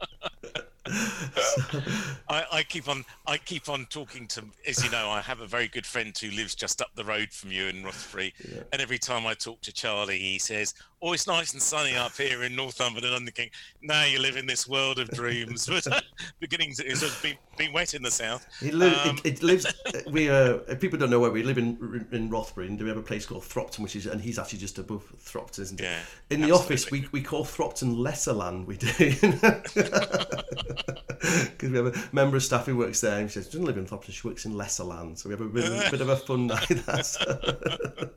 I, 2.30 2.46
I 2.52 2.64
keep 2.64 2.88
on 2.88 3.04
I 3.28 3.38
keep 3.38 3.70
on 3.70 3.86
talking 3.90 4.28
to 4.28 4.44
as 4.68 4.84
you 4.84 4.92
know 4.92 5.10
I 5.10 5.22
have 5.22 5.42
a 5.42 5.48
very 5.48 5.68
good 5.68 5.86
friend 5.86 6.18
who 6.18 6.30
lives 6.32 6.56
just 6.56 6.82
up 6.82 6.90
the 6.96 7.04
road 7.04 7.32
from 7.32 7.52
you 7.52 7.68
in 7.68 7.84
Rothbury 7.84 8.34
and 8.72 8.82
every 8.82 8.98
time 8.98 9.26
I 9.26 9.34
talk 9.34 9.62
to 9.62 9.74
Charlie 9.74 10.20
he 10.20 10.40
says 10.40 10.74
oh 11.02 11.14
it's 11.14 11.28
nice 11.28 11.54
and 11.54 11.62
sunny 11.62 11.96
up 11.96 12.16
here 12.16 12.44
in 12.44 12.56
Northumberland 12.56 13.06
and 13.06 13.16
I'm 13.16 13.26
thinking 13.26 13.50
now 13.82 14.06
you 14.06 14.20
live 14.20 14.38
in 14.38 14.46
this 14.46 14.68
world 14.68 15.00
of 15.00 15.10
dreams 15.10 15.68
but 15.86 16.04
beginning 16.40 16.74
to 16.76 16.86
it's 16.86 17.22
been, 17.22 17.38
been 17.58 17.74
wet 17.74 17.94
in 17.94 18.02
the 18.02 18.12
south 18.12 18.46
It, 18.62 18.74
li- 18.74 18.94
Um, 18.94 19.18
it, 19.24 19.36
it 19.36 19.44
lives. 19.44 19.66
We 20.08 20.30
uh, 20.30 20.60
people 20.80 21.00
don't 21.00 21.10
know 21.10 21.20
where 21.20 21.32
we 21.32 21.44
live 21.44 21.58
in 21.58 22.06
in 22.12 22.30
Rothbury, 22.30 22.68
and 22.68 22.82
we 22.82 22.88
have 22.88 22.98
a 22.98 23.02
place 23.02 23.26
called 23.26 23.44
Thropton, 23.44 23.84
which 23.84 23.96
is, 23.96 24.06
and 24.06 24.22
he's 24.22 24.40
actually 24.40 24.60
just 24.60 24.78
above 24.80 25.04
Thropton, 25.20 25.64
isn't 25.64 25.80
it? 25.80 25.84
Yeah, 25.84 26.00
In 26.30 26.42
the 26.42 26.52
office, 26.52 26.90
we, 26.92 27.08
we 27.12 27.22
call 27.22 27.44
Thropton 27.44 27.96
Lesserland. 27.96 28.66
We 28.66 28.78
do 28.78 28.88
because 31.52 31.70
we 31.72 31.78
have 31.78 31.88
a 31.88 32.10
member 32.16 32.38
of 32.38 32.44
staff 32.44 32.66
who 32.66 32.78
works 32.78 33.02
there, 33.02 33.20
and 33.20 33.30
she 33.30 33.36
says 33.36 33.46
she 33.46 33.52
doesn't 33.52 33.66
live 33.66 33.78
in 33.78 33.86
Thropton. 33.86 34.14
She 34.14 34.28
works 34.28 34.46
in 34.46 34.54
Lesserland, 34.54 35.18
so 35.18 35.30
we 35.30 35.34
have 35.34 35.42
a 35.42 35.46
bit, 35.46 35.66
of, 35.66 35.92
bit 35.92 36.02
of 36.02 36.10
a 36.10 36.18
fun 36.18 36.48
night. 36.48 36.68
There, 36.68 37.04
so. 37.04 38.14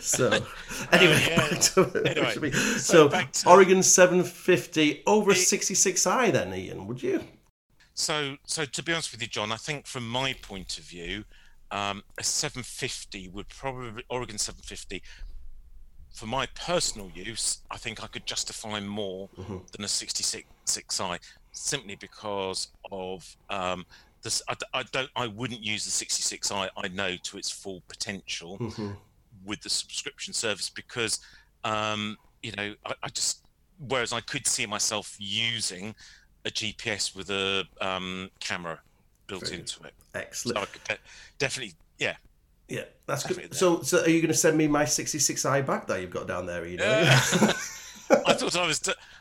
so 0.00 0.30
anyway, 0.92 1.26
yeah. 1.28 1.36
back 1.36 1.60
to, 1.60 2.02
Anyway, 2.06 2.50
so, 2.52 3.08
so 3.08 3.08
to- 3.08 3.48
Oregon 3.48 3.82
750 3.82 5.02
over 5.06 5.30
a 5.30 5.34
It- 5.34 5.38
66i. 5.38 6.32
Then 6.32 6.54
Ian, 6.54 6.86
would 6.86 7.02
you? 7.02 7.22
So, 7.94 8.36
so 8.44 8.64
to 8.64 8.82
be 8.82 8.92
honest 8.92 9.10
with 9.12 9.20
you, 9.22 9.26
John, 9.28 9.50
I 9.50 9.56
think 9.56 9.86
from 9.86 10.08
my 10.08 10.32
point 10.34 10.78
of 10.78 10.84
view, 10.84 11.24
um, 11.70 12.02
a 12.16 12.22
750 12.22 13.28
would 13.28 13.48
probably 13.48 14.04
Oregon 14.08 14.38
750. 14.38 15.02
For 16.14 16.26
my 16.26 16.46
personal 16.54 17.10
use, 17.14 17.58
I 17.70 17.76
think 17.76 18.02
I 18.02 18.06
could 18.06 18.24
justify 18.24 18.80
more 18.80 19.28
than 19.36 19.84
a 19.84 19.88
66 19.88 20.46
6i, 20.66 21.18
simply 21.58 21.96
because 21.96 22.68
of 22.90 23.36
um, 23.50 23.84
this. 24.22 24.42
I, 24.48 24.54
I 24.74 24.82
don't. 24.84 25.10
I 25.16 25.26
wouldn't 25.26 25.62
use 25.62 25.84
the 25.84 26.04
66i. 26.04 26.68
I 26.76 26.88
know 26.88 27.16
to 27.16 27.38
its 27.38 27.50
full 27.50 27.82
potential 27.88 28.58
Mhm. 28.58 28.96
with 29.44 29.60
the 29.62 29.70
subscription 29.70 30.32
service 30.34 30.70
because 30.70 31.20
um, 31.64 32.16
you 32.42 32.52
know 32.52 32.74
I, 32.86 32.94
I 33.02 33.08
just 33.08 33.44
whereas 33.86 34.12
I 34.12 34.20
could 34.20 34.46
see 34.46 34.66
myself 34.66 35.14
using 35.18 35.94
a 36.44 36.50
GPS 36.50 37.14
with 37.14 37.30
a 37.30 37.64
um, 37.80 38.30
camera 38.40 38.80
built 39.26 39.42
Brilliant. 39.42 39.72
into 39.72 39.86
it. 39.88 39.94
Excellent. 40.14 40.56
So 40.56 40.62
I 40.62 40.66
could 40.66 40.84
de- 40.84 40.98
definitely, 41.38 41.74
yeah. 41.98 42.16
Yeah, 42.68 42.84
that's 43.06 43.24
good. 43.24 43.54
So, 43.54 43.80
so 43.82 44.02
are 44.02 44.10
you 44.10 44.20
going 44.20 44.32
to 44.32 44.34
send 44.38 44.56
me 44.58 44.66
my 44.68 44.84
66i 44.84 45.64
back 45.64 45.86
that 45.86 46.00
you've 46.02 46.10
got 46.10 46.26
down 46.26 46.44
there? 46.46 46.66
You 46.66 46.76
know. 46.78 46.84
Uh, 46.86 47.52
I 48.10 48.34
thought 48.34 48.56
I 48.56 48.66
was. 48.66 48.80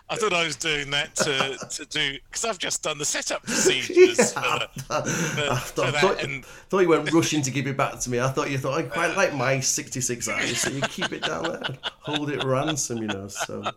I 0.10 0.15
thought 0.15 0.32
I 0.32 0.45
was 0.45 0.56
doing 0.56 0.89
that 0.91 1.15
to, 1.15 1.58
to 1.69 1.86
do 1.86 2.17
because 2.30 2.45
I've 2.45 2.58
just 2.58 2.82
done 2.82 2.97
the 2.97 3.04
setup 3.04 3.43
procedures. 3.43 4.34
Yeah, 4.34 4.41
I, 4.89 5.02
for, 5.02 5.52
I 5.52 5.60
thought, 5.60 5.95
thought, 5.95 6.23
and, 6.23 6.45
thought, 6.45 6.80
you 6.80 6.88
weren't 6.88 7.12
rushing 7.13 7.41
to 7.41 7.52
give 7.52 7.67
it 7.67 7.76
back 7.76 8.00
to 8.00 8.10
me. 8.10 8.21
I 8.21 8.30
thought 8.30 8.50
you 8.50 8.58
thought 8.58 8.78
I 8.78 8.84
quite 8.84 9.17
like 9.17 9.34
my 9.34 9.56
66i, 9.56 10.56
so 10.56 10.69
you 10.69 10.82
keep 10.84 11.12
it 11.12 11.23
down 11.23 11.43
there, 11.43 11.78
hold 12.00 12.30
it 12.30 12.41
ransom, 12.45 13.00
you 13.00 13.08
know. 13.08 13.28
So, 13.28 13.69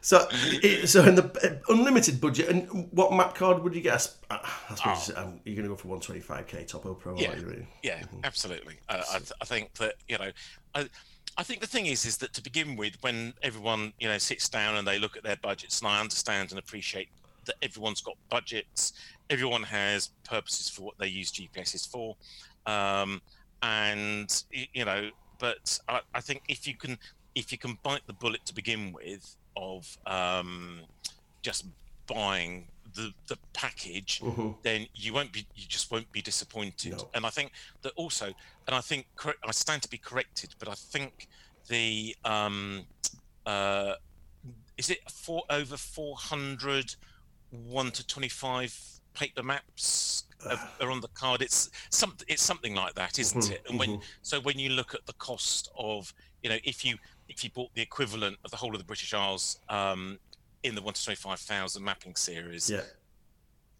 so, 0.00 0.26
it, 0.30 0.88
so 0.88 1.04
in 1.04 1.14
the 1.14 1.24
uh, 1.24 1.72
unlimited 1.72 2.22
budget, 2.22 2.48
and 2.48 2.88
what 2.92 3.12
map 3.12 3.34
card 3.34 3.62
would 3.62 3.74
you 3.74 3.82
guess? 3.82 4.16
I, 4.30 4.36
I 4.70 4.74
suppose 4.76 5.10
oh. 5.14 5.22
um, 5.22 5.40
you're 5.44 5.56
going 5.56 5.68
to 5.68 5.74
go 5.74 5.76
for 5.76 5.88
125k 5.88 6.66
Topo 6.66 6.94
Pro, 6.94 7.16
yeah, 7.18 7.36
you, 7.36 7.46
really? 7.46 7.66
Yeah, 7.82 7.98
mm-hmm. 7.98 8.20
absolutely. 8.24 8.76
Uh, 8.88 9.02
I, 9.12 9.16
I 9.42 9.44
think 9.44 9.74
that 9.74 9.96
you 10.08 10.16
know. 10.16 10.30
I, 10.74 10.88
I 11.36 11.42
think 11.42 11.60
the 11.60 11.66
thing 11.66 11.86
is, 11.86 12.04
is 12.04 12.16
that 12.18 12.32
to 12.34 12.42
begin 12.42 12.76
with, 12.76 12.96
when 13.00 13.34
everyone 13.42 13.92
you 13.98 14.08
know 14.08 14.18
sits 14.18 14.48
down 14.48 14.76
and 14.76 14.86
they 14.86 14.98
look 14.98 15.16
at 15.16 15.22
their 15.22 15.36
budgets, 15.36 15.80
and 15.80 15.88
I 15.88 16.00
understand 16.00 16.50
and 16.50 16.58
appreciate 16.58 17.08
that 17.46 17.56
everyone's 17.62 18.00
got 18.00 18.16
budgets, 18.30 18.92
everyone 19.30 19.62
has 19.64 20.10
purposes 20.24 20.68
for 20.68 20.82
what 20.82 20.94
they 20.98 21.08
use 21.08 21.32
GPSs 21.32 21.90
for, 21.90 22.16
um, 22.66 23.20
and 23.62 24.44
you 24.50 24.84
know, 24.84 25.10
but 25.38 25.78
I, 25.88 26.00
I, 26.14 26.20
think 26.20 26.42
if 26.48 26.66
you 26.66 26.74
can, 26.74 26.98
if 27.34 27.50
you 27.50 27.58
can 27.58 27.78
bite 27.82 28.06
the 28.06 28.12
bullet 28.12 28.44
to 28.46 28.54
begin 28.54 28.92
with 28.92 29.36
of 29.56 29.98
um, 30.06 30.80
just 31.42 31.66
buying 32.06 32.66
the 32.94 33.12
the 33.26 33.36
package, 33.52 34.20
mm-hmm. 34.20 34.50
then 34.62 34.86
you 34.94 35.12
won't 35.12 35.32
be 35.32 35.46
you 35.54 35.66
just 35.66 35.90
won't 35.90 36.10
be 36.12 36.22
disappointed. 36.22 36.92
No. 36.92 37.08
And 37.14 37.26
I 37.26 37.30
think 37.30 37.52
that 37.82 37.92
also, 37.96 38.26
and 38.66 38.74
I 38.74 38.80
think 38.80 39.06
I 39.46 39.50
stand 39.52 39.82
to 39.82 39.88
be 39.88 39.98
corrected, 39.98 40.54
but 40.58 40.68
I 40.68 40.74
think 40.74 41.28
the 41.68 42.16
um, 42.24 42.86
uh, 43.46 43.94
is 44.76 44.90
it 44.90 45.10
for 45.10 45.42
over 45.50 45.76
400 45.76 46.94
1 47.50 47.90
to 47.92 48.06
25 48.06 49.00
paper 49.14 49.42
maps 49.42 50.24
are 50.80 50.90
on 50.90 51.00
the 51.00 51.08
card 51.08 51.40
it's 51.40 51.70
something 51.90 52.26
it's 52.28 52.42
something 52.42 52.74
like 52.74 52.94
that 52.94 53.18
isn't 53.18 53.42
mm-hmm, 53.42 53.52
it 53.52 53.62
and 53.68 53.78
when 53.78 53.90
mm-hmm. 53.90 54.02
so 54.22 54.40
when 54.40 54.58
you 54.58 54.70
look 54.70 54.94
at 54.94 55.06
the 55.06 55.12
cost 55.14 55.70
of 55.78 56.12
you 56.42 56.50
know 56.50 56.58
if 56.64 56.84
you 56.84 56.96
if 57.28 57.44
you 57.44 57.50
bought 57.50 57.72
the 57.74 57.80
equivalent 57.80 58.36
of 58.44 58.50
the 58.50 58.56
whole 58.56 58.72
of 58.72 58.78
the 58.78 58.84
british 58.84 59.14
isles 59.14 59.60
um, 59.68 60.18
in 60.64 60.74
the 60.74 60.82
one 60.82 60.94
to 60.94 61.04
twenty 61.04 61.16
five 61.16 61.38
thousand 61.38 61.84
mapping 61.84 62.16
series. 62.16 62.68
Yeah, 62.68 62.80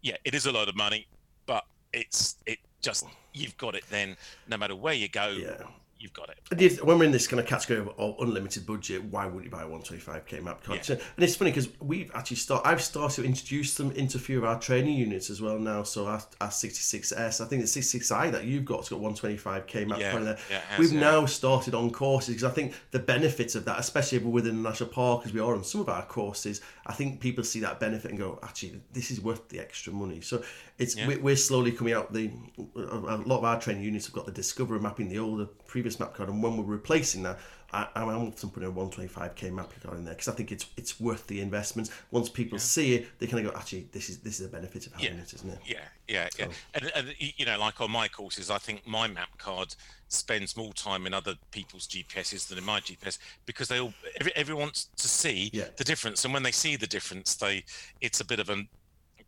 yeah, 0.01 0.17
it 0.23 0.33
is 0.33 0.45
a 0.45 0.51
lot 0.51 0.69
of 0.69 0.75
money, 0.75 1.07
but 1.45 1.65
it's 1.91 2.37
it 2.45 2.59
just 2.81 3.05
you've 3.33 3.57
got 3.57 3.75
it. 3.75 3.83
Then 3.89 4.15
no 4.47 4.57
matter 4.57 4.75
where 4.75 4.93
you 4.93 5.09
go, 5.09 5.27
yeah 5.29 5.63
you've 6.05 6.13
got 6.13 6.29
it. 6.29 6.85
When 6.85 6.99
we're 6.99 7.05
in 7.05 7.11
this 7.11 7.27
kind 7.27 7.39
of 7.39 7.47
category 7.47 7.87
of 7.97 8.15
unlimited 8.19 8.65
budget, 8.65 9.03
why 9.05 9.25
wouldn't 9.25 9.45
you 9.45 9.49
buy 9.49 9.63
a 9.63 9.67
125k 9.67 10.43
map 10.43 10.63
card? 10.63 10.87
Yeah. 10.87 10.95
And 10.95 11.23
it's 11.23 11.35
funny 11.35 11.51
because 11.51 11.69
we've 11.81 12.11
actually 12.13 12.37
started. 12.37 12.67
I've 12.67 12.81
started 12.81 13.15
to 13.15 13.25
introduce 13.25 13.73
them 13.73 13.91
into 13.91 14.17
a 14.17 14.21
few 14.21 14.37
of 14.37 14.43
our 14.43 14.59
training 14.59 14.97
units 14.97 15.29
as 15.29 15.41
well 15.41 15.57
now. 15.57 15.83
So 15.83 16.05
our, 16.05 16.21
our 16.39 16.49
66s, 16.49 17.41
I 17.41 17.45
think 17.45 17.63
the 17.63 17.67
66i 17.67 18.31
that 18.31 18.45
you've 18.45 18.65
got 18.65 18.77
has 18.77 18.89
got 18.89 18.99
125k 18.99 19.87
map 19.87 19.99
yeah, 19.99 20.11
card 20.11 20.23
there. 20.25 20.37
Yeah, 20.49 20.59
has, 20.69 20.79
we've 20.79 20.93
yeah. 20.93 20.99
now 20.99 21.25
started 21.25 21.73
on 21.73 21.89
courses 21.89 22.35
because 22.35 22.43
I 22.43 22.53
think 22.53 22.73
the 22.91 22.99
benefits 22.99 23.55
of 23.55 23.65
that, 23.65 23.79
especially 23.79 24.19
within 24.19 24.61
the 24.61 24.69
national 24.69 24.89
park, 24.89 25.25
as 25.25 25.33
we 25.33 25.39
are 25.39 25.55
on 25.55 25.63
some 25.63 25.81
of 25.81 25.89
our 25.89 26.05
courses, 26.05 26.61
I 26.85 26.93
think 26.93 27.19
people 27.19 27.43
see 27.43 27.61
that 27.61 27.79
benefit 27.79 28.11
and 28.11 28.19
go, 28.19 28.39
actually, 28.43 28.79
this 28.93 29.09
is 29.09 29.19
worth 29.19 29.49
the 29.49 29.59
extra 29.59 29.91
money. 29.91 30.21
So 30.21 30.43
it's 30.77 30.95
we're 30.95 31.35
slowly 31.35 31.71
coming 31.71 31.93
out. 31.93 32.11
The 32.11 32.31
a 32.75 33.17
lot 33.17 33.37
of 33.37 33.43
our 33.45 33.59
training 33.59 33.83
units 33.83 34.07
have 34.07 34.13
got 34.13 34.25
the 34.25 34.31
Discover 34.31 34.79
mapping, 34.79 35.07
the 35.07 35.19
older 35.19 35.45
previous 35.67 35.99
map 35.99 36.13
card, 36.13 36.29
and 36.29 36.43
when 36.43 36.57
we're 36.57 36.63
replacing 36.63 37.23
that, 37.23 37.39
I, 37.71 37.87
I'm 37.95 38.09
often 38.09 38.49
putting 38.49 38.69
a 38.69 38.71
125k 38.71 39.51
map 39.51 39.71
card 39.81 39.97
in 39.97 40.05
there 40.05 40.13
because 40.13 40.27
I 40.27 40.33
think 40.33 40.51
it's 40.51 40.65
it's 40.75 40.99
worth 40.99 41.27
the 41.27 41.39
investment. 41.39 41.91
Once 42.11 42.27
people 42.27 42.57
yeah. 42.57 42.61
see 42.61 42.95
it, 42.95 43.07
they 43.19 43.27
kind 43.27 43.45
of 43.45 43.53
go, 43.53 43.57
actually, 43.57 43.87
this 43.91 44.09
is 44.09 44.19
this 44.19 44.39
is 44.39 44.47
a 44.47 44.49
benefit 44.49 44.87
of 44.87 44.93
having 44.93 45.15
yeah. 45.15 45.23
it, 45.23 45.33
isn't 45.33 45.49
it? 45.49 45.59
Yeah, 45.65 45.77
yeah, 46.07 46.27
so. 46.31 46.43
yeah. 46.43 46.49
And, 46.73 46.91
and 46.95 47.15
you 47.17 47.45
know, 47.45 47.57
like 47.57 47.79
on 47.79 47.91
my 47.91 48.09
courses, 48.09 48.49
I 48.49 48.57
think 48.57 48.85
my 48.85 49.07
map 49.07 49.37
card 49.37 49.75
spends 50.09 50.55
more 50.55 50.73
time 50.73 51.07
in 51.07 51.13
other 51.13 51.35
people's 51.51 51.87
GPSs 51.87 52.47
than 52.47 52.57
in 52.57 52.65
my 52.65 52.79
GPS 52.79 53.17
because 53.45 53.67
they 53.69 53.79
all 53.79 53.93
every, 54.19 54.35
everyone 54.35 54.63
wants 54.63 54.89
to 54.97 55.07
see 55.07 55.49
yeah. 55.53 55.65
the 55.77 55.83
difference, 55.85 56.25
and 56.25 56.33
when 56.33 56.43
they 56.43 56.51
see 56.51 56.75
the 56.75 56.87
difference, 56.87 57.35
they 57.35 57.63
it's 58.01 58.19
a 58.19 58.25
bit 58.25 58.39
of 58.39 58.49
an 58.49 58.67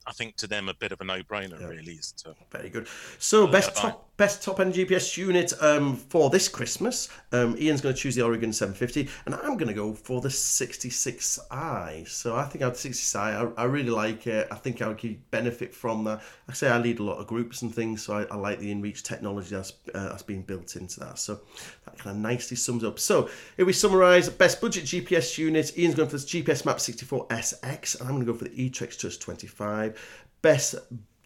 I 0.08 0.14
think 0.14 0.38
to 0.38 0.48
them 0.48 0.70
a 0.70 0.74
bit 0.74 0.92
of 0.92 1.02
a 1.02 1.04
no-brainer, 1.04 1.60
yeah. 1.60 1.68
really. 1.68 1.94
Is 1.94 2.14
to 2.24 2.34
very 2.50 2.70
good. 2.70 2.88
So 3.20 3.46
best 3.46 3.76
top 3.76 4.07
best 4.18 4.42
top 4.44 4.60
end 4.60 4.74
GPS 4.74 5.16
unit 5.16 5.54
um, 5.62 5.96
for 5.96 6.30
this 6.30 6.50
Christmas. 6.50 7.08
Um, 7.32 7.56
Ian's 7.60 7.82
going 7.82 7.94
to 7.94 8.02
choose 8.02 8.16
the 8.16 8.24
Oregon 8.24 8.52
750, 8.52 9.10
and 9.26 9.36
I'm 9.36 9.58
going 9.58 9.68
to 9.68 9.74
go 9.74 9.94
for 9.94 10.22
the 10.22 10.30
66i. 10.30 12.08
So 12.08 12.36
I 12.36 12.44
think 12.46 12.64
I'd 12.64 12.74
66i. 12.74 13.18
I, 13.58 13.62
I 13.62 13.66
really 13.66 13.92
like 13.92 14.26
it. 14.26 14.48
I 14.52 14.56
think 14.56 14.82
I 14.82 14.88
would 14.88 15.32
benefit 15.32 15.74
from 15.74 16.04
that. 16.06 16.22
I 16.50 16.54
say 16.54 16.68
I 16.70 16.80
lead 16.80 17.00
a 17.00 17.04
lot 17.04 17.18
of 17.20 17.28
groups 17.28 17.62
and 17.62 17.74
things, 17.74 18.04
so 18.04 18.14
I, 18.14 18.24
I 18.24 18.36
like 18.36 18.60
the 18.60 18.74
InReach 18.74 19.04
technology 19.04 19.56
that's 19.56 19.74
uh, 19.94 20.10
that's 20.10 20.24
being 20.24 20.42
built 20.42 20.76
into 20.76 21.00
that. 21.02 21.20
So 21.20 21.40
that 21.86 21.98
kind 22.00 22.16
of 22.16 22.22
nicely 22.22 22.58
sums 22.58 22.84
up. 22.84 23.00
So 23.00 23.30
if 23.58 23.68
we 23.68 23.74
summarise, 23.74 24.30
best 24.30 24.60
budget 24.60 24.86
GPS 24.86 25.38
unit. 25.38 25.78
Ian's 25.78 25.96
going 25.96 26.10
for 26.10 26.18
the 26.18 26.24
GPS 26.24 26.66
Map 26.66 26.78
64SX, 26.78 28.00
and 28.00 28.10
I'm 28.10 28.16
going 28.16 28.26
to 28.26 28.32
go 28.32 28.38
for 28.38 28.46
the 28.46 28.70
eTrex 28.70 29.00
Touch 29.00 29.20
25 29.20 30.26
best 30.42 30.76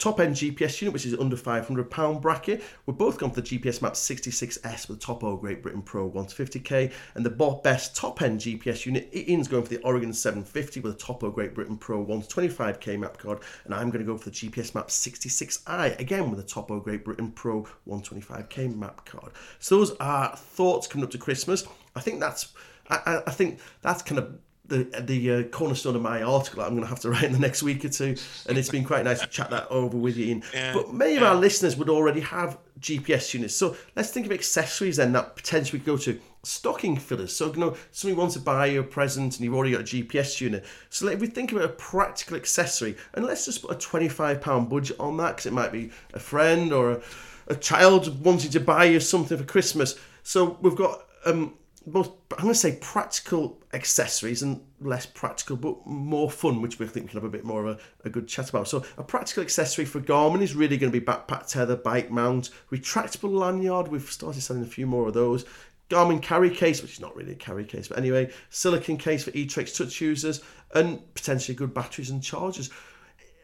top 0.02 0.20
end 0.20 0.36
GPS 0.36 0.82
unit, 0.82 0.94
which 0.94 1.06
is 1.06 1.14
under 1.14 1.38
£500 1.38 2.22
bracket. 2.22 2.64
We're 2.88 2.96
both 2.96 3.20
gone 3.20 3.30
for 3.30 3.42
the 3.42 3.48
GPS 3.48 3.84
Map 3.84 3.94
66S 3.94 4.88
with 4.88 5.00
the 5.00 5.06
Topo 5.06 5.38
Great 5.38 5.62
Britain 5.62 5.84
Pro 5.84 6.10
150k, 6.10 6.92
and 7.14 7.24
the 7.24 7.30
best 7.64 7.96
top 7.96 8.22
end 8.24 8.40
GPS 8.40 8.86
unit, 8.88 9.10
Ian's 9.14 9.48
going 9.48 9.64
for 9.64 9.70
the 9.70 9.82
Oregon 9.84 10.12
750 10.12 10.80
with 10.80 10.96
a 10.96 10.98
Topo 10.98 11.30
Great 11.30 11.54
Britain 11.54 11.78
Pro 11.78 12.04
125k 12.04 13.00
map 13.00 13.20
card, 13.20 13.40
and 13.66 13.76
I'm 13.76 13.92
going 13.92 14.04
to 14.04 14.12
go 14.12 14.18
for 14.18 14.30
the 14.30 14.36
GPS 14.36 14.74
Map 14.74 14.88
66i 14.88 16.00
again 16.00 16.32
with 16.32 16.40
a 16.40 16.44
Topo 16.44 16.80
Great 16.80 17.06
Britain 17.06 17.32
Pro 17.32 17.68
125k 17.88 18.76
map 18.76 19.06
card. 19.06 19.34
So 19.60 19.78
those 19.78 19.96
are 20.00 20.36
thoughts 20.36 20.88
coming 20.88 21.06
up 21.06 21.12
to 21.12 21.20
Christmas. 21.20 21.68
I 21.96 22.00
think 22.00 22.20
that's 22.20 22.54
I, 22.90 23.22
I 23.28 23.32
think 23.32 23.60
that's 23.82 24.02
kind 24.02 24.18
of 24.18 24.40
the 24.72 25.02
the 25.02 25.32
uh, 25.32 25.44
cornerstone 25.44 25.96
of 25.96 26.02
my 26.02 26.24
article 26.24 26.64
I'm 26.64 26.70
going 26.70 26.82
to 26.82 26.88
have 26.88 27.02
to 27.02 27.10
write 27.10 27.26
in 27.26 27.34
the 27.34 27.40
next 27.40 27.62
week 27.62 27.86
or 27.86 27.90
two, 27.90 28.16
and 28.48 28.58
it's 28.58 28.70
been 28.70 28.86
quite 28.86 29.04
nice 29.04 29.20
to 29.22 29.28
chat 29.28 29.52
that 29.52 29.68
over 29.70 29.98
with 29.98 30.18
you. 30.18 30.26
Ian. 30.26 30.44
Yeah, 30.54 30.74
but 30.74 30.94
many 30.94 31.16
of 31.18 31.24
our 31.24 31.36
listeners 31.36 31.76
would 31.76 31.90
already 31.90 32.22
have 32.22 32.58
GPS 32.80 33.34
units, 33.34 33.54
so 33.54 33.76
let's 33.96 34.10
think 34.10 34.26
of 34.26 34.32
accessories 34.32 34.98
then 34.98 35.12
that 35.12 35.36
potentially 35.36 35.80
go 35.80 35.98
to 35.98 36.20
stocking 36.44 36.98
fillers. 36.98 37.36
So 37.36 37.54
you 37.54 37.60
know 37.60 37.78
somebody 37.92 38.20
wants 38.20 38.34
to 38.36 38.40
buy 38.40 38.68
you 38.68 38.80
a 38.80 38.84
present 38.84 39.36
and 39.36 39.44
you've 39.44 39.54
already 39.54 39.74
got 39.74 39.82
a 39.82 39.84
GPS 39.84 40.42
unit. 40.42 40.66
So 40.90 41.08
if 41.10 41.20
we 41.20 41.28
think 41.28 41.52
about 41.52 41.66
a 41.66 41.70
practical 41.70 42.38
accessory, 42.38 42.96
and 43.14 43.26
let's 43.26 43.46
just 43.46 43.62
put 43.62 43.72
a 43.72 43.76
twenty 43.76 44.10
five 44.10 44.42
pound 44.42 44.70
budget 44.70 45.00
on 45.00 45.18
that 45.18 45.36
because 45.36 45.46
it 45.46 45.54
might 45.54 45.72
be 45.72 45.92
a 46.14 46.20
friend 46.20 46.72
or 46.72 46.92
a, 46.92 47.02
a 47.48 47.56
child 47.56 48.24
wanting 48.24 48.52
to 48.52 48.60
buy 48.60 48.86
you 48.86 49.00
something 49.00 49.38
for 49.38 49.44
Christmas. 49.44 50.00
So 50.24 50.58
we've 50.62 50.76
got 50.76 51.06
um, 51.26 51.56
most 51.86 52.12
I'm 52.32 52.44
going 52.44 52.54
to 52.54 52.60
say 52.60 52.78
practical 52.82 53.60
accessories 53.74 54.42
and 54.42 54.62
less 54.80 55.06
practical 55.06 55.56
but 55.56 55.86
more 55.86 56.30
fun, 56.30 56.62
which 56.62 56.80
we 56.80 56.86
think 56.86 57.06
we 57.06 57.10
can 57.10 57.20
have 57.22 57.28
a 57.28 57.30
bit 57.30 57.44
more 57.44 57.66
of 57.66 57.78
a, 57.78 58.08
a 58.08 58.10
good 58.10 58.28
chat 58.28 58.50
about. 58.50 58.68
So 58.68 58.84
a 58.98 59.04
practical 59.04 59.44
accessory 59.44 59.86
for 59.86 60.00
Garmin 60.00 60.42
is 60.42 60.56
really 60.56 60.78
going 60.78 60.92
to 60.92 61.00
be 61.00 61.06
backpack 61.06 61.48
tether, 61.48 61.76
bike 61.76 62.12
mount, 62.12 62.52
retractable 62.72 63.32
lanyard. 63.32 63.88
We've 63.88 64.02
started 64.04 64.42
selling 64.42 64.64
a 64.64 64.68
few 64.68 64.86
more 64.86 65.08
of 65.08 65.14
those. 65.14 65.46
Garmin 65.90 66.22
carry 66.22 66.50
case, 66.50 66.82
which 66.82 66.94
is 66.94 67.00
not 67.02 67.16
really 67.16 67.34
a 67.34 67.36
carry 67.36 67.66
case, 67.66 67.90
but 67.90 67.98
anyway, 67.98 68.32
silicon 68.50 68.98
case 68.98 69.26
for 69.26 69.32
eTrex 69.32 69.76
touch 69.76 70.00
users, 70.00 70.42
and 70.74 71.14
potentially 71.16 71.54
good 71.54 71.74
batteries 71.74 72.10
and 72.10 72.24
chargers. 72.24 72.70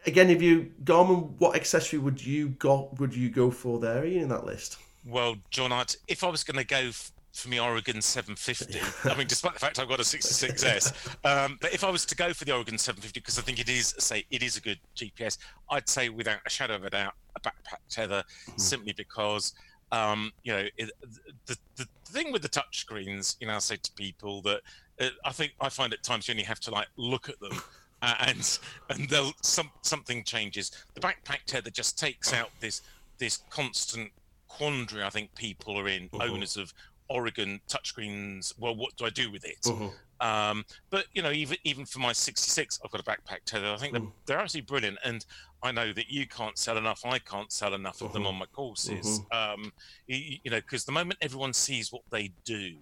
Again, 0.06 0.30
if 0.30 0.40
you 0.40 0.72
Garmin, 0.84 1.32
what 1.38 1.56
accessory 1.56 1.98
would 1.98 2.24
you 2.24 2.50
got 2.50 2.98
would 2.98 3.14
you 3.14 3.28
go 3.28 3.50
for 3.50 3.78
there 3.78 4.00
Are 4.00 4.06
you 4.06 4.22
in 4.22 4.28
that 4.30 4.46
list? 4.46 4.78
Well, 5.04 5.36
John, 5.50 5.72
I'd, 5.72 5.94
if 6.06 6.24
I 6.24 6.28
was 6.28 6.42
going 6.44 6.56
to 6.56 6.64
go 6.64 6.90
for 7.38 7.48
me 7.48 7.60
Oregon 7.60 8.02
750. 8.02 8.80
I 9.10 9.16
mean, 9.16 9.26
despite 9.26 9.54
the 9.54 9.60
fact 9.60 9.78
I've 9.78 9.88
got 9.88 10.00
a 10.00 10.02
66S, 10.02 11.16
um, 11.24 11.58
but 11.60 11.72
if 11.72 11.84
I 11.84 11.90
was 11.90 12.04
to 12.06 12.16
go 12.16 12.32
for 12.32 12.44
the 12.44 12.52
Oregon 12.52 12.76
750, 12.76 13.20
because 13.20 13.38
I 13.38 13.42
think 13.42 13.60
it 13.60 13.68
is, 13.68 13.94
say, 13.98 14.24
it 14.30 14.42
is 14.42 14.56
a 14.56 14.60
good 14.60 14.78
GPS, 14.96 15.38
I'd 15.70 15.88
say 15.88 16.08
without 16.08 16.40
a 16.44 16.50
shadow 16.50 16.74
of 16.74 16.84
a 16.84 16.90
doubt, 16.90 17.14
a 17.36 17.40
backpack 17.40 17.80
tether, 17.88 18.24
mm. 18.50 18.60
simply 18.60 18.92
because, 18.92 19.54
um, 19.92 20.32
you 20.42 20.52
know, 20.52 20.66
it, 20.76 20.90
the, 21.46 21.56
the, 21.76 21.86
thing 22.06 22.32
with 22.32 22.42
the 22.42 22.48
touch 22.48 22.80
screens, 22.80 23.36
you 23.40 23.46
know, 23.46 23.54
I 23.54 23.58
say 23.58 23.76
to 23.76 23.92
people 23.92 24.42
that 24.42 24.60
uh, 25.00 25.08
I 25.24 25.32
think 25.32 25.52
I 25.60 25.68
find 25.68 25.92
at 25.92 26.02
times 26.02 26.26
you 26.26 26.32
only 26.32 26.44
have 26.44 26.60
to 26.60 26.70
like 26.70 26.88
look 26.96 27.28
at 27.28 27.38
them. 27.40 27.60
Uh, 28.00 28.14
and 28.28 28.58
and 28.90 29.08
they'll 29.08 29.32
some 29.42 29.72
something 29.82 30.22
changes. 30.22 30.70
The 30.94 31.00
backpack 31.00 31.40
tether 31.46 31.68
just 31.68 31.98
takes 31.98 32.32
out 32.32 32.50
this 32.60 32.80
this 33.18 33.42
constant 33.50 34.12
quandary 34.48 35.04
I 35.04 35.10
think 35.10 35.34
people 35.34 35.78
are 35.78 35.88
in, 35.88 36.08
uh-huh. 36.12 36.32
owners 36.32 36.56
of 36.56 36.72
Oregon 37.08 37.60
touchscreens. 37.70 38.52
Well, 38.58 38.76
what 38.76 38.96
do 38.96 39.04
I 39.04 39.10
do 39.10 39.30
with 39.30 39.44
it? 39.44 39.66
Uh-huh. 39.66 39.90
Um, 40.20 40.64
but 40.90 41.06
you 41.12 41.22
know, 41.22 41.30
even 41.30 41.56
even 41.64 41.84
for 41.86 42.00
my 42.00 42.12
66, 42.12 42.80
I've 42.84 42.90
got 42.90 43.00
a 43.00 43.04
backpack 43.04 43.44
tether. 43.46 43.68
I 43.72 43.76
think 43.76 43.94
Mm. 43.94 44.00
they're, 44.00 44.12
they're 44.26 44.38
absolutely 44.42 44.66
brilliant, 44.66 44.98
and 45.04 45.24
I 45.62 45.70
know 45.72 45.92
that 45.92 46.08
you 46.08 46.26
can't 46.26 46.58
sell 46.58 46.76
enough. 46.76 47.04
I 47.04 47.18
can't 47.20 47.52
sell 47.52 47.72
enough 47.74 48.00
of 48.02 48.12
them 48.12 48.24
Mhm. 48.24 48.26
on 48.26 48.34
my 48.36 48.46
courses. 48.46 49.20
Um, 49.30 49.72
you, 50.06 50.38
you 50.42 50.50
know, 50.50 50.58
because 50.60 50.84
the 50.84 50.92
moment 50.92 51.18
everyone 51.22 51.52
sees 51.52 51.92
what 51.92 52.02
they 52.10 52.32
do, 52.44 52.78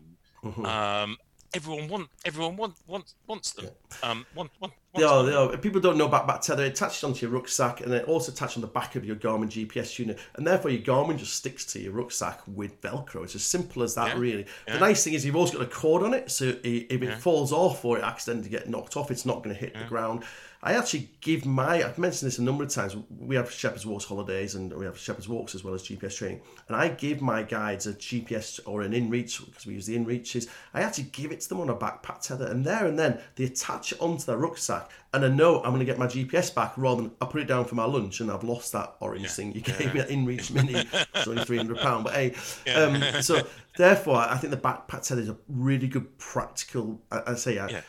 um, 0.65 1.17
everyone 1.55 1.89
want 1.89 2.09
everyone 2.25 2.57
want, 2.57 2.75
want 2.87 3.15
wants 3.27 3.53
them. 3.53 3.67
Um, 4.03 4.27
want, 4.35 4.51
want, 4.61 4.73
They 4.95 5.03
wants 5.05 5.13
are, 5.13 5.23
them. 5.23 5.49
they 5.51 5.55
are. 5.55 5.59
People 5.59 5.81
don't 5.81 5.97
know 5.97 6.07
about 6.07 6.27
back 6.27 6.41
tether. 6.43 6.65
It 6.65 6.73
attaches 6.73 7.05
onto 7.05 7.27
your 7.27 7.35
rucksack 7.35 7.81
and 7.81 7.93
then 7.93 8.05
also 8.05 8.33
attached 8.33 8.57
on 8.57 8.61
the 8.61 8.67
back 8.67 8.97
of 8.97 9.05
your 9.05 9.17
Garmin 9.17 9.49
GPS 9.49 9.99
unit. 9.99 10.19
And 10.35 10.47
therefore, 10.47 10.71
your 10.71 10.83
Garmin 10.83 11.19
just 11.19 11.35
sticks 11.35 11.65
to 11.73 11.81
your 11.81 11.93
rucksack 11.93 12.41
with 12.47 12.81
Velcro. 12.83 13.25
It's 13.25 13.35
as 13.35 13.45
simple 13.45 13.83
as 13.83 13.95
that, 13.95 14.09
Yeah. 14.15 14.19
really. 14.19 14.47
The 14.67 14.79
nice 14.79 15.05
thing 15.05 15.15
is 15.15 15.25
you've 15.25 15.37
also 15.37 15.59
got 15.59 15.63
a 15.67 15.71
cord 15.71 16.03
on 16.03 16.15
it, 16.15 16.31
so 16.31 16.45
if 16.63 16.91
it 16.91 17.03
Yeah. 17.03 17.19
falls 17.19 17.53
off 17.53 17.85
or 17.85 17.99
it 17.99 18.05
accidentally 18.05 18.51
get 18.51 18.69
knocked 18.69 18.97
off, 18.97 19.11
it's 19.11 19.27
not 19.27 19.43
going 19.43 19.55
to 19.55 19.61
hit 19.61 19.75
the 19.75 19.85
ground. 19.85 20.25
I 20.63 20.75
actually 20.75 21.11
give 21.21 21.45
my, 21.45 21.85
I've 21.85 21.99
mentioned 21.99 22.27
this 22.27 22.39
a 22.39 22.43
number 22.43 22.65
of 22.65 22.71
times. 22.71 22.97
We 23.11 23.37
have 23.37 23.51
Shepherd's 23.51 23.87
Walks 23.87 24.05
holidays 24.05 24.55
and 24.55 24.73
we 24.73 24.85
have 24.85 24.99
Shepherd's 24.99 25.29
Walks 25.29 25.55
as 25.55 25.63
well 25.63 25.75
as 25.75 25.83
GPS 25.83 26.17
training. 26.17 26.41
And 26.69 26.77
I 26.77 26.89
give 26.89 27.21
my 27.21 27.43
guides 27.43 27.87
a 27.87 27.93
GPS 27.93 28.61
or 28.67 28.83
an 28.83 28.93
InReach, 28.93 29.45
because 29.47 29.67
we 29.67 29.75
use 29.75 29.87
the 29.87 29.97
InReaches. 29.97 30.49
I 30.75 30.83
actually 30.83 31.05
give 31.13 31.31
it 31.31 31.41
to 31.43 31.49
them 31.49 31.61
on 31.61 31.69
a 31.69 31.75
backpack 31.75 32.21
tether. 32.21 32.47
And 32.47 32.65
there 32.65 32.87
and 32.87 32.99
then 32.99 33.21
they 33.37 33.45
attach 33.45 33.93
it 33.93 34.01
onto 34.01 34.25
their 34.25 34.39
rucksack. 34.39 34.91
And 35.13 35.25
I 35.25 35.29
know 35.29 35.59
I'm 35.59 35.71
going 35.71 35.79
to 35.81 35.85
get 35.85 35.99
my 35.99 36.07
GPS 36.07 36.55
back 36.55 36.73
rather 36.77 37.03
than 37.03 37.13
I 37.21 37.27
put 37.27 37.41
it 37.41 37.47
down 37.47 37.65
for 37.65 37.75
my 37.75 37.85
lunch 37.85 38.21
and 38.21 38.31
I've 38.31 38.45
lost 38.45 38.73
that 38.73 38.97
orange 39.01 39.31
thing 39.31 39.53
you 39.53 39.61
gave 39.61 39.95
me, 39.95 40.01
that 40.01 40.09
InReach 40.09 40.51
Mini. 40.53 40.85
It's 41.15 41.29
only 41.29 41.43
£300. 41.43 42.05
But 42.05 42.13
hey, 42.13 42.35
um, 42.75 43.23
so 43.23 43.47
therefore, 43.77 44.17
I 44.17 44.37
think 44.37 44.51
the 44.51 44.57
backpack 44.59 45.03
tether 45.03 45.21
is 45.21 45.29
a 45.29 45.37
really 45.49 45.89
good 45.89 46.19
practical, 46.19 47.01
I, 47.11 47.23
I 47.29 47.35
say, 47.35 47.55
Yeah. 47.55 47.81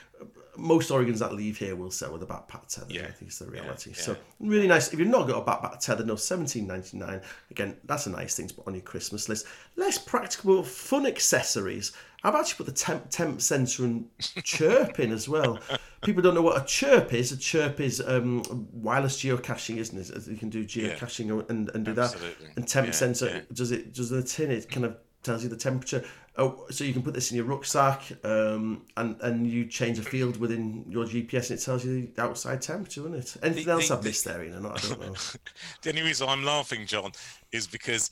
Most 0.58 0.90
Oregons 0.90 1.20
that 1.20 1.34
leave 1.34 1.58
here 1.58 1.76
will 1.76 1.92
sell 1.92 2.12
with 2.14 2.24
a 2.24 2.26
backpack 2.26 2.68
tether. 2.68 2.88
Yeah. 2.90 3.04
I 3.04 3.12
think 3.12 3.30
it's 3.30 3.40
the 3.40 3.48
reality. 3.48 3.92
yeah. 3.92 4.02
So 4.02 4.18
really 4.40 4.68
nice. 4.68 4.92
If 4.92 5.00
you've 5.00 5.08
not 5.08 5.28
got 5.28 5.42
a 5.42 5.46
backpack 5.46 5.80
tether, 5.80 6.04
no, 6.06 6.16
seventeen 6.16 6.68
ninety 6.68 6.98
nine. 6.98 7.22
Again, 7.52 7.78
that's 7.86 8.06
a 8.08 8.10
nice 8.10 8.36
thing 8.36 8.48
to 8.48 8.54
put 8.54 8.68
on 8.68 8.74
your 8.74 8.82
Christmas 8.84 9.30
list. 9.30 9.46
Less 9.76 9.98
practical, 9.98 10.64
fun 10.64 11.06
accessories. 11.06 11.92
I've 12.24 12.34
actually 12.36 12.58
put 12.58 12.66
the 12.66 12.72
temp, 12.72 13.10
temp 13.10 13.42
sensor 13.42 13.86
and 13.86 14.08
chirp 14.44 15.00
in 15.00 15.12
as 15.12 15.30
well. 15.30 15.60
People 16.04 16.22
don't 16.24 16.34
know 16.36 16.42
what 16.42 16.62
a 16.62 16.66
chirp 16.66 17.14
is. 17.14 17.32
A 17.32 17.38
chirp 17.38 17.80
is 17.80 18.02
um, 18.06 18.68
wireless 18.74 19.22
geocaching, 19.22 19.78
isn't 19.78 19.98
it? 19.98 20.28
You 20.28 20.36
can 20.38 20.50
do 20.50 20.66
geocaching 20.66 21.48
and, 21.50 21.70
and 21.76 21.86
do 21.86 21.92
Absolutely. 22.00 22.48
that. 22.48 22.58
And 22.58 22.68
temp 22.68 22.88
Yeah, 22.88 22.94
sensor 22.94 23.26
yeah. 23.28 23.40
does 23.54 23.72
it? 23.72 23.94
Does 23.94 24.10
the 24.10 24.24
tin? 24.24 24.50
It 24.52 24.70
kind 24.70 24.86
of 24.86 24.98
tells 25.24 25.44
you 25.44 25.50
the 25.50 25.56
temperature. 25.58 26.04
Oh, 26.40 26.66
so 26.70 26.84
you 26.84 26.94
can 26.94 27.02
put 27.02 27.16
this 27.16 27.32
in 27.32 27.38
your 27.38 27.46
rucksack, 27.46 28.12
um, 28.24 28.86
and 28.96 29.20
and 29.22 29.48
you 29.48 29.66
change 29.66 29.98
a 29.98 30.04
field 30.04 30.38
within 30.38 30.86
your 30.88 31.06
GPS, 31.06 31.50
and 31.50 31.60
it 31.60 31.64
tells 31.64 31.84
you 31.84 32.08
the 32.16 32.22
outside 32.22 32.62
temperature, 32.62 33.02
isn't 33.02 33.16
it? 33.16 33.38
Anything 33.42 33.66
The- 33.66 33.72
else 33.72 33.88
the- 33.88 33.96
I've 33.98 34.04
missed 34.04 34.26
there, 34.26 34.44
Ian? 34.44 34.66
I 34.66 34.78
don't 34.78 35.00
know. 35.00 35.14
The 35.82 35.90
only 35.90 36.04
reason 36.04 36.30
I'm 36.30 36.44
laughing, 36.44 36.86
John, 36.86 37.12
is 37.52 37.66
because 37.66 38.12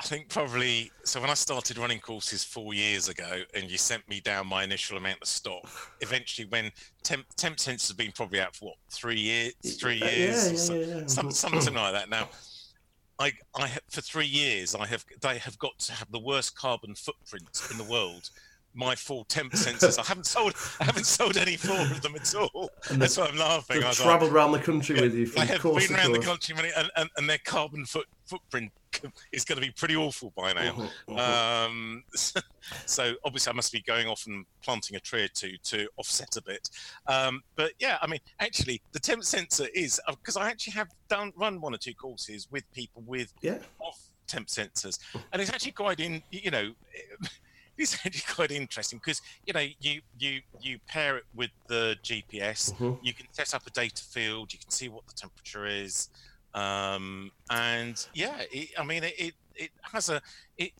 I 0.00 0.04
think 0.04 0.28
probably 0.28 0.90
so 1.04 1.20
when 1.20 1.30
I 1.30 1.34
started 1.34 1.78
running 1.78 2.00
courses 2.00 2.44
four 2.44 2.74
years 2.74 3.08
ago, 3.08 3.42
and 3.54 3.70
you 3.70 3.78
sent 3.78 4.06
me 4.08 4.20
down 4.20 4.46
my 4.46 4.62
initial 4.64 4.98
amount 4.98 5.22
of 5.22 5.28
stock. 5.28 5.66
Eventually, 6.02 6.46
when 6.48 6.70
temp 7.02 7.24
temp 7.36 7.56
sensors 7.56 7.88
have 7.88 7.96
been 7.96 8.12
probably 8.12 8.40
out 8.40 8.54
for 8.54 8.66
what 8.66 8.76
three 8.90 9.18
years, 9.18 9.54
three 9.78 9.96
Yeah, 9.96 10.10
years, 10.10 10.68
yeah, 10.70 10.76
yeah, 10.76 10.96
yeah. 11.00 11.06
some 11.06 11.30
something 11.30 11.74
like 11.74 11.92
that. 11.94 12.08
Now, 12.10 12.28
I 13.20 13.32
I 13.54 13.68
for 13.88 14.00
three 14.00 14.26
years 14.26 14.74
I 14.74 14.86
have 14.86 15.04
they 15.20 15.38
have 15.38 15.58
got 15.58 15.78
to 15.80 15.92
have 15.92 16.10
the 16.10 16.18
worst 16.18 16.56
carbon 16.56 16.94
footprint 16.94 17.62
in 17.70 17.78
the 17.78 17.84
world. 17.84 18.30
My 18.72 18.94
full 18.94 19.24
temp 19.24 19.52
sensors. 19.52 19.98
I 19.98 20.04
haven't 20.04 20.26
sold. 20.26 20.54
I 20.80 20.84
haven't 20.84 21.06
sold 21.06 21.36
any 21.36 21.56
four 21.56 21.80
of 21.80 22.02
them 22.02 22.14
at 22.14 22.32
all. 22.36 22.70
And 22.88 23.02
That's 23.02 23.16
why 23.16 23.26
I'm 23.26 23.36
laughing. 23.36 23.78
I 23.78 23.80
They've 23.80 23.88
was 23.88 23.98
like, 23.98 24.08
travelled 24.08 24.32
around 24.32 24.52
the 24.52 24.60
country 24.60 25.00
with 25.00 25.12
you 25.12 25.28
I 25.36 25.44
have 25.44 25.62
been 25.62 25.92
around 25.92 26.12
the 26.12 26.20
country 26.20 26.54
many, 26.54 26.70
and, 26.76 26.88
and, 26.96 27.10
and 27.16 27.28
their 27.28 27.40
carbon 27.44 27.84
foot, 27.84 28.06
footprint 28.26 28.70
is 29.32 29.44
going 29.44 29.60
to 29.60 29.66
be 29.66 29.72
pretty 29.72 29.96
awful 29.96 30.32
by 30.36 30.52
now. 30.52 30.88
Um, 31.16 32.04
so 32.86 33.14
obviously, 33.24 33.50
I 33.50 33.54
must 33.54 33.72
be 33.72 33.80
going 33.80 34.06
off 34.06 34.26
and 34.26 34.44
planting 34.62 34.96
a 34.96 35.00
tree 35.00 35.24
or 35.24 35.28
two 35.28 35.54
to 35.64 35.88
offset 35.96 36.36
a 36.36 36.42
bit. 36.42 36.68
Um, 37.06 37.42
but 37.56 37.72
yeah, 37.78 37.98
I 38.02 38.06
mean, 38.06 38.20
actually, 38.40 38.80
the 38.92 38.98
temp 39.00 39.24
sensor 39.24 39.66
is 39.74 40.00
because 40.08 40.36
I 40.36 40.48
actually 40.50 40.72
have 40.74 40.88
done 41.08 41.32
run 41.36 41.60
one 41.60 41.74
or 41.74 41.78
two 41.78 41.94
courses 41.94 42.48
with 42.50 42.70
people 42.72 43.02
with 43.06 43.32
Yeah. 43.42 43.58
off 43.78 44.00
temp 44.26 44.48
sensors, 44.48 44.98
and 45.32 45.40
it's 45.42 45.50
actually 45.52 45.72
quite 45.72 46.00
in. 46.00 46.22
You 46.30 46.50
know, 46.50 46.72
it's 47.78 47.94
actually 47.94 48.34
quite 48.34 48.50
interesting 48.50 48.98
because 48.98 49.20
you 49.46 49.52
know 49.52 49.66
you 49.80 50.00
you 50.18 50.40
you 50.60 50.78
pair 50.86 51.16
it 51.16 51.24
with 51.34 51.50
the 51.68 51.96
GPS. 52.02 52.72
Mhm. 52.74 52.98
You 53.02 53.14
can 53.14 53.26
set 53.32 53.54
up 53.54 53.66
a 53.66 53.70
data 53.70 54.02
field. 54.04 54.52
You 54.52 54.58
can 54.58 54.70
see 54.70 54.88
what 54.88 55.06
the 55.06 55.14
temperature 55.14 55.66
is, 55.66 56.08
um, 56.54 57.30
and 57.50 58.06
yeah, 58.14 58.42
it, 58.50 58.70
I 58.78 58.84
mean, 58.84 59.04
it, 59.04 59.14
it 59.18 59.34
it 59.54 59.70
has 59.82 60.08
a 60.08 60.20
it. 60.58 60.72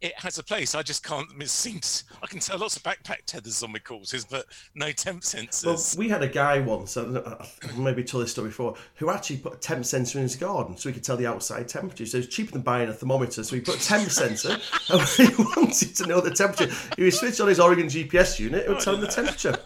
It 0.00 0.12
has 0.18 0.38
a 0.38 0.42
place. 0.42 0.74
I 0.74 0.82
just 0.82 1.02
can't 1.02 1.26
it 1.40 1.48
seems 1.48 2.04
I 2.22 2.26
can 2.26 2.38
tell 2.38 2.58
lots 2.58 2.76
of 2.76 2.82
backpack 2.82 3.24
tethers 3.24 3.62
on 3.62 3.72
my 3.72 3.78
courses, 3.78 4.26
but 4.26 4.44
no 4.74 4.92
temp 4.92 5.22
sensors. 5.22 5.64
Well, 5.64 6.04
we 6.04 6.10
had 6.10 6.22
a 6.22 6.28
guy 6.28 6.58
once, 6.58 6.94
know, 6.94 7.38
I've 7.62 7.78
maybe 7.78 8.04
told 8.04 8.24
this 8.24 8.32
story 8.32 8.48
before, 8.48 8.74
who 8.96 9.08
actually 9.08 9.38
put 9.38 9.54
a 9.54 9.56
temp 9.56 9.86
sensor 9.86 10.18
in 10.18 10.24
his 10.24 10.36
garden 10.36 10.76
so 10.76 10.90
he 10.90 10.92
could 10.92 11.04
tell 11.04 11.16
the 11.16 11.26
outside 11.26 11.68
temperature. 11.68 12.04
So 12.04 12.18
it's 12.18 12.26
cheaper 12.26 12.52
than 12.52 12.60
buying 12.60 12.90
a 12.90 12.92
thermometer. 12.92 13.44
So 13.44 13.56
he 13.56 13.62
put 13.62 13.76
a 13.76 13.82
temp 13.82 14.10
sensor 14.10 14.58
and 14.90 15.00
when 15.00 15.28
he 15.28 15.42
wanted 15.56 15.96
to 15.96 16.06
know 16.06 16.20
the 16.20 16.32
temperature. 16.32 16.74
He 16.98 17.04
would 17.04 17.14
switch 17.14 17.40
on 17.40 17.48
his 17.48 17.60
Oregon 17.60 17.86
GPS 17.86 18.38
unit, 18.38 18.66
it 18.66 18.68
would 18.68 18.80
tell 18.80 18.96
him 18.96 19.00
the 19.00 19.06
temperature. 19.06 19.56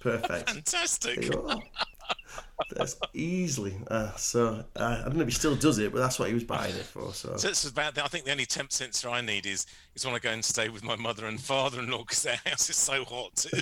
Perfect. 0.00 0.50
Fantastic. 0.54 1.30
There 2.74 2.82
you 2.82 2.82
are. 2.82 2.86
That's 2.86 2.96
easily. 3.14 3.76
Uh, 3.88 4.12
so 4.16 4.64
uh, 4.76 4.98
I 5.00 5.04
don't 5.04 5.16
know 5.16 5.22
if 5.22 5.28
he 5.28 5.34
still 5.34 5.56
does 5.56 5.78
it, 5.78 5.92
but 5.92 5.98
that's 5.98 6.18
what 6.18 6.28
he 6.28 6.34
was 6.34 6.44
buying 6.44 6.74
it 6.74 6.84
for. 6.84 7.12
So, 7.12 7.36
So 7.36 7.48
it's 7.48 7.64
about. 7.68 7.98
I 7.98 8.06
think 8.08 8.24
the 8.24 8.32
only 8.32 8.46
temp 8.46 8.72
sensor 8.72 9.08
I 9.08 9.20
need 9.20 9.46
is 9.46 9.66
is 9.94 10.04
when 10.04 10.14
I 10.14 10.18
go 10.18 10.30
and 10.30 10.44
stay 10.44 10.68
with 10.68 10.84
my 10.84 10.96
mother 10.96 11.26
and 11.26 11.40
father-in-law 11.40 11.98
because 11.98 12.22
their 12.22 12.40
house 12.44 12.68
is 12.68 12.76
so 12.76 13.04
hot. 13.04 13.46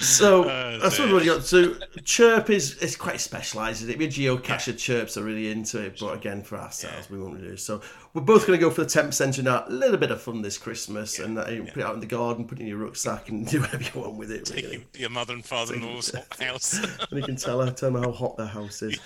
So 0.00 0.44
Oh, 0.48 0.78
that's 0.78 0.96
what 0.98 1.10
we've 1.10 1.26
got. 1.26 1.42
So 1.42 1.74
chirp 2.04 2.50
is 2.50 2.78
it's 2.80 2.94
quite 2.94 3.20
specialised. 3.20 3.82
Isn't 3.82 3.94
it? 3.94 3.98
We 3.98 4.06
geocacher 4.06 4.78
chirps 4.78 5.16
are 5.16 5.24
really 5.24 5.50
into 5.50 5.84
it, 5.84 5.98
but 5.98 6.14
again 6.14 6.42
for 6.42 6.56
ourselves 6.56 7.10
we 7.10 7.18
won't 7.18 7.34
really 7.34 7.48
do. 7.48 7.56
So 7.56 7.80
we're 8.18 8.24
both 8.24 8.48
going 8.48 8.58
to 8.58 8.60
go 8.60 8.68
for 8.68 8.82
the 8.82 8.90
temp 8.90 9.14
sensor 9.14 9.44
now. 9.44 9.64
A 9.68 9.70
little 9.70 9.96
bit 9.96 10.10
of 10.10 10.20
fun 10.20 10.42
this 10.42 10.58
Christmas, 10.58 11.20
and 11.20 11.38
uh, 11.38 11.46
you 11.46 11.62
put 11.62 11.76
it 11.76 11.82
out 11.82 11.94
in 11.94 12.00
the 12.00 12.06
garden, 12.06 12.46
put 12.46 12.58
it 12.58 12.62
in 12.62 12.66
your 12.66 12.78
rucksack, 12.78 13.28
and 13.28 13.46
do 13.50 13.60
whatever 13.60 13.84
you 13.84 14.00
want 14.00 14.14
with 14.14 14.32
it. 14.32 14.50
Really. 14.50 14.72
Your, 14.72 14.82
your 14.94 15.10
mother 15.10 15.34
and 15.34 15.44
father-in-law's 15.44 16.12
house. 16.40 16.78
and 16.78 17.20
you 17.20 17.22
can 17.22 17.36
tell 17.36 17.64
her, 17.64 17.70
tell 17.70 17.92
them 17.92 18.02
how 18.02 18.10
hot 18.10 18.36
their 18.36 18.46
house 18.46 18.82
is. 18.82 18.98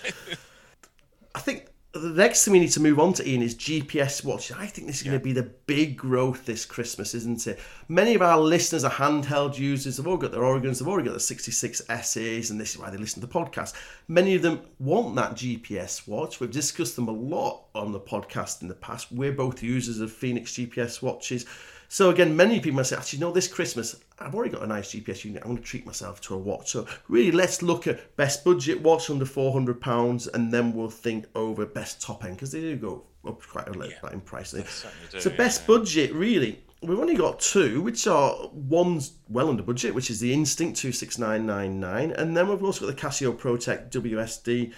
I 1.34 1.40
think 1.40 1.66
the 1.94 2.08
next 2.08 2.44
thing 2.44 2.52
we 2.52 2.60
need 2.60 2.70
to 2.70 2.80
move 2.80 2.98
on 2.98 3.12
to, 3.14 3.28
Ian, 3.28 3.42
is 3.42 3.54
GPS 3.54 4.24
watches. 4.24 4.56
I 4.58 4.66
think 4.66 4.86
this 4.86 4.96
is 4.96 5.02
going 5.02 5.18
to 5.18 5.22
be 5.22 5.32
the 5.32 5.42
big 5.42 5.96
growth 5.96 6.46
this 6.46 6.64
Christmas, 6.64 7.14
isn't 7.14 7.46
it? 7.46 7.58
Many 7.86 8.14
of 8.14 8.22
our 8.22 8.38
listeners 8.40 8.82
are 8.82 8.90
handheld 8.90 9.58
users. 9.58 9.98
They've 9.98 10.06
all 10.06 10.16
got 10.16 10.32
their 10.32 10.40
Oregons, 10.40 10.78
they've 10.78 10.88
already 10.88 11.06
got 11.06 11.12
their 11.12 11.20
66 11.20 11.82
essays, 11.90 12.50
and 12.50 12.58
this 12.58 12.70
is 12.70 12.78
why 12.78 12.88
they 12.88 12.96
listen 12.96 13.20
to 13.20 13.26
the 13.26 13.32
podcast. 13.32 13.74
Many 14.08 14.34
of 14.34 14.40
them 14.40 14.62
want 14.78 15.14
that 15.16 15.32
GPS 15.32 16.08
watch. 16.08 16.40
We've 16.40 16.50
discussed 16.50 16.96
them 16.96 17.08
a 17.08 17.12
lot 17.12 17.64
on 17.74 17.92
the 17.92 18.00
podcast 18.00 18.62
in 18.62 18.68
the 18.68 18.74
past. 18.74 19.12
We're 19.12 19.32
both 19.32 19.62
users 19.62 20.00
of 20.00 20.10
Fenix 20.10 20.52
GPS 20.52 21.02
watches. 21.02 21.44
So 21.92 22.08
again, 22.08 22.34
many 22.34 22.58
people 22.58 22.78
might 22.78 22.86
say, 22.86 22.96
actually, 22.96 23.18
no, 23.18 23.32
this 23.32 23.46
Christmas, 23.46 23.96
I've 24.18 24.34
already 24.34 24.50
got 24.50 24.62
a 24.62 24.66
nice 24.66 24.94
GPS 24.94 25.26
unit. 25.26 25.42
I'm 25.42 25.50
going 25.50 25.58
to 25.58 25.62
treat 25.62 25.84
myself 25.84 26.22
to 26.22 26.34
a 26.34 26.38
watch. 26.38 26.70
So 26.70 26.86
really, 27.06 27.32
let's 27.32 27.60
look 27.60 27.86
at 27.86 28.16
best 28.16 28.46
budget 28.46 28.80
watch 28.80 29.10
under 29.10 29.26
£400 29.26 30.28
and 30.32 30.50
then 30.50 30.72
we'll 30.72 30.88
think 30.88 31.26
over 31.34 31.66
best 31.66 32.00
top 32.00 32.24
end 32.24 32.36
because 32.36 32.50
they 32.50 32.62
do 32.62 32.76
go 32.76 33.04
up 33.26 33.42
quite 33.42 33.68
a 33.68 33.72
little 33.72 33.92
bit 34.02 34.12
in 34.14 34.22
price. 34.22 34.52
do, 34.52 34.64
so 34.64 35.28
yeah, 35.28 35.36
best 35.36 35.66
budget, 35.66 36.14
really, 36.14 36.64
we've 36.80 36.98
only 36.98 37.14
got 37.14 37.40
two, 37.40 37.82
which 37.82 38.06
are 38.06 38.48
one's 38.54 39.12
well 39.28 39.50
under 39.50 39.62
budget, 39.62 39.94
which 39.94 40.08
is 40.08 40.18
the 40.18 40.32
Instinct 40.32 40.78
26999, 40.78 42.12
and 42.12 42.34
then 42.34 42.48
we've 42.48 42.64
also 42.64 42.86
got 42.86 42.96
the 42.96 43.02
Casio 43.02 43.36
Pro 43.36 43.58
Trek 43.58 43.90
WSD 43.90 44.72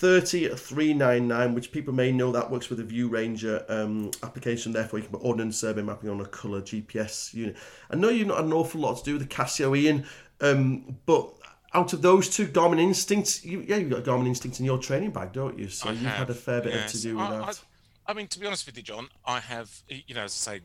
30399, 0.00 1.54
which 1.54 1.72
people 1.72 1.92
may 1.92 2.10
know 2.10 2.32
that 2.32 2.50
works 2.50 2.70
with 2.70 2.78
the 2.78 2.84
ViewRanger 2.84 3.70
um, 3.70 4.10
application. 4.22 4.72
Therefore, 4.72 4.98
you 4.98 5.04
can 5.04 5.12
put 5.18 5.24
ordnance 5.24 5.58
survey 5.58 5.82
mapping 5.82 6.08
on 6.08 6.20
a 6.20 6.26
colour 6.26 6.62
GPS 6.62 7.34
unit. 7.34 7.56
I 7.90 7.96
know 7.96 8.08
you've 8.08 8.26
not 8.28 8.38
had 8.38 8.46
an 8.46 8.52
awful 8.52 8.80
lot 8.80 8.96
to 8.98 9.04
do 9.04 9.18
with 9.18 9.28
the 9.28 9.34
Casio, 9.34 9.76
Ian, 9.76 10.06
um, 10.40 10.96
but 11.04 11.32
out 11.74 11.92
of 11.92 12.02
those 12.02 12.30
two, 12.30 12.48
Garmin 12.48 12.80
Instinct, 12.80 13.44
you, 13.44 13.60
yeah, 13.60 13.76
you've 13.76 13.90
got 13.90 14.02
Garmin 14.04 14.26
Instinct 14.26 14.58
in 14.58 14.64
your 14.64 14.78
training 14.78 15.10
bag, 15.10 15.32
don't 15.32 15.58
you? 15.58 15.68
So 15.68 15.90
I 15.90 15.92
you've 15.92 16.02
had 16.02 16.30
a 16.30 16.34
fair 16.34 16.62
bit 16.62 16.74
of 16.74 16.86
to 16.90 17.00
do 17.00 17.16
with 17.16 17.26
I, 17.26 17.30
that. 17.38 17.62
I, 18.06 18.10
I 18.10 18.14
mean, 18.14 18.26
to 18.28 18.40
be 18.40 18.46
honest 18.46 18.66
with 18.66 18.76
you, 18.76 18.82
John, 18.82 19.08
I 19.26 19.38
have, 19.38 19.70
you 19.88 20.14
know, 20.14 20.24
as 20.24 20.32
I 20.46 20.56
say, 20.56 20.60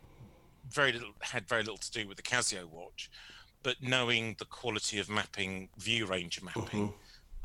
very 0.70 0.94
little 0.94 1.12
had 1.20 1.48
very 1.48 1.62
little 1.62 1.78
to 1.78 1.92
do 1.92 2.08
with 2.08 2.18
the 2.18 2.24
Casio 2.24 2.66
watch, 2.66 3.12
but 3.64 3.76
knowing 3.82 4.36
the 4.40 4.46
quality 4.46 4.98
of 4.98 5.10
mapping, 5.10 5.70
ViewRanger 5.80 6.42
mapping, 6.42 6.94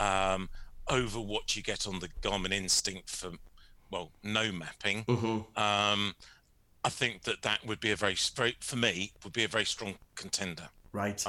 Mm-hmm. 0.01 0.35
um, 0.35 0.49
over 0.89 1.21
what 1.21 1.57
you 1.57 1.63
get 1.63 1.87
on 1.87 2.01
the 2.01 2.09
Garmin 2.23 2.53
Instinct 2.53 3.09
for, 3.11 3.33
well, 3.91 4.11
no 4.23 4.51
mapping. 4.53 5.05
Mhm. 5.05 5.57
Um, 5.59 6.15
I 6.85 6.89
think 6.89 7.23
that 7.23 7.43
that 7.43 7.65
would 7.67 7.81
be 7.81 7.91
a 7.91 7.97
very, 7.97 8.17
very 8.35 8.57
for 8.61 8.77
me 8.77 9.13
would 9.23 9.33
be 9.33 9.45
a 9.45 9.49
very 9.49 9.65
strong 9.67 9.97
contender. 10.15 10.69
Right. 10.93 11.25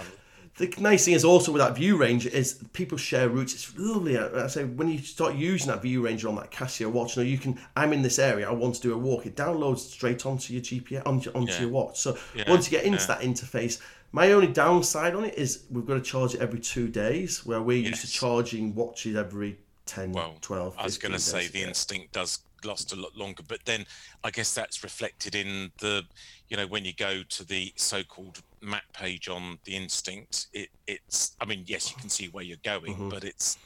the 0.58 0.68
nice 0.80 1.06
thing 1.06 1.14
is 1.14 1.24
also 1.24 1.52
with 1.52 1.62
that 1.62 1.76
ViewRanger 1.76 2.26
is 2.28 2.62
people 2.74 2.98
share 2.98 3.30
routes. 3.30 3.54
It's 3.54 3.74
lovely. 3.78 4.18
I 4.18 4.48
say 4.48 4.66
when 4.66 4.90
you 4.90 4.98
start 5.00 5.36
using 5.36 5.68
that 5.70 5.82
ViewRanger 5.82 6.28
on 6.28 6.36
that 6.36 6.52
Casio 6.52 6.90
watch, 6.92 7.16
you 7.16 7.24
know 7.24 7.30
you 7.30 7.38
can. 7.38 7.60
I'm 7.76 7.94
in 7.94 8.02
this 8.02 8.20
area. 8.20 8.50
I 8.50 8.52
want 8.54 8.76
to 8.76 8.82
do 8.82 8.94
a 8.94 8.98
walk. 8.98 9.26
It 9.26 9.36
downloads 9.36 9.80
straight 9.80 10.26
onto 10.26 10.52
your 10.54 10.62
GPS 10.62 11.04
onto, 11.06 11.32
onto 11.32 11.54
Yeah. 11.54 11.62
your 11.62 11.70
watch. 11.70 12.00
So 12.00 12.18
Yeah, 12.36 12.50
once 12.50 12.66
you 12.66 12.72
get 12.78 12.86
into 12.86 13.00
yeah. 13.00 13.06
that 13.08 13.22
interface, 13.22 13.80
my 14.12 14.32
only 14.32 14.48
downside 14.48 15.16
on 15.16 15.24
it 15.26 15.36
is 15.38 15.64
we've 15.70 15.86
got 15.86 15.96
to 15.96 16.02
charge 16.02 16.36
it 16.36 16.42
every 16.42 16.60
two 16.60 16.88
days, 16.88 17.46
where 17.46 17.62
we're 17.62 17.78
used 17.78 18.02
to 18.02 18.08
charging 18.08 18.76
watches 18.76 19.16
every 19.16 19.58
10, 19.86 20.12
Well, 20.12 20.36
12, 20.42 20.76
I 20.78 20.84
was 20.84 20.98
going 20.98 21.14
to 21.14 21.20
say 21.20 21.48
the 21.48 21.60
Yeah. 21.60 21.68
instinct 21.68 22.14
does 22.14 22.40
last 22.64 22.94
a 22.94 22.96
lot 22.96 23.16
longer, 23.16 23.44
but 23.48 23.60
then 23.66 23.86
I 24.24 24.30
guess 24.32 24.54
that's 24.54 24.84
reflected 24.84 25.34
in 25.34 25.72
the, 25.80 26.04
you 26.50 26.58
know, 26.58 26.68
when 26.68 26.86
you 26.86 26.94
go 26.94 27.24
to 27.24 27.44
the 27.44 27.74
so-called 27.76 28.42
map 28.62 28.84
page 28.94 29.28
on 29.30 29.58
the 29.64 29.76
instinct, 29.76 30.48
it 30.54 30.70
it's. 30.86 31.36
I 31.42 31.46
mean, 31.46 31.64
yes, 31.66 31.90
you 31.90 31.98
can 31.98 32.10
see 32.10 32.28
where 32.28 32.44
you're 32.44 32.58
going, 32.64 32.94
Mm-hmm. 32.94 33.10
but 33.10 33.24
it's, 33.24 33.58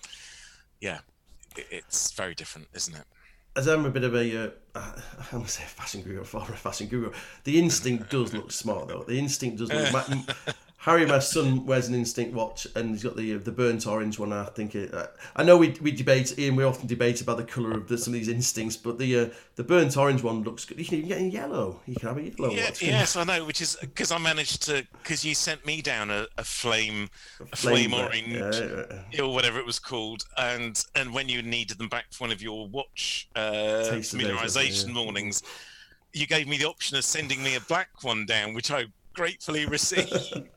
yeah, 0.80 1.00
it, 1.58 1.66
it's 1.72 2.12
very 2.14 2.36
different, 2.36 2.68
isn't 2.74 2.96
it? 2.96 3.06
As 3.56 3.68
I'm 3.68 3.86
a 3.86 3.89
bit 3.89 4.04
of 4.04 4.15
a, 4.15 4.48
uh, 4.48 4.50
I'm 4.76 5.39
gonna 5.39 5.48
say 5.48 5.63
a 5.63 5.68
fashion 5.68 6.02
guru, 6.02 6.22
a 6.22 6.26
former 6.26 6.54
fashion 6.54 6.88
guru. 6.88 7.12
The 7.44 7.60
instinct 7.60 8.10
does 8.10 8.34
look 8.34 8.52
smart 8.52 8.88
though. 8.88 9.04
The 9.04 9.18
instinct 9.18 9.58
does 9.58 9.72
look. 9.72 9.91
my, 9.94 10.54
Harry, 10.86 11.04
my 11.08 11.17
son, 11.17 11.65
wears 11.65 11.88
an 11.88 11.95
instinct 11.95 12.36
watch, 12.36 12.67
and 12.76 12.91
he's 12.91 13.02
got 13.02 13.15
the 13.17 13.38
the 13.38 13.52
burnt 13.52 13.88
orange 13.88 14.19
one. 14.19 14.32
I 14.32 14.45
think 14.45 14.76
it. 14.76 14.93
Uh, 14.93 15.08
I 15.36 15.41
know 15.41 15.58
we 15.58 15.71
we 15.82 15.91
debate, 15.91 16.38
Ian. 16.38 16.56
We 16.56 16.63
often 16.63 16.86
debate 16.86 17.21
about 17.21 17.38
the 17.38 17.43
colour 17.43 17.71
of 17.71 17.88
the, 17.88 17.98
some 17.98 18.13
of 18.13 18.19
these 18.19 18.28
instincts, 18.30 18.78
but 18.78 19.00
the 19.00 19.19
uh, 19.19 19.30
the 19.56 19.63
burnt 19.63 19.98
orange 19.98 20.21
one 20.21 20.43
looks 20.43 20.63
good. 20.63 20.78
You 20.78 20.86
can 20.86 21.00
even 21.00 21.10
get 21.10 21.17
in 21.17 21.32
yellow. 21.32 21.82
You 21.88 21.95
can 21.95 22.08
have 22.10 22.17
a 22.19 22.21
yellow 22.30 22.52
Yeah, 22.52 22.65
watch. 22.65 22.84
yes, 22.84 23.15
I 23.15 23.24
know. 23.24 23.45
Which 23.45 23.62
is 23.62 23.76
because 23.82 24.12
I 24.12 24.19
managed 24.19 24.62
to 24.67 24.86
because 25.02 25.26
you 25.26 25.34
sent 25.34 25.65
me 25.65 25.82
down 25.82 26.12
a, 26.12 26.28
a 26.38 26.43
flame, 26.43 27.10
a 27.52 27.56
Flame 27.56 27.89
flame, 27.89 28.06
orange, 28.06 28.56
yeah, 29.12 29.21
or 29.24 29.34
whatever 29.34 29.58
it 29.58 29.65
was 29.65 29.80
called, 29.80 30.24
and 30.38 30.86
and 30.93 31.12
when 31.12 31.28
you 31.30 31.41
needed 31.41 31.80
them 31.80 31.89
back 31.89 32.06
for 32.12 32.26
one 32.26 32.32
of 32.32 32.43
your 32.43 32.67
watch 32.67 33.28
uh, 33.36 33.89
Taste 33.89 34.13
of 34.13 34.19
data, 34.19 34.36
familiarization 34.36 34.89
yeah. 34.89 34.93
mornings, 34.93 35.41
you 36.13 36.28
gave 36.28 36.48
me 36.48 36.60
the 36.60 36.65
option 36.65 36.95
of 36.95 37.04
sending 37.04 37.41
me 37.41 37.56
a 37.56 37.62
black 37.62 38.04
one 38.04 38.28
down, 38.28 38.54
which 38.54 38.69
I 38.69 38.86
gratefully 39.15 39.65
received. 39.65 40.43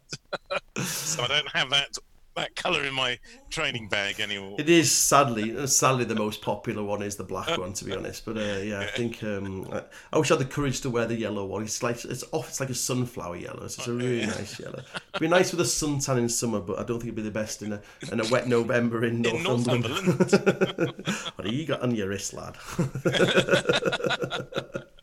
so 0.83 1.23
I 1.23 1.27
don't 1.27 1.49
have 1.49 1.71
that 1.71 1.99
that 2.39 2.57
color 2.57 2.85
in 2.85 2.95
my 2.95 3.19
training 3.51 3.89
bag 3.89 4.21
anymore. 4.21 4.57
It 4.59 4.69
is 4.69 4.93
sadly, 4.93 5.67
sadly 5.67 6.05
the 6.05 6.15
most 6.15 6.41
popular 6.41 6.83
one 6.83 7.03
is 7.03 7.17
the 7.17 7.25
black 7.25 7.59
one, 7.59 7.73
to 7.75 7.85
be 7.85 7.95
honest. 7.95 8.25
But 8.25 8.39
uh, 8.39 8.61
yeah, 8.63 8.81
I 8.81 8.87
think 8.87 9.23
um, 9.23 9.69
I, 9.73 9.83
I 10.13 10.19
wish 10.19 10.31
I 10.31 10.35
had 10.35 10.41
the 10.41 10.51
courage 10.51 10.81
to 10.83 10.91
wear 10.91 11.07
the 11.07 11.17
yellow 11.17 11.45
one. 11.45 11.63
It's 11.63 11.83
like 11.83 12.05
it's 12.05 12.25
off. 12.33 12.49
It's 12.49 12.61
like 12.61 12.71
a 12.71 12.75
sunflower 12.75 13.37
yellow. 13.37 13.67
So 13.67 13.81
it's 13.81 13.89
a 13.89 13.93
really 13.93 14.27
nice 14.27 14.59
yellow. 14.59 14.83
It'd 15.15 15.21
be 15.21 15.29
nice 15.29 15.51
with 15.51 15.61
a 15.61 15.65
suntan 15.65 16.19
in 16.19 16.29
summer, 16.29 16.61
but 16.61 16.79
I 16.79 16.85
don't 16.85 17.01
think 17.01 17.13
it'd 17.13 17.17
be 17.17 17.23
the 17.23 17.31
best 17.31 17.63
in 17.63 17.73
a 17.73 17.83
in 18.13 18.21
a 18.21 18.29
wet 18.29 18.49
November 18.49 19.05
in 19.05 19.25
in 19.25 19.43
Northumberland. 19.43 20.07
Northumberland, 20.07 21.07
what 21.35 21.47
have 21.47 21.55
you 21.55 21.67
got 21.67 21.83
on 21.83 21.95
your 21.95 22.09
wrist, 22.09 22.35
lad? 22.35 22.57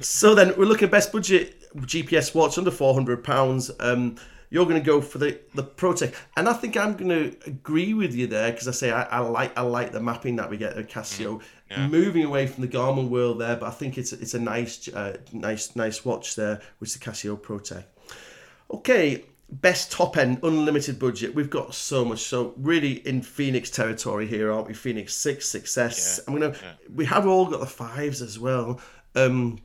so 0.00 0.34
then 0.34 0.54
we're 0.56 0.64
looking 0.64 0.86
at 0.86 0.90
best 0.90 1.12
budget 1.12 1.72
GPS 1.76 2.34
watch 2.34 2.56
under 2.58 2.70
four 2.70 2.94
hundred 2.94 3.22
pounds. 3.24 3.70
Um, 3.80 4.16
you're 4.50 4.66
going 4.66 4.80
to 4.80 4.86
go 4.86 5.00
for 5.00 5.18
the 5.18 5.40
the 5.54 5.62
Pro 5.64 5.94
Trek, 5.94 6.14
and 6.36 6.48
I 6.48 6.52
think 6.52 6.76
I'm 6.76 6.96
going 6.96 7.08
to 7.08 7.36
agree 7.46 7.92
with 7.92 8.14
you 8.14 8.26
there 8.26 8.52
because 8.52 8.68
I 8.68 8.70
say 8.70 8.90
I, 8.90 9.02
I 9.02 9.18
like 9.18 9.56
I 9.58 9.62
like 9.62 9.92
the 9.92 10.00
mapping 10.00 10.36
that 10.36 10.48
we 10.48 10.56
get 10.56 10.76
at 10.76 10.88
Casio. 10.88 11.42
Moving 11.88 12.24
away 12.24 12.46
from 12.46 12.62
the 12.62 12.68
Garmin 12.68 13.08
world 13.08 13.40
there, 13.40 13.56
but 13.56 13.66
I 13.66 13.70
think 13.70 13.98
it's 13.98 14.12
it's 14.12 14.34
a 14.34 14.38
nice 14.38 14.88
uh, 14.88 15.16
nice 15.32 15.74
nice 15.74 16.04
watch 16.04 16.36
there, 16.36 16.60
with 16.78 16.92
the 16.92 17.00
Casio 17.00 17.40
Pro 17.40 17.58
Trek. 17.58 17.88
Okay, 18.70 19.24
best 19.50 19.90
top 19.90 20.16
end 20.16 20.38
unlimited 20.42 20.98
budget. 21.00 21.34
We've 21.34 21.50
got 21.50 21.74
so 21.74 22.04
much. 22.04 22.20
So 22.20 22.54
really 22.56 23.06
in 23.06 23.22
Fenix 23.22 23.70
territory 23.70 24.26
here, 24.28 24.52
aren't 24.52 24.68
we? 24.68 24.74
Fenix 24.74 25.14
six 25.14 25.48
success. 25.48 26.20
I'm 26.28 26.34
gonna. 26.34 26.54
We 26.94 27.06
have 27.06 27.26
all 27.26 27.46
got 27.46 27.58
the 27.58 27.66
fives 27.66 28.22
as 28.22 28.38
well. 28.38 28.80
Um, 29.14 29.58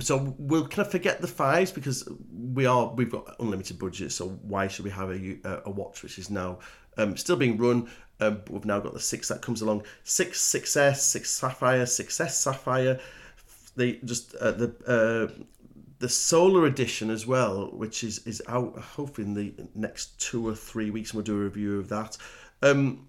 so 0.00 0.34
we'll 0.38 0.66
kind 0.66 0.86
of 0.86 0.90
forget 0.90 1.20
the 1.20 1.26
fives 1.26 1.70
because 1.70 2.08
we 2.32 2.64
are 2.64 2.92
we've 2.94 3.10
got 3.10 3.36
unlimited 3.38 3.78
budget. 3.78 4.12
So 4.12 4.28
why 4.42 4.66
should 4.68 4.84
we 4.84 4.90
have 4.90 5.10
a 5.10 5.62
a, 5.66 5.70
watch 5.70 6.02
which 6.02 6.18
is 6.18 6.30
now 6.30 6.60
um, 6.96 7.16
still 7.16 7.36
being 7.36 7.58
run? 7.58 7.90
Um, 8.20 8.42
we've 8.48 8.64
now 8.64 8.80
got 8.80 8.94
the 8.94 9.00
six 9.00 9.28
that 9.28 9.42
comes 9.42 9.60
along. 9.60 9.82
Six 10.04 10.40
success, 10.40 11.04
six 11.04 11.30
sapphire, 11.30 11.84
success 11.84 12.38
sapphire. 12.38 12.98
They 13.76 13.94
just 14.04 14.34
uh, 14.36 14.52
the. 14.52 14.74
Uh, 14.86 15.42
the 16.00 16.08
solar 16.08 16.66
edition 16.66 17.08
as 17.08 17.26
well, 17.26 17.70
which 17.72 18.04
is 18.04 18.18
is 18.26 18.42
out 18.48 18.76
hopefully 18.78 19.26
in 19.26 19.32
the 19.32 19.54
next 19.74 20.20
two 20.20 20.46
or 20.46 20.54
three 20.54 20.90
weeks, 20.90 21.10
and 21.10 21.16
we'll 21.16 21.24
do 21.24 21.40
a 21.40 21.44
review 21.44 21.78
of 21.78 21.88
that. 21.88 22.18
Um, 22.60 23.06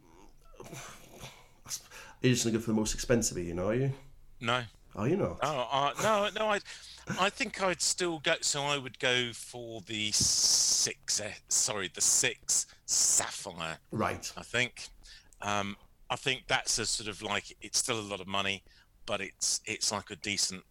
you're 2.21 2.33
just 2.33 2.45
gonna 2.45 2.57
go 2.57 2.61
for 2.61 2.71
the 2.71 2.75
most 2.75 2.93
expensive, 2.93 3.37
you 3.37 3.53
know? 3.53 3.67
Are 3.67 3.75
you? 3.75 3.91
no. 4.39 4.63
Are 4.95 5.07
you 5.07 5.17
not? 5.17 5.39
Oh, 5.41 5.67
uh, 5.71 5.93
no, 6.01 6.29
no. 6.39 6.49
I, 6.51 6.59
I 7.19 7.29
think 7.29 7.61
I'd 7.61 7.81
still 7.81 8.19
go. 8.19 8.35
So 8.41 8.63
I 8.63 8.77
would 8.77 8.97
go 8.99 9.31
for 9.33 9.81
the 9.87 10.11
six. 10.11 11.19
eh, 11.19 11.31
Sorry, 11.49 11.89
the 11.93 12.01
six 12.01 12.65
sapphire. 12.85 13.77
Right. 13.91 14.31
I 14.37 14.43
think. 14.43 14.87
Um, 15.41 15.75
I 16.09 16.15
think 16.15 16.43
that's 16.47 16.77
a 16.77 16.85
sort 16.85 17.09
of 17.09 17.21
like 17.21 17.55
it's 17.61 17.77
still 17.79 17.99
a 17.99 18.01
lot 18.01 18.21
of 18.21 18.27
money, 18.27 18.63
but 19.05 19.21
it's 19.21 19.61
it's 19.65 19.91
like 19.91 20.11
a 20.11 20.15
decent 20.17 20.63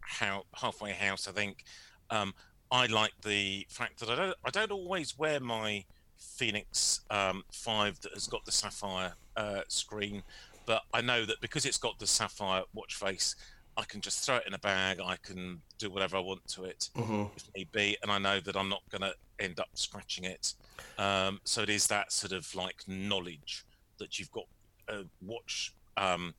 how 0.00 0.44
halfway 0.54 0.92
house. 0.92 1.26
I 1.28 1.32
think. 1.32 1.64
Um, 2.10 2.34
I 2.70 2.86
like 2.86 3.12
the 3.22 3.66
fact 3.70 3.98
that 4.00 4.10
I 4.10 4.14
don't 4.16 4.36
I 4.44 4.50
don't 4.50 4.70
always 4.70 5.18
wear 5.18 5.40
my 5.40 5.84
Fenix 6.16 7.00
um, 7.10 7.42
Five 7.50 8.00
that 8.02 8.12
has 8.12 8.26
got 8.26 8.44
the 8.44 8.52
sapphire 8.52 9.14
uh, 9.36 9.62
screen, 9.68 10.22
but 10.68 10.82
I 10.92 11.00
know 11.00 11.24
that 11.24 11.40
because 11.40 11.64
it's 11.64 11.78
got 11.78 11.98
the 11.98 12.06
sapphire 12.06 12.62
watch 12.74 12.94
face, 12.94 13.34
I 13.78 13.84
can 13.84 14.02
just 14.02 14.24
throw 14.26 14.36
it 14.36 14.44
in 14.46 14.52
a 14.52 14.58
bag. 14.58 15.00
I 15.00 15.16
can 15.16 15.62
do 15.78 15.88
whatever 15.90 16.18
I 16.18 16.20
want 16.20 16.46
to 16.48 16.64
it 16.64 16.90
Mhm. 16.94 17.30
if 17.36 17.44
need 17.56 17.72
be, 17.72 17.96
and 18.02 18.12
I 18.12 18.18
know 18.18 18.38
that 18.40 18.54
I'm 18.54 18.68
not 18.68 18.82
going 18.90 19.00
to 19.00 19.14
end 19.38 19.58
up 19.60 19.68
scratching 19.74 20.24
it. 20.24 20.52
Um, 20.98 21.40
so 21.44 21.62
it 21.62 21.70
is 21.70 21.86
that 21.86 22.12
sort 22.12 22.32
of 22.32 22.54
like 22.54 22.86
knowledge 22.86 23.64
that 23.98 24.18
you've 24.18 24.30
got 24.30 24.44
a 24.88 25.04
watch 25.22 25.72
um, 25.96 26.34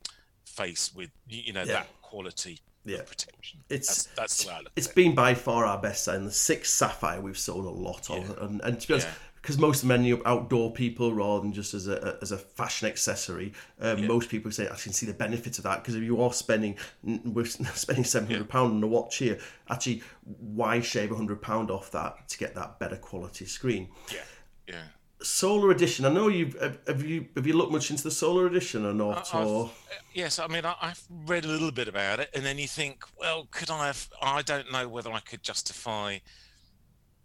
face 0.46 0.94
with 0.94 1.10
you 1.28 1.52
know 1.52 1.60
Yeah. 1.64 1.72
that 1.80 2.02
quality 2.02 2.60
Yeah. 2.84 3.02
protection. 3.02 3.64
It's- 3.68 4.04
that's, 4.04 4.16
that's 4.16 4.42
the 4.44 4.48
way 4.48 4.54
I 4.54 4.60
look 4.60 4.72
It's 4.76 4.86
at 4.86 4.92
it. 4.92 4.94
been 4.94 5.14
by 5.14 5.34
far 5.34 5.66
our 5.66 5.78
best 5.78 6.04
selling. 6.04 6.24
The 6.26 6.32
six 6.32 6.70
sapphire 6.72 7.20
we've 7.20 7.38
sold 7.38 7.64
a 7.66 7.68
lot 7.68 8.08
of, 8.10 8.28
Yeah. 8.28 8.44
and, 8.44 8.60
and 8.62 8.80
to 8.80 8.86
be 8.88 8.94
honest, 8.94 9.08
Yeah. 9.08 9.14
Because 9.40 9.58
most 9.58 9.82
of 9.82 9.88
the 9.88 9.98
men 9.98 10.12
are 10.12 10.28
outdoor 10.28 10.72
people 10.72 11.14
rather 11.14 11.40
than 11.40 11.52
just 11.52 11.72
as 11.74 11.88
a 11.88 12.18
as 12.20 12.32
a 12.32 12.38
fashion 12.38 12.88
accessory. 12.88 13.52
Um, 13.80 14.06
Most 14.06 14.28
people 14.28 14.50
say 14.50 14.68
I 14.68 14.76
can 14.76 14.92
see 14.92 15.06
the 15.06 15.14
benefit 15.14 15.58
of 15.58 15.64
that 15.64 15.82
because 15.82 15.94
if 15.94 16.02
you 16.02 16.20
are 16.22 16.32
spending 16.32 16.76
we're 17.02 17.44
spending 17.46 18.04
seven 18.04 18.28
hundred 18.30 18.48
pound 18.48 18.74
on 18.74 18.82
a 18.82 18.86
watch 18.86 19.16
here, 19.16 19.38
actually, 19.68 20.02
why 20.24 20.80
shave 20.80 21.10
hundred 21.14 21.40
pound 21.42 21.70
off 21.70 21.90
that 21.92 22.28
to 22.28 22.38
get 22.38 22.54
that 22.54 22.78
better 22.78 22.96
quality 22.96 23.46
screen? 23.46 23.88
Yeah, 24.12 24.20
yeah. 24.68 24.82
Solar 25.22 25.70
edition. 25.70 26.06
I 26.06 26.08
know 26.10 26.28
you've 26.28 26.58
have, 26.60 26.78
have 26.86 27.02
you 27.02 27.26
have 27.36 27.46
you 27.46 27.52
looked 27.54 27.72
much 27.72 27.90
into 27.90 28.02
the 28.02 28.10
solar 28.10 28.46
edition 28.46 28.86
or 28.86 28.94
not? 28.94 29.34
I've- 29.34 29.48
or 29.48 29.70
Yes, 30.14 30.38
I 30.38 30.46
mean 30.48 30.64
I, 30.64 30.74
I've 30.80 31.02
read 31.26 31.44
a 31.44 31.48
little 31.48 31.70
bit 31.72 31.88
about 31.88 32.20
it, 32.20 32.30
and 32.34 32.44
then 32.44 32.58
you 32.58 32.66
think, 32.66 33.04
well, 33.18 33.46
could 33.50 33.70
I 33.70 33.86
have? 33.86 34.08
I 34.20 34.42
don't 34.42 34.72
know 34.72 34.88
whether 34.88 35.10
I 35.12 35.20
could 35.20 35.42
justify 35.42 36.18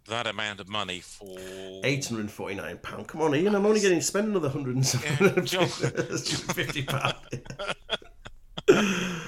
that 0.08 0.26
amount 0.26 0.60
of 0.60 0.68
money 0.68 1.00
for 1.00 1.36
eight 1.84 2.06
hundred 2.06 2.20
and 2.20 2.30
forty 2.30 2.54
nine 2.54 2.78
pound. 2.78 3.08
Come 3.08 3.20
on, 3.22 3.34
Ian. 3.34 3.54
I'm 3.54 3.66
only 3.66 3.80
getting 3.80 4.00
spend 4.00 4.28
another 4.28 4.48
hundred 4.48 4.76
and 4.76 4.86
fifty 4.88 6.82
pound. 6.82 7.14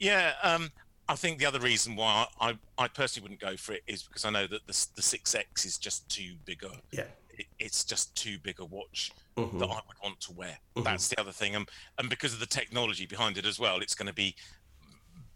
Yeah, 0.00 0.32
um, 0.44 0.70
I 1.08 1.16
think 1.16 1.38
the 1.40 1.46
other 1.46 1.58
reason 1.58 1.96
why 1.96 2.26
I, 2.40 2.56
I 2.78 2.86
personally 2.86 3.24
wouldn't 3.24 3.40
go 3.40 3.56
for 3.56 3.72
it 3.72 3.82
is 3.88 4.04
because 4.04 4.24
I 4.24 4.30
know 4.30 4.46
that 4.46 4.64
the 4.66 4.86
the 4.94 5.02
six 5.02 5.34
X 5.34 5.64
is 5.64 5.76
just 5.76 6.08
too 6.08 6.34
big 6.44 6.62
a 6.62 6.70
Yeah. 6.92 7.06
it, 7.36 7.46
it's 7.58 7.82
just 7.84 8.14
too 8.14 8.38
big 8.40 8.60
a 8.60 8.64
watch 8.64 9.10
Mhm. 9.36 9.58
that 9.58 9.66
I 9.68 9.80
would 9.88 9.96
want 10.02 10.20
to 10.20 10.32
wear. 10.32 10.56
That's 10.84 11.08
the 11.08 11.20
other 11.20 11.32
thing, 11.32 11.56
and 11.56 11.68
and 11.98 12.08
because 12.08 12.32
of 12.32 12.38
the 12.38 12.46
technology 12.46 13.06
behind 13.06 13.38
it 13.38 13.44
as 13.44 13.58
well, 13.58 13.80
it's 13.80 13.96
going 13.96 14.06
to 14.06 14.12
be 14.14 14.36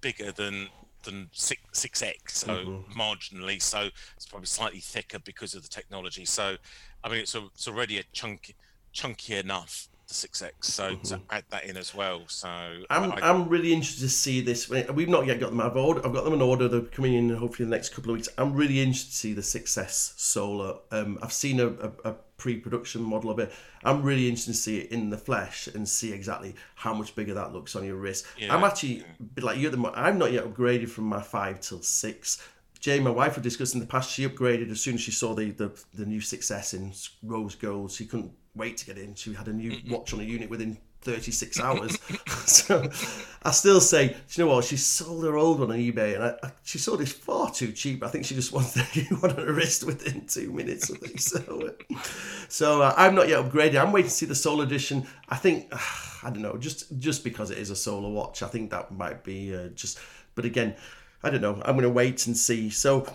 bigger 0.00 0.30
than 0.30 0.68
than 1.03 1.28
six 1.32 1.61
six 1.72 2.03
X, 2.03 2.38
so 2.38 2.84
marginally. 2.96 3.61
So 3.61 3.88
it's 4.16 4.26
probably 4.26 4.46
slightly 4.46 4.80
thicker 4.80 5.18
because 5.18 5.55
of 5.55 5.62
the 5.62 5.68
technology. 5.68 6.24
So, 6.24 6.57
I 7.05 7.09
mean, 7.09 7.20
it's 7.20 7.34
a, 7.34 7.46
it's 7.55 7.68
already 7.68 7.98
a 7.98 8.05
chunky 8.12 8.55
chunky 8.92 9.36
enough 9.36 9.88
the 10.12 10.14
six 10.14 10.42
X. 10.42 10.68
So 10.68 10.96
to 11.05 11.20
add 11.30 11.44
that 11.50 11.64
in 11.64 11.76
as 11.76 11.94
well. 11.94 12.22
So 12.26 12.48
I'm, 12.48 13.12
I, 13.12 13.20
I'm 13.22 13.48
really 13.48 13.72
interested 13.72 14.03
to 14.03 14.09
see 14.09 14.40
this. 14.40 14.68
We've 14.68 15.09
not 15.09 15.26
yet 15.26 15.40
got 15.40 15.50
them. 15.50 15.61
I've 15.61 15.76
ordered, 15.76 16.05
I've 16.05 16.12
got 16.12 16.24
them 16.24 16.34
in 16.34 16.42
order. 16.42 16.68
They're 16.68 16.82
coming 16.82 17.14
in 17.14 17.30
hopefully 17.30 17.64
in 17.64 17.70
the 17.70 17.76
next 17.76 17.90
couple 17.90 18.11
of 18.11 18.16
weeks. 18.16 18.28
I'm 18.38 18.55
really 18.55 18.80
interested 18.80 19.11
to 19.11 19.16
see 19.16 19.32
the 19.32 19.42
Success 19.42 20.14
Solar. 20.16 20.78
Um, 20.90 21.18
I've 21.22 21.32
seen 21.32 21.61
a, 21.61 21.68
a, 21.68 21.92
a 22.05 22.14
pre-production 22.43 23.01
model 23.01 23.30
of 23.30 23.38
it. 23.38 23.53
I'm 23.84 24.03
really 24.03 24.26
interested 24.26 24.51
to 24.51 24.59
see 24.59 24.78
it 24.80 24.90
in 24.90 25.11
the 25.11 25.16
flesh 25.16 25.68
and 25.68 25.88
see 25.88 26.12
exactly 26.12 26.57
how 26.74 26.93
much 26.93 27.14
bigger 27.14 27.34
that 27.34 27.53
looks 27.53 27.76
on 27.76 27.84
your 27.84 27.95
wrist. 27.95 28.26
Yeah. 28.36 28.53
I'm 28.53 28.64
actually 28.64 29.05
like 29.40 29.59
you. 29.59 29.70
I'm 29.95 30.18
not 30.18 30.32
yet 30.32 30.45
upgraded 30.45 30.88
from 30.88 31.05
my 31.05 31.22
five 31.22 31.61
till 31.61 31.82
six. 31.82 32.43
Jay, 32.80 32.99
my 32.99 33.11
wife, 33.11 33.34
had 33.34 33.45
discussed 33.45 33.74
in 33.74 33.80
the 33.80 33.86
past. 33.86 34.11
She 34.11 34.26
upgraded 34.26 34.72
as 34.72 34.80
soon 34.80 34.97
as 34.97 35.01
she 35.01 35.12
saw 35.12 35.34
the 35.34 35.53
the, 35.53 35.70
the 35.95 36.05
new 36.05 36.20
success 36.20 36.74
in 36.74 36.93
rose 37.22 37.55
gold. 37.55 37.93
She 37.93 38.07
couldn't 38.07 38.32
wait 38.57 38.76
to 38.78 38.86
get 38.86 38.99
in. 38.99 39.14
She 39.14 39.32
had 39.34 39.47
a 39.47 39.53
new 39.53 39.78
watch 39.88 40.12
on 40.12 40.18
a 40.18 40.24
unit 40.24 40.51
within 40.51 40.78
36 41.03 41.61
hours. 41.61 41.98
so 42.46 42.88
I 43.42 43.50
still 43.50 43.80
say, 43.80 44.16
you 44.30 44.44
know 44.44 44.55
what? 44.55 44.64
She 44.64 44.76
sold 44.76 45.24
her 45.24 45.36
old 45.36 45.61
one 45.61 45.70
on 45.70 45.78
eBay 45.78 46.14
and 46.14 46.24
I, 46.24 46.34
I, 46.42 46.53
she 46.62 46.78
sold 46.78 47.00
it 47.00 47.09
far 47.09 47.50
too 47.50 47.72
cheap. 47.72 48.03
I 48.03 48.09
think 48.09 48.24
she 48.24 48.34
just 48.34 48.53
wanted 48.53 48.84
new 48.96 49.16
one 49.16 49.32
on 49.32 49.46
her 49.46 49.53
wrist 49.53 49.84
within 49.84 50.26
two 50.26 50.53
minutes. 50.53 50.90
I 50.90 50.96
think 50.96 51.20
so. 51.20 51.74
So 52.48 52.82
uh, 52.82 52.94
I'm 52.96 53.14
not 53.14 53.28
yet 53.28 53.44
upgraded. 53.44 53.80
I'm 53.80 53.92
waiting 53.92 54.09
to 54.09 54.14
see 54.14 54.26
the 54.26 54.34
Solar 54.34 54.64
Edition. 54.64 55.07
I 55.28 55.36
think, 55.36 55.72
I 56.22 56.30
don't 56.30 56.42
know, 56.42 56.57
just 56.57 56.98
just 56.98 57.24
because 57.24 57.50
it 57.50 57.59
is 57.59 57.70
a 57.70 57.76
solar 57.76 58.11
watch, 58.11 58.42
I 58.42 58.48
think 58.48 58.70
that 58.70 58.92
might 58.92 59.24
be 59.24 59.55
uh, 59.55 59.68
just. 59.68 59.98
But 60.34 60.44
again, 60.44 60.76
I 61.22 61.30
don't 61.30 61.42
know. 61.42 61.61
I'm 61.64 61.74
going 61.74 61.82
to 61.82 61.90
wait 61.90 62.26
and 62.26 62.36
see. 62.36 62.70
So 62.70 63.07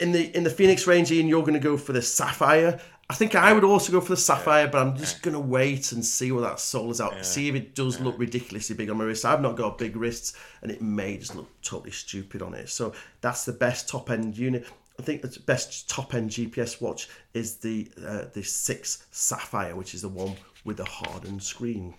in 0.00 0.12
the 0.12 0.34
in 0.36 0.44
the 0.44 0.50
Fenix 0.50 0.86
range, 0.86 1.10
Ian, 1.10 1.28
you're 1.28 1.42
going 1.42 1.54
to 1.54 1.60
go 1.60 1.76
for 1.76 1.92
the 1.92 2.02
Sapphire. 2.02 2.80
I 3.10 3.14
think 3.14 3.34
I 3.34 3.54
would 3.54 3.64
also 3.64 3.90
go 3.90 4.02
for 4.02 4.10
the 4.10 4.16
Sapphire, 4.18 4.68
but 4.68 4.82
I'm 4.86 4.94
just 4.96 5.22
going 5.22 5.32
to 5.32 5.40
wait 5.40 5.92
and 5.92 6.04
see 6.04 6.30
what 6.30 6.42
that 6.42 6.60
solar's 6.60 7.00
out. 7.00 7.24
See 7.24 7.48
if 7.48 7.54
it 7.54 7.74
does 7.74 8.00
look 8.00 8.18
ridiculously 8.18 8.76
big 8.76 8.90
on 8.90 8.98
my 8.98 9.04
wrist. 9.04 9.24
I've 9.24 9.40
not 9.40 9.56
got 9.56 9.78
big 9.78 9.96
wrists, 9.96 10.34
and 10.60 10.70
it 10.70 10.82
may 10.82 11.16
just 11.16 11.34
look 11.34 11.48
totally 11.62 11.90
stupid 11.90 12.42
on 12.42 12.52
it. 12.52 12.68
So 12.68 12.92
that's 13.22 13.46
the 13.46 13.52
best 13.54 13.88
top 13.88 14.10
end 14.10 14.36
unit. 14.36 14.66
I 15.00 15.02
think 15.04 15.22
the 15.22 15.40
best 15.46 15.88
top 15.88 16.12
end 16.12 16.30
GPS 16.30 16.82
watch 16.82 17.08
is 17.32 17.56
the 17.56 17.90
uh, 18.06 18.24
the 18.34 18.42
six 18.42 19.06
Sapphire, 19.10 19.74
which 19.74 19.94
is 19.94 20.02
the 20.02 20.08
one 20.10 20.36
with 20.64 20.76
the 20.76 20.84
hardened 20.84 21.42
screen. 21.42 21.94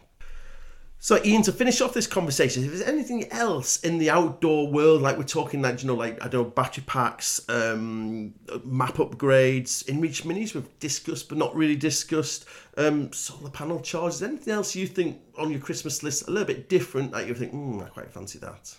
So, 1.01 1.17
Ian, 1.23 1.43
to 1.43 1.53
finish 1.53 1.79
off 1.79 1.93
this 1.93 2.07
conversation, 2.07 2.61
if 2.61 2.71
there's 2.71 2.81
anything 2.81 3.31
else 3.31 3.79
in 3.81 3.99
the 3.99 4.09
outdoor 4.09 4.69
world, 4.69 5.01
like 5.01 5.17
we're 5.17 5.23
talking, 5.23 5.61
like 5.61 5.81
you 5.81 5.87
know, 5.87 5.95
like 5.95 6.21
I 6.21 6.27
don't 6.27 6.43
know, 6.43 6.49
battery 6.49 6.83
packs, 6.85 7.39
um, 7.47 8.33
map 8.65 8.95
upgrades, 8.95 9.85
InReach 9.85 10.23
minis 10.23 10.53
we've 10.53 10.79
discussed 10.79 11.29
but 11.29 11.37
not 11.37 11.55
really 11.55 11.77
discussed, 11.77 12.45
um, 12.75 13.13
solar 13.13 13.49
panel 13.49 13.79
charges. 13.79 14.21
Anything 14.21 14.53
else 14.53 14.75
you 14.75 14.87
think 14.87 15.21
on 15.37 15.49
your 15.49 15.61
Christmas 15.61 16.03
list 16.03 16.27
a 16.27 16.31
little 16.31 16.45
bit 16.45 16.67
different 16.67 17.13
that 17.13 17.27
you 17.27 17.33
think, 17.33 17.53
mm, 17.53 17.81
I 17.81 17.87
quite 17.87 18.11
fancy 18.11 18.37
that? 18.39 18.75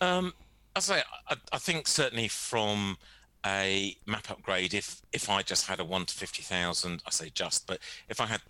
Um, 0.00 0.34
I 0.74 0.80
say, 0.80 1.02
I, 1.28 1.36
I 1.52 1.58
think 1.58 1.86
certainly 1.86 2.26
from 2.26 2.98
a 3.46 3.96
map 4.06 4.28
upgrade, 4.28 4.74
if 4.74 5.02
if 5.12 5.30
I 5.30 5.42
just 5.42 5.68
had 5.68 5.78
a 5.78 5.84
one 5.84 6.04
to 6.04 6.14
fifty 6.14 6.42
thousand, 6.42 7.00
I 7.06 7.10
say 7.10 7.30
just, 7.32 7.68
but 7.68 7.78
if 8.08 8.20
I 8.20 8.26
had 8.26 8.40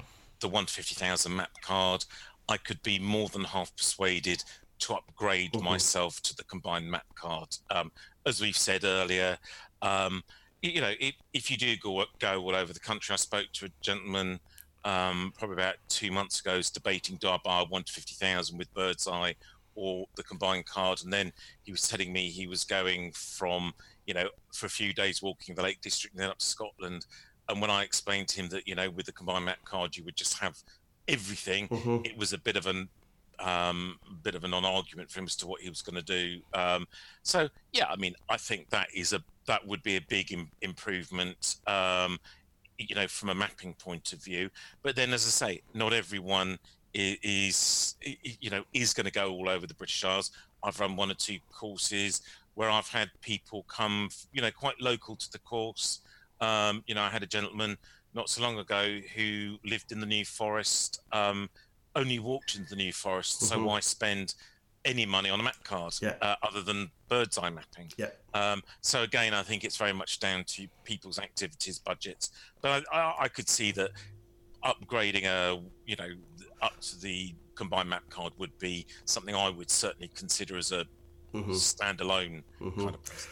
the 0.41 0.49
one 0.49 0.65
to 0.65 0.73
fifty 0.73 0.95
thousand 0.95 1.37
map 1.37 1.51
card, 1.61 2.07
I 2.49 2.57
could 2.57 2.83
be 2.83 2.99
more 2.99 3.29
than 3.29 3.45
half 3.45 3.75
persuaded 3.77 4.43
to 4.81 4.95
upgrade 4.95 5.53
Mhm. 5.53 5.63
myself 5.63 6.23
to 6.23 6.35
the 6.37 6.45
combined 6.45 6.91
map 6.91 7.07
card. 7.15 7.57
Um, 7.71 7.93
as 8.25 8.41
we've 8.41 8.57
said 8.57 8.85
earlier, 8.85 9.39
um, 9.83 10.25
you 10.63 10.81
know, 10.81 10.95
if, 10.99 11.15
if 11.33 11.51
you 11.51 11.57
do 11.57 11.77
go 11.77 12.05
go 12.19 12.43
all 12.43 12.55
over 12.55 12.73
the 12.73 12.81
country, 12.81 13.13
I 13.13 13.17
spoke 13.17 13.53
to 13.55 13.67
a 13.67 13.73
gentleman 13.81 14.41
um, 14.85 15.33
probably 15.37 15.55
about 15.55 15.77
two 15.89 16.11
months 16.11 16.41
ago, 16.41 16.57
who's 16.57 16.71
debating 16.71 17.17
do 17.17 17.29
I 17.29 17.37
buy 17.45 17.63
one 17.63 17.83
to 17.85 17.93
fifty 17.93 18.15
thousand 18.15 18.59
with 18.59 18.73
Bird's 18.75 19.07
Eye 19.07 19.35
or 19.75 20.07
the 20.17 20.23
combined 20.23 20.67
card, 20.67 21.03
and 21.03 21.13
then 21.13 21.33
he 21.63 21.71
was 21.73 21.83
telling 21.83 22.13
me 22.13 22.31
he 22.31 22.47
was 22.47 22.65
going 22.65 23.13
from 23.13 23.75
you 24.07 24.15
know 24.15 24.29
for 24.55 24.67
a 24.67 24.71
few 24.71 24.93
days 24.95 25.21
walking 25.21 25.55
the 25.55 25.63
Lake 25.63 25.81
District 25.81 26.15
and 26.15 26.23
then 26.23 26.31
up 26.31 26.39
to 26.39 26.47
Scotland. 26.47 27.07
And 27.49 27.61
when 27.61 27.71
I 27.71 27.83
explained 27.83 28.29
to 28.29 28.37
him 28.41 28.49
that 28.51 28.67
you 28.67 28.75
know 28.75 28.89
with 28.91 29.07
the 29.07 29.13
combined 29.13 29.45
map 29.45 29.65
card 29.65 29.97
you 29.97 30.05
would 30.05 30.17
just 30.17 30.39
have 30.39 30.57
everything, 31.09 31.69
Mhm. 31.69 32.07
it 32.07 32.17
was 32.17 32.33
a 32.33 32.39
bit 32.39 32.57
of 32.57 32.67
an 32.67 32.89
um, 33.41 34.01
bit 34.25 34.35
of 34.35 34.43
a 34.43 34.49
non-argument 34.49 35.09
for 35.09 35.21
him 35.21 35.27
as 35.27 35.37
to 35.37 35.47
what 35.47 35.61
he 35.61 35.69
was 35.69 35.81
going 35.81 35.95
to 35.95 36.03
do. 36.03 36.43
Um, 36.55 36.89
so 37.23 37.49
yeah, 37.73 37.87
I 37.87 37.95
mean, 37.95 38.17
I 38.29 38.37
think 38.37 38.69
that 38.71 38.89
is 38.93 39.13
a 39.13 39.23
that 39.47 39.65
would 39.65 39.81
be 39.85 39.95
a 39.95 40.01
big 40.01 40.33
Im- 40.33 40.51
improvement. 40.61 41.57
Um, 41.67 42.19
you 42.81 42.95
know, 42.97 43.07
from 43.09 43.29
a 43.29 43.35
mapping 43.35 43.75
point 43.75 44.13
of 44.13 44.23
view. 44.23 44.51
But 44.83 44.95
then, 44.97 45.13
as 45.13 45.25
I 45.27 45.31
say, 45.31 45.63
not 45.75 45.93
everyone 45.93 46.59
is, 46.95 47.97
i- 48.07 48.17
i- 48.25 48.37
you 48.41 48.51
know 48.51 48.65
is 48.73 48.93
going 48.95 49.05
to 49.07 49.11
go 49.13 49.33
all 49.33 49.49
over 49.49 49.67
the 49.67 49.75
British 49.75 50.03
Isles. 50.05 50.31
I've 50.63 50.79
run 50.81 50.97
one 50.97 51.11
or 51.11 51.15
two 51.15 51.39
courses 51.53 52.23
where 52.55 52.71
I've 52.71 52.89
had 52.89 53.11
people 53.21 53.63
come, 53.65 54.11
you 54.33 54.43
know, 54.43 54.51
quite 54.51 54.81
local 54.81 55.15
to 55.17 55.31
the 55.31 55.39
course. 55.41 56.01
Um, 56.41 56.83
you 56.89 56.95
know, 56.95 57.03
I 57.03 57.09
had 57.11 57.23
a 57.23 57.27
gentleman 57.27 57.79
not 58.15 58.29
so 58.29 58.43
long 58.43 58.59
ago 58.59 58.99
who 59.15 59.59
lived 59.65 59.93
in 59.93 60.01
the 60.01 60.07
New 60.07 60.25
Forest, 60.25 61.01
um, 61.13 61.49
only 61.95 62.19
walked 62.19 62.55
into 62.57 62.71
the 62.71 62.77
New 62.77 62.93
Forest. 62.93 63.41
So 63.43 63.59
Mhm. 63.59 63.65
why 63.65 63.81
spend 63.81 64.35
any 64.85 65.05
money 65.05 65.29
on 65.29 65.41
a 65.41 65.43
map 65.43 65.63
card 65.65 65.95
Yeah. 66.01 66.17
uh, 66.23 66.37
other 66.43 66.63
than 66.63 66.91
bird's 67.09 67.37
eye 67.39 67.51
mapping? 67.51 67.91
Yeah. 67.97 68.11
Um, 68.35 68.63
so 68.81 69.03
again, 69.03 69.35
I 69.35 69.43
think 69.43 69.65
it's 69.65 69.77
very 69.77 69.93
much 69.93 70.21
down 70.21 70.45
to 70.45 70.69
people's 70.85 71.19
activities 71.19 71.79
budgets. 71.79 72.31
But 72.63 72.85
I, 72.93 72.97
I, 72.99 73.15
I 73.25 73.29
could 73.29 73.49
see 73.49 73.73
that 73.73 73.91
upgrading 74.65 75.25
a, 75.25 75.63
you 75.87 75.97
know, 75.97 76.09
up 76.63 76.81
to 76.81 76.99
the 77.01 77.35
combined 77.55 77.89
map 77.91 78.09
card 78.11 78.33
would 78.39 78.57
be 78.59 78.87
something 79.05 79.35
I 79.35 79.49
would 79.49 79.71
certainly 79.71 80.09
consider 80.15 80.57
as 80.57 80.73
a 80.73 80.87
Mhm. 81.35 81.51
standalone 81.51 82.43
Mhm. 82.61 82.77
kind 82.77 82.95
of. 82.95 83.03
present. 83.05 83.31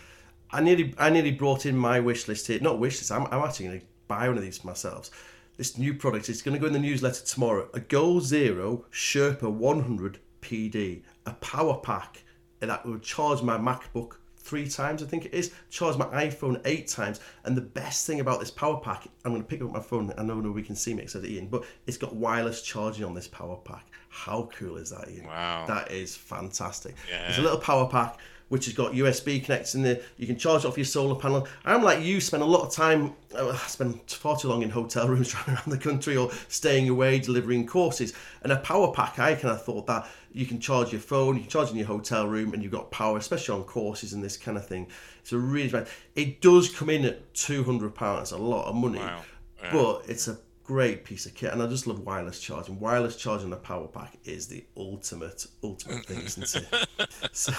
I 0.51 0.61
nearly, 0.61 0.95
I 0.99 1.11
nearly 1.11 1.33
brought 1.33 1.66
in 1.66 1.77
my 1.77 1.99
wish 1.99 2.29
list 2.29 2.47
here. 2.47 2.61
Not 2.61 2.79
wish 2.79 2.99
list. 2.99 3.11
I'm, 3.11 3.27
I'm 3.27 3.43
actually 3.45 3.66
going 3.66 3.81
to 3.81 3.87
buy 4.09 4.29
one 4.29 4.37
of 4.37 4.43
these 4.43 4.59
for 4.59 4.67
myself. 4.67 5.11
This 5.57 5.79
new 5.79 5.95
product 5.95 6.29
is 6.29 6.43
going 6.43 6.55
to 6.55 6.61
go 6.61 6.67
in 6.67 6.73
the 6.73 6.79
newsletter 6.79 7.25
tomorrow. 7.25 7.69
A 7.73 7.81
Goal 7.81 8.21
Zero 8.21 8.85
Sherpa 8.93 9.51
100 9.51 10.19
PD, 10.43 11.03
a 11.25 11.33
power 11.35 11.79
pack 11.79 12.23
that 12.61 12.85
will 12.85 12.99
charge 12.99 13.43
my 13.43 13.57
MacBook 13.57 14.17
three 14.37 14.69
times. 14.69 15.03
I 15.03 15.07
think 15.07 15.25
it 15.25 15.35
is. 15.35 15.53
Charge 15.71 15.97
my 15.97 16.07
iPhone 16.07 16.61
eight 16.65 16.89
times. 16.89 17.21
And 17.45 17.57
the 17.57 17.63
best 17.63 18.07
thing 18.07 18.21
about 18.21 18.39
this 18.39 18.51
power 18.51 18.79
pack, 18.79 19.09
I'm 19.25 19.33
going 19.33 19.43
to 19.43 19.49
pick 19.49 19.61
up 19.63 19.71
my 19.73 19.81
phone. 19.81 20.13
I 20.17 20.23
know 20.23 20.37
we 20.37 20.63
can 20.63 20.77
see 20.77 20.95
me 20.95 21.03
except 21.03 21.25
Ian, 21.25 21.49
but 21.49 21.65
it's 21.87 21.97
got 21.97 22.15
wireless 22.15 22.63
charging 22.63 23.05
on 23.05 23.15
this 23.15 23.27
power 23.27 23.57
pack. 23.57 23.87
How 24.09 24.49
cool 24.57 24.77
is 24.77 24.91
that, 24.91 25.11
Ian? 25.11 25.27
Wow. 25.27 25.65
That 25.67 25.91
is 25.91 26.17
fantastic. 26.17 26.95
Yeah. 27.11 27.23
There's 27.23 27.39
a 27.39 27.43
little 27.43 27.59
power 27.59 27.89
pack 27.89 28.19
which 28.49 28.66
has 28.66 28.74
got 28.74 28.92
USB 28.92 29.44
connects 29.44 29.74
in 29.74 29.82
there. 29.82 30.01
You 30.18 30.26
can 30.26 30.36
charge 30.38 30.64
it 30.64 30.68
off 30.68 30.78
your 30.78 30.84
solar 30.84 31.16
panel. 31.18 31.49
I'm 31.64 31.82
like 31.82 32.05
you, 32.05 32.20
spend 32.20 32.42
a 32.42 32.47
lot 32.47 32.66
of 32.66 32.72
time. 32.72 33.14
Uh, 33.34 33.49
I 33.51 33.57
spend 33.66 34.01
far 34.09 34.36
too 34.38 34.49
long 34.49 34.62
in 34.62 34.70
hotel 34.70 35.09
rooms 35.14 35.34
around 35.34 35.62
the 35.66 35.78
country 35.78 36.16
or 36.16 36.30
staying 36.49 36.88
away 36.88 37.18
delivering 37.18 37.66
courses. 37.66 38.12
And 38.42 38.53
a 38.53 38.57
power 38.59 38.92
pack, 38.92 39.18
I 39.18 39.34
kind 39.34 39.53
of 39.55 39.64
thought 39.64 39.86
that 39.88 40.07
you 40.32 40.47
can 40.47 40.61
charge 40.61 40.92
your 40.92 41.01
phone, 41.01 41.34
you 41.36 41.40
can 41.42 41.51
charge 41.51 41.70
in 41.70 41.76
your 41.76 41.86
hotel 41.86 42.28
room, 42.28 42.53
and 42.55 42.62
you've 42.62 42.72
got 42.72 42.90
power, 42.90 43.16
especially 43.18 43.55
on 43.59 43.64
courses 43.64 44.12
and 44.12 44.22
this 44.22 44.36
kind 44.36 44.57
of 44.57 44.66
thing. 44.66 44.86
It's 45.22 45.32
a 45.32 45.38
really 45.38 45.84
It 46.14 46.40
does 46.40 46.68
come 46.68 46.90
in 46.90 47.05
at 47.05 47.34
two 47.34 47.64
hundred 47.64 47.94
pounds, 47.94 48.30
a 48.32 48.36
lot 48.38 48.66
of 48.68 48.74
money, 48.76 48.99
Wow. 49.01 49.22
Yeah. 49.62 49.72
but 49.72 50.03
it's 50.07 50.28
a 50.28 50.38
great 50.67 51.05
piece 51.05 51.27
of 51.27 51.35
kit, 51.35 51.53
and 51.53 51.62
I 51.62 51.67
just 51.69 51.87
love 51.87 52.01
wireless 52.01 52.41
charging. 52.41 52.81
Wireless 52.81 53.17
charging 53.17 53.53
a 53.53 53.57
power 53.57 53.87
pack 53.87 54.19
is 54.25 54.49
the 54.49 54.64
ultimate, 54.77 55.47
ultimate 55.62 56.05
thing, 56.07 56.21
isn't 56.23 56.55
it? 56.57 56.89
So, 57.33 57.53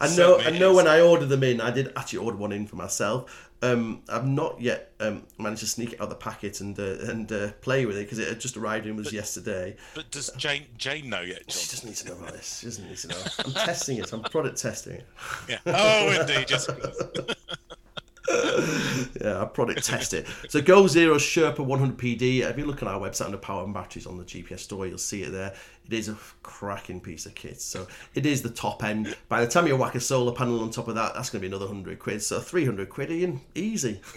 I 0.00 0.14
know, 0.16 0.38
I 0.40 0.50
know. 0.50 0.70
is. 0.70 0.76
When 0.76 0.86
I 0.86 1.00
ordered 1.00 1.26
them 1.26 1.42
in, 1.42 1.60
I 1.60 1.70
did 1.70 1.92
actually 1.96 2.20
order 2.20 2.36
one 2.38 2.52
in 2.52 2.66
for 2.66 2.76
myself. 2.76 3.50
Um, 3.60 4.02
I've 4.08 4.26
not 4.26 4.60
yet 4.60 4.92
um, 5.00 5.24
managed 5.38 5.60
to 5.60 5.66
sneak 5.66 5.92
it 5.92 6.00
out 6.00 6.04
of 6.04 6.10
the 6.10 6.16
packet 6.16 6.60
and 6.60 6.78
uh, 6.78 6.96
and 7.10 7.30
uh, 7.30 7.52
play 7.60 7.84
with 7.86 7.96
it 7.96 8.00
because 8.00 8.18
it 8.18 8.28
had 8.28 8.40
just 8.40 8.56
arrived 8.56 8.86
in 8.86 8.96
was 8.96 9.12
yesterday. 9.12 9.76
But 9.94 10.10
does 10.10 10.30
Jane 10.36 10.64
Jane 10.78 11.08
know 11.10 11.20
yet, 11.20 11.50
She 11.50 11.66
John? 11.66 11.70
doesn't 11.70 11.88
need 11.88 11.96
to 11.96 12.08
know 12.08 12.14
about 12.14 12.32
this. 12.34 12.58
She 12.60 12.66
doesn't 12.66 12.88
need 12.88 12.96
to 12.98 13.08
know. 13.08 13.22
I'm 13.44 13.52
testing 13.52 13.98
it. 13.98 14.12
I'm 14.12 14.22
product 14.22 14.58
testing 14.58 14.94
it. 14.94 15.06
Yeah. 15.48 15.58
Oh, 15.66 16.16
indeed. 16.20 16.46
Just 16.48 16.70
Yeah, 18.28 19.42
I 19.42 19.44
product 19.46 19.84
test 19.84 20.14
it. 20.14 20.26
So 20.48 20.60
Goal 20.60 20.88
Zero 20.88 21.16
Sherpa 21.16 21.60
100 21.60 21.96
PD. 21.98 22.40
If 22.40 22.58
you 22.58 22.64
look 22.64 22.82
on 22.82 22.88
our 22.88 23.00
website 23.00 23.26
under 23.26 23.36
power 23.36 23.64
and 23.64 23.72
batteries 23.74 24.06
on 24.06 24.16
the 24.16 24.24
GPS 24.24 24.60
store, 24.60 24.86
you'll 24.86 24.98
see 24.98 25.22
it 25.22 25.30
there. 25.30 25.54
It 25.86 25.92
is 25.92 26.08
a 26.08 26.16
cracking 26.42 27.00
piece 27.00 27.26
of 27.26 27.34
kit. 27.34 27.60
So 27.60 27.86
it 28.14 28.26
is 28.26 28.42
the 28.42 28.50
top 28.50 28.82
end. 28.82 29.16
By 29.28 29.44
the 29.44 29.50
time 29.50 29.66
you 29.66 29.76
whack 29.76 29.94
a 29.94 30.00
solar 30.00 30.32
panel 30.32 30.60
on 30.62 30.70
top 30.70 30.88
of 30.88 30.94
that, 30.94 31.14
that's 31.14 31.30
going 31.30 31.42
to 31.42 31.48
be 31.48 31.54
another 31.54 31.66
100 31.66 31.98
quid. 31.98 32.22
So 32.22 32.40
300 32.40 32.88
quid, 32.88 33.10
Ian. 33.10 33.40
Easy. 33.54 34.00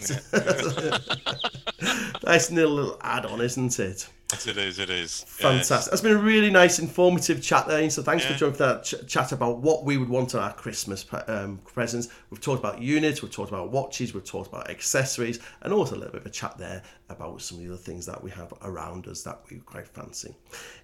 nice 2.24 2.50
little, 2.50 2.74
little 2.74 2.98
add 3.02 3.26
on, 3.26 3.40
isn't 3.40 3.78
it? 3.78 4.08
It 4.32 4.56
is. 4.58 4.78
It 4.78 4.90
is. 4.90 5.24
Fantastic. 5.26 5.92
It's 5.92 6.02
been 6.02 6.12
a 6.12 6.18
really 6.20 6.50
nice, 6.50 6.78
informative 6.78 7.42
chat 7.42 7.66
there. 7.66 7.88
So 7.88 8.02
thanks 8.02 8.24
Yeah. 8.24 8.32
for 8.32 8.38
joining 8.38 8.54
for 8.56 8.66
that 8.66 8.84
ch- 8.84 9.06
chat 9.06 9.32
about 9.32 9.58
what 9.58 9.84
we 9.84 9.96
would 9.96 10.08
want 10.10 10.34
on 10.34 10.42
our 10.42 10.52
Christmas 10.52 11.02
pre- 11.02 11.20
um, 11.20 11.58
presents. 11.64 12.08
We've 12.30 12.40
talked 12.40 12.58
about 12.60 12.82
units, 12.82 13.22
we've 13.22 13.32
talked 13.32 13.50
about 13.50 13.70
watches, 13.70 14.12
we've 14.12 14.24
talked 14.24 14.48
about 14.48 14.68
accessories, 14.68 15.38
and 15.62 15.72
also 15.72 15.94
a 15.94 15.98
little 15.98 16.12
bit 16.12 16.20
of 16.20 16.26
a 16.26 16.30
chat 16.30 16.58
there 16.58 16.82
about 17.08 17.40
some 17.40 17.58
of 17.58 17.64
the 17.64 17.72
other 17.72 17.82
things 17.82 18.04
that 18.04 18.22
we 18.22 18.30
have 18.32 18.52
around 18.62 19.06
us 19.06 19.22
that 19.22 19.40
we 19.50 19.58
quite 19.58 19.88
fancy. 19.88 20.34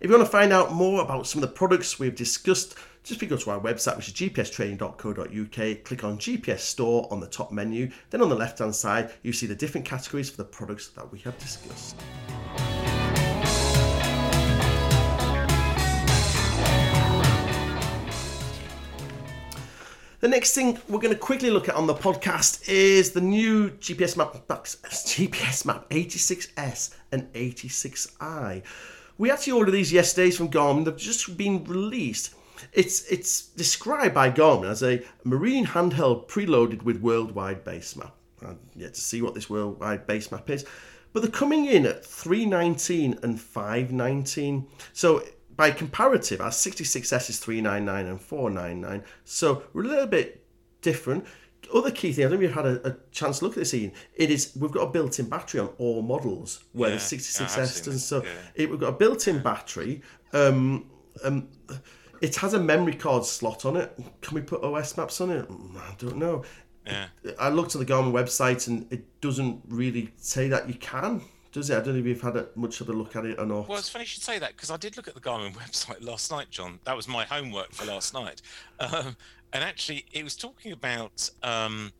If 0.00 0.10
you 0.10 0.16
want 0.16 0.24
to 0.24 0.30
find 0.32 0.52
out 0.52 0.72
more 0.72 1.02
about 1.02 1.26
some 1.26 1.42
of 1.42 1.48
the 1.48 1.54
products 1.54 1.98
we've 1.98 2.14
discussed, 2.14 2.76
just 3.02 3.20
go 3.28 3.36
to 3.36 3.50
our 3.50 3.60
website, 3.60 3.96
which 3.98 4.08
is 4.08 4.14
gpstraining.co.uk. 4.14 5.84
Click 5.84 6.04
on 6.04 6.16
GPS 6.18 6.60
Store 6.60 7.06
on 7.10 7.20
the 7.20 7.26
top 7.26 7.52
menu. 7.52 7.90
Then 8.08 8.22
on 8.22 8.30
the 8.30 8.34
left 8.34 8.60
hand 8.60 8.74
side, 8.74 9.12
you 9.22 9.34
see 9.34 9.46
the 9.46 9.54
different 9.54 9.86
categories 9.86 10.30
for 10.30 10.38
the 10.38 10.44
products 10.44 10.88
that 10.88 11.12
we 11.12 11.18
have 11.20 11.38
discussed. 11.38 11.96
The 20.24 20.30
next 20.30 20.54
thing 20.54 20.78
we're 20.88 21.00
going 21.00 21.12
to 21.12 21.20
quickly 21.20 21.50
look 21.50 21.68
at 21.68 21.74
on 21.74 21.86
the 21.86 21.92
podcast 21.92 22.66
is 22.66 23.10
the 23.10 23.20
new 23.20 23.68
GPS 23.72 24.16
map, 24.16 24.32
GPS 24.48 25.66
map 25.66 25.86
86S 25.90 26.94
and 27.12 27.30
86i. 27.34 28.62
We 29.18 29.30
actually 29.30 29.52
ordered 29.52 29.72
these 29.72 29.92
yesterday 29.92 30.30
from 30.30 30.48
Garmin. 30.48 30.86
They've 30.86 30.96
just 30.96 31.36
been 31.36 31.62
released. 31.64 32.34
It's 32.72 33.04
it's 33.12 33.48
described 33.48 34.14
by 34.14 34.30
Garmin 34.30 34.70
as 34.70 34.82
a 34.82 35.04
marine 35.24 35.66
handheld 35.66 36.26
preloaded 36.26 36.84
with 36.84 37.02
worldwide 37.02 37.62
base 37.62 37.94
map. 37.94 38.14
I'm 38.40 38.58
yet 38.74 38.94
to 38.94 39.00
see 39.02 39.20
what 39.20 39.34
this 39.34 39.50
worldwide 39.50 40.06
base 40.06 40.32
map 40.32 40.48
is, 40.48 40.64
but 41.12 41.20
they're 41.20 41.30
coming 41.30 41.66
in 41.66 41.84
at 41.84 42.02
319 42.02 43.18
and 43.22 43.38
519. 43.38 44.68
So 44.94 45.22
by 45.56 45.70
comparative, 45.70 46.40
our 46.40 46.50
66S 46.50 47.30
is 47.30 47.38
399 47.38 48.06
and 48.06 48.20
499. 48.20 49.04
So 49.24 49.64
we're 49.72 49.84
a 49.84 49.88
little 49.88 50.06
bit 50.06 50.44
different. 50.82 51.24
Other 51.74 51.90
key 51.90 52.12
thing, 52.12 52.26
I 52.26 52.28
don't 52.28 52.40
know 52.40 52.44
if 52.44 52.50
you've 52.50 52.64
had 52.64 52.66
a, 52.66 52.88
a 52.88 52.96
chance 53.10 53.38
to 53.38 53.46
look 53.46 53.54
at 53.54 53.60
this, 53.60 53.74
Ian. 53.74 53.92
It 54.14 54.30
is 54.30 54.52
we've 54.54 54.70
got 54.70 54.82
a 54.82 54.90
built-in 54.90 55.28
battery 55.28 55.60
on 55.60 55.68
all 55.78 56.02
models, 56.02 56.64
where 56.72 56.90
Yeah, 56.90 56.96
the 56.96 57.02
yeah, 57.16 57.20
66S 57.20 57.58
I've 57.58 57.84
doesn't. 57.84 57.98
So 57.98 58.22
yeah. 58.22 58.30
it, 58.54 58.70
we've 58.70 58.80
got 58.80 58.88
a 58.88 58.96
built-in 58.96 59.42
battery. 59.42 60.02
Um, 60.32 60.90
um, 61.22 61.48
it 62.20 62.36
has 62.36 62.54
a 62.54 62.60
memory 62.60 62.94
card 62.94 63.24
slot 63.24 63.64
on 63.64 63.76
it. 63.76 63.98
Can 64.20 64.34
we 64.34 64.42
put 64.42 64.62
OS 64.62 64.96
maps 64.96 65.20
on 65.20 65.30
it? 65.30 65.48
Mm, 65.48 65.76
I 65.76 65.94
don't 65.98 66.16
know. 66.16 66.44
Yeah. 66.86 67.06
I 67.38 67.48
looked 67.48 67.74
at 67.74 67.78
the 67.78 67.86
Garmin 67.86 68.12
website 68.12 68.68
and 68.68 68.90
it 68.92 69.20
doesn't 69.20 69.62
really 69.68 70.12
say 70.16 70.48
that 70.48 70.68
you 70.68 70.74
can, 70.74 71.22
does 71.54 71.70
it? 71.70 71.76
I 71.76 71.80
don't 71.80 71.94
know 71.94 72.00
if 72.00 72.06
you've 72.06 72.20
had 72.20 72.36
a, 72.36 72.48
much 72.56 72.80
of 72.80 72.88
a 72.88 72.92
look 72.92 73.14
at 73.14 73.24
it 73.24 73.38
or 73.38 73.46
not. 73.46 73.68
Well, 73.68 73.78
it's 73.78 73.88
funny 73.88 74.02
you 74.02 74.08
should 74.08 74.24
say 74.24 74.40
that 74.40 74.56
because 74.56 74.72
I 74.72 74.76
did 74.76 74.96
look 74.96 75.06
at 75.06 75.14
the 75.14 75.20
Garmin 75.20 75.54
website 75.54 76.04
last 76.04 76.30
night, 76.30 76.50
John. 76.50 76.80
That 76.84 76.96
was 76.96 77.06
my 77.06 77.24
homework 77.24 77.72
for 77.72 77.86
last 77.86 78.12
night. 78.12 78.42
Um, 78.80 79.16
and 79.52 79.62
actually, 79.62 80.04
it 80.12 80.24
was 80.24 80.34
talking 80.34 80.72
about, 80.72 81.30
um, 81.44 81.92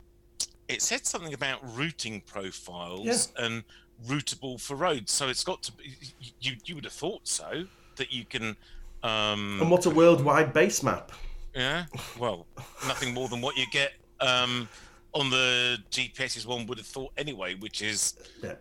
it 0.67 0.81
said 0.81 1.05
something 1.05 1.33
about 1.33 1.59
routing 1.75 2.21
profiles 2.25 3.31
and 3.39 3.63
routable 4.05 4.59
for 4.59 4.75
roads. 4.75 5.13
So 5.13 5.29
it's 5.29 5.45
got 5.45 5.63
to 5.63 5.71
be, 5.71 5.95
you, 6.41 6.57
you 6.65 6.75
would 6.75 6.83
have 6.83 6.93
thought 6.93 7.25
so, 7.25 7.63
that 7.95 8.11
you 8.11 8.25
can. 8.25 8.57
Um, 9.03 9.59
and 9.61 9.71
what 9.71 9.85
a 9.85 9.89
worldwide 9.89 10.51
base 10.51 10.83
map? 10.83 11.13
Yeah. 11.55 11.85
Well, 12.19 12.45
nothing 12.87 13.13
more 13.13 13.29
than 13.29 13.39
what 13.39 13.55
you 13.55 13.65
get 13.71 13.93
um, 14.19 14.67
on 15.13 15.29
the 15.29 15.77
GPS's 15.91 16.45
one 16.45 16.67
would 16.67 16.77
have 16.77 16.87
thought 16.87 17.13
anyway, 17.17 17.55
which 17.55 17.81
is 17.81 18.15
Yeah, 18.43 18.55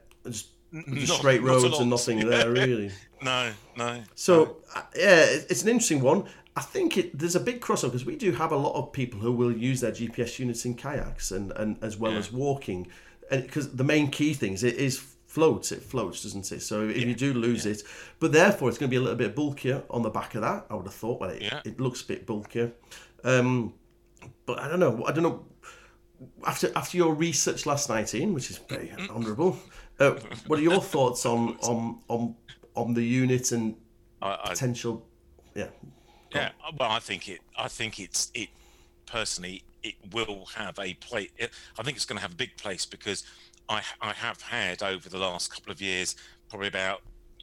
just 0.94 1.08
not- 1.08 1.18
straight 1.18 1.42
roads 1.42 1.78
and 1.78 1.90
nothing 1.90 2.18
there 2.28 2.50
really. 2.50 2.90
No, 3.22 3.52
no. 3.78 4.02
So 4.14 4.58
uh, 4.74 4.82
yeah, 4.94 5.24
it's 5.48 5.62
an 5.62 5.68
interesting 5.70 6.02
one. 6.02 6.24
I 6.56 6.60
think 6.60 6.98
it, 6.98 7.18
there's 7.18 7.34
a 7.34 7.40
big 7.40 7.62
crossover 7.62 7.84
because 7.92 8.04
we 8.04 8.16
do 8.16 8.32
have 8.32 8.52
a 8.52 8.56
lot 8.56 8.74
of 8.74 8.92
people 8.92 9.18
who 9.18 9.32
will 9.32 9.50
use 9.50 9.80
their 9.80 9.92
GPS 9.92 10.38
units 10.38 10.66
in 10.66 10.74
kayaks 10.74 11.30
and, 11.30 11.50
and 11.52 11.82
as 11.82 11.96
well 11.96 12.12
Yeah. 12.12 12.18
as 12.18 12.30
walking, 12.30 12.86
and 13.30 13.42
because 13.42 13.72
the 13.74 13.82
main 13.84 14.10
key 14.10 14.34
thing 14.34 14.52
is 14.52 14.62
it 14.62 14.74
is 14.74 14.98
floats. 15.26 15.72
It 15.72 15.82
floats, 15.82 16.22
doesn't 16.22 16.52
it? 16.52 16.60
So 16.60 16.86
if 16.86 16.98
you 17.02 17.14
do 17.14 17.32
lose 17.32 17.64
it, 17.64 17.82
but 18.20 18.30
therefore 18.32 18.68
it's 18.68 18.76
going 18.76 18.88
to 18.90 18.94
be 18.94 18.98
a 18.98 19.00
little 19.00 19.16
bit 19.16 19.34
bulkier 19.34 19.82
on 19.88 20.02
the 20.02 20.10
back 20.10 20.34
of 20.34 20.42
that. 20.42 20.66
I 20.68 20.74
would 20.74 20.84
have 20.84 20.94
thought. 20.94 21.18
Well, 21.20 21.30
it, 21.30 21.40
Yeah. 21.42 21.62
it 21.64 21.80
looks 21.80 22.02
a 22.02 22.06
bit 22.06 22.26
bulkier, 22.26 22.72
um, 23.24 23.72
but 24.44 24.58
I 24.58 24.68
don't 24.68 24.80
know. 24.80 25.02
I 25.06 25.12
don't 25.12 25.22
know. 25.22 25.46
After 26.46 26.70
after 26.76 26.96
your 26.98 27.14
research 27.14 27.64
last 27.64 27.88
night, 27.88 28.14
Ian, 28.14 28.34
which 28.34 28.50
is 28.50 28.58
very 28.68 28.92
honourable, 29.10 29.56
uh, 30.00 30.12
what 30.46 30.58
are 30.58 30.62
your 30.62 30.80
thoughts 30.80 31.26
on 31.26 31.56
on 31.62 32.00
on 32.08 32.34
on 32.74 32.94
the 32.94 33.02
unit 33.02 33.52
and 33.52 33.76
I, 34.20 34.38
I, 34.44 34.48
potential? 34.50 35.06
Yeah, 35.54 35.68
Yeah, 36.34 36.50
well, 36.78 36.90
I 36.90 36.98
think 36.98 37.28
it. 37.28 37.40
I 37.56 37.68
think 37.68 38.00
it's 38.00 38.30
it. 38.34 38.48
Personally, 39.06 39.62
it 39.82 39.94
will 40.12 40.46
have 40.56 40.78
a 40.78 40.94
place. 40.94 41.30
I 41.78 41.82
think 41.82 41.96
it's 41.96 42.06
going 42.06 42.16
to 42.16 42.22
have 42.22 42.32
a 42.32 42.36
big 42.36 42.56
place 42.56 42.84
because 42.86 43.24
I 43.68 43.82
I 44.00 44.12
have 44.12 44.40
had 44.40 44.82
over 44.82 45.08
the 45.08 45.18
last 45.18 45.52
couple 45.52 45.70
of 45.72 45.80
years 45.80 46.16
probably 46.48 46.68
about 46.68 47.02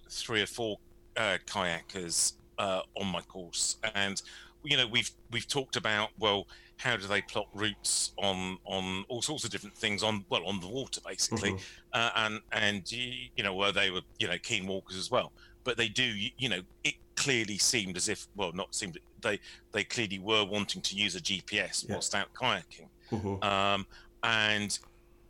three 0.10 0.41
or 0.41 0.47
four 0.47 0.78
uh, 1.16 1.38
kayakers 1.45 2.34
uh, 2.58 2.82
on 2.99 3.08
my 3.08 3.22
course, 3.22 3.78
and 3.95 4.22
you 4.64 4.76
know 4.76 4.88
we've 4.88 5.12
we've 5.32 5.47
talked 5.47 5.76
about 5.78 6.10
well 6.20 6.47
how 6.82 6.98
do 6.98 7.06
they 7.08 7.22
plot 7.22 7.48
routes 7.54 8.12
on 8.18 8.58
on 8.66 9.06
all 9.08 9.22
sorts 9.22 9.44
of 9.44 9.52
different 9.52 9.78
things 9.78 10.02
on 10.02 10.26
well 10.30 10.46
on 10.46 10.60
the 10.60 10.68
water 10.68 11.00
basically, 11.06 11.56
uh, 11.94 12.10
and 12.16 12.40
and 12.52 12.92
you, 12.92 13.44
know 13.44 13.54
where 13.54 13.72
they 13.72 13.92
were 13.92 14.02
you 14.20 14.28
know 14.28 14.38
keen 14.42 14.66
walkers 14.66 14.98
as 14.98 15.12
well, 15.12 15.32
but 15.64 15.78
they 15.78 15.88
do 15.88 16.04
you, 16.04 16.50
know 16.50 16.62
it 16.84 16.96
clearly 17.16 17.58
seemed 17.58 17.96
as 17.98 18.10
if 18.10 18.28
well 18.36 18.52
not 18.54 18.74
seemed 18.74 18.98
they 19.22 19.40
they 19.74 19.84
clearly 19.84 20.18
were 20.18 20.44
wanting 20.44 20.82
to 20.82 20.96
use 20.96 21.16
a 21.16 21.22
GPS 21.22 21.86
Yeah. 21.88 21.94
whilst 21.94 22.16
out 22.16 22.34
kayaking, 22.34 22.90
Mhm. 23.12 23.44
um, 23.44 23.86
and 24.24 24.78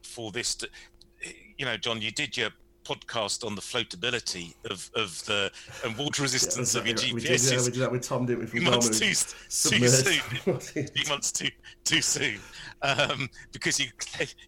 for 0.04 0.32
this 0.32 0.56
to, 0.56 0.70
you 1.58 1.66
know 1.66 1.76
John 1.76 2.02
you 2.02 2.12
did 2.12 2.38
your 2.38 2.52
podcast 2.92 3.46
on 3.46 3.56
the 3.56 3.62
floatability 3.62 4.54
of 4.70 4.90
of 4.96 5.24
the 5.26 5.52
and 5.86 5.98
water 5.98 6.22
resistance 6.22 6.76
of 6.76 6.86
your 6.86 6.96
we 6.96 7.22
did, 7.22 7.42
yeah, 7.42 7.58
we 7.58 7.72
did 7.72 7.76
that 7.76 7.92
with 7.92 8.02
Tom, 8.02 8.26
didn't 8.26 8.40
we? 8.42 8.46
Few 8.48 8.62
months 8.62 9.00
too, 9.00 9.06
too 9.08 9.88
soon. 9.88 10.60
Few 10.60 11.10
months 11.10 11.32
too 11.32 11.50
too 11.84 12.02
soon. 12.02 12.40
Um, 12.82 13.30
because 13.52 13.80
you 13.80 13.88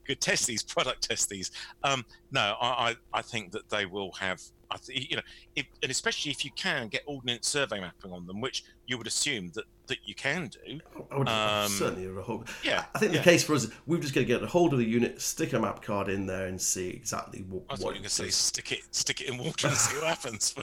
could 0.05 0.21
test 0.21 0.47
these 0.47 0.63
product 0.63 1.07
test 1.09 1.29
these. 1.29 1.51
Um, 1.83 2.05
no 2.31 2.55
I, 2.61 2.67
I 3.13 3.19
I 3.19 3.21
think 3.21 3.51
that 3.51 3.69
they 3.69 3.85
will 3.85 4.11
have 4.13 4.41
you 4.87 5.15
know 5.15 5.21
if, 5.55 5.65
and 5.81 5.91
especially 5.91 6.31
if 6.31 6.43
you 6.43 6.51
can 6.55 6.87
get 6.87 7.03
ordnance 7.05 7.47
survey 7.47 7.79
mapping 7.79 8.11
on 8.11 8.25
them 8.27 8.41
which 8.41 8.63
you 8.87 8.97
would 8.97 9.07
assume 9.07 9.51
that 9.53 9.65
that 9.87 9.97
you 10.05 10.15
can 10.15 10.47
do 10.47 10.79
I 11.11 11.17
would 11.17 11.27
Um, 11.27 11.69
certainly 11.71 12.07
a 12.07 12.21
hope. 12.21 12.47
yeah, 12.63 12.85
I 12.95 12.99
think 12.99 13.11
the 13.11 13.17
yeah. 13.17 13.23
case 13.23 13.43
for 13.43 13.53
us, 13.53 13.67
we've 13.85 13.99
just 13.99 14.13
got 14.13 14.21
to 14.21 14.25
get 14.25 14.41
a 14.41 14.47
hold 14.47 14.71
of 14.73 14.79
the 14.79 14.85
unit, 14.85 15.21
stick 15.21 15.53
a 15.53 15.59
map 15.59 15.81
card 15.81 16.07
in 16.07 16.25
there, 16.25 16.47
and 16.47 16.59
see 16.59 16.89
exactly 16.89 17.45
what. 17.49 17.63
I 17.69 17.75
thought 17.75 17.85
what 17.85 17.95
you 17.95 17.99
were 17.99 18.03
going 18.03 18.03
to 18.03 18.09
say 18.09 18.29
stick 18.29 18.71
it 18.71 18.79
stick 18.91 19.21
it 19.21 19.29
in 19.29 19.37
water 19.37 19.67
and 19.67 19.75
see 19.75 19.95
what 19.97 20.07
happens 20.07 20.55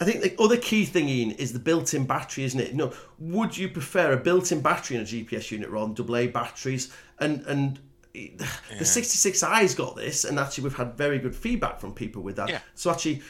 I 0.00 0.04
think 0.04 0.22
the 0.22 0.40
other 0.40 0.56
key 0.56 0.84
thing, 0.84 1.08
Ian, 1.08 1.32
is 1.32 1.52
the 1.52 1.58
built-in 1.58 2.06
battery, 2.06 2.44
isn't 2.44 2.60
it? 2.60 2.74
No, 2.74 2.92
would 3.18 3.56
you 3.56 3.68
prefer 3.68 4.12
a 4.12 4.16
built-in 4.16 4.60
battery 4.60 4.96
in 4.96 5.02
a 5.02 5.04
GPS 5.04 5.50
unit 5.50 5.68
rather 5.70 5.92
than 5.92 6.14
AA 6.14 6.30
batteries? 6.30 6.92
And 7.18 7.44
and 7.46 7.80
the 8.12 8.84
66i's 8.84 9.74
got 9.74 9.96
this, 9.96 10.24
and 10.24 10.38
actually 10.38 10.64
we've 10.64 10.76
had 10.76 10.94
very 10.96 11.18
good 11.18 11.34
feedback 11.34 11.78
from 11.80 11.92
people 11.94 12.22
with 12.22 12.36
that. 12.36 12.48
Yeah. 12.48 12.60
So 12.74 12.90
actually, 12.90 13.22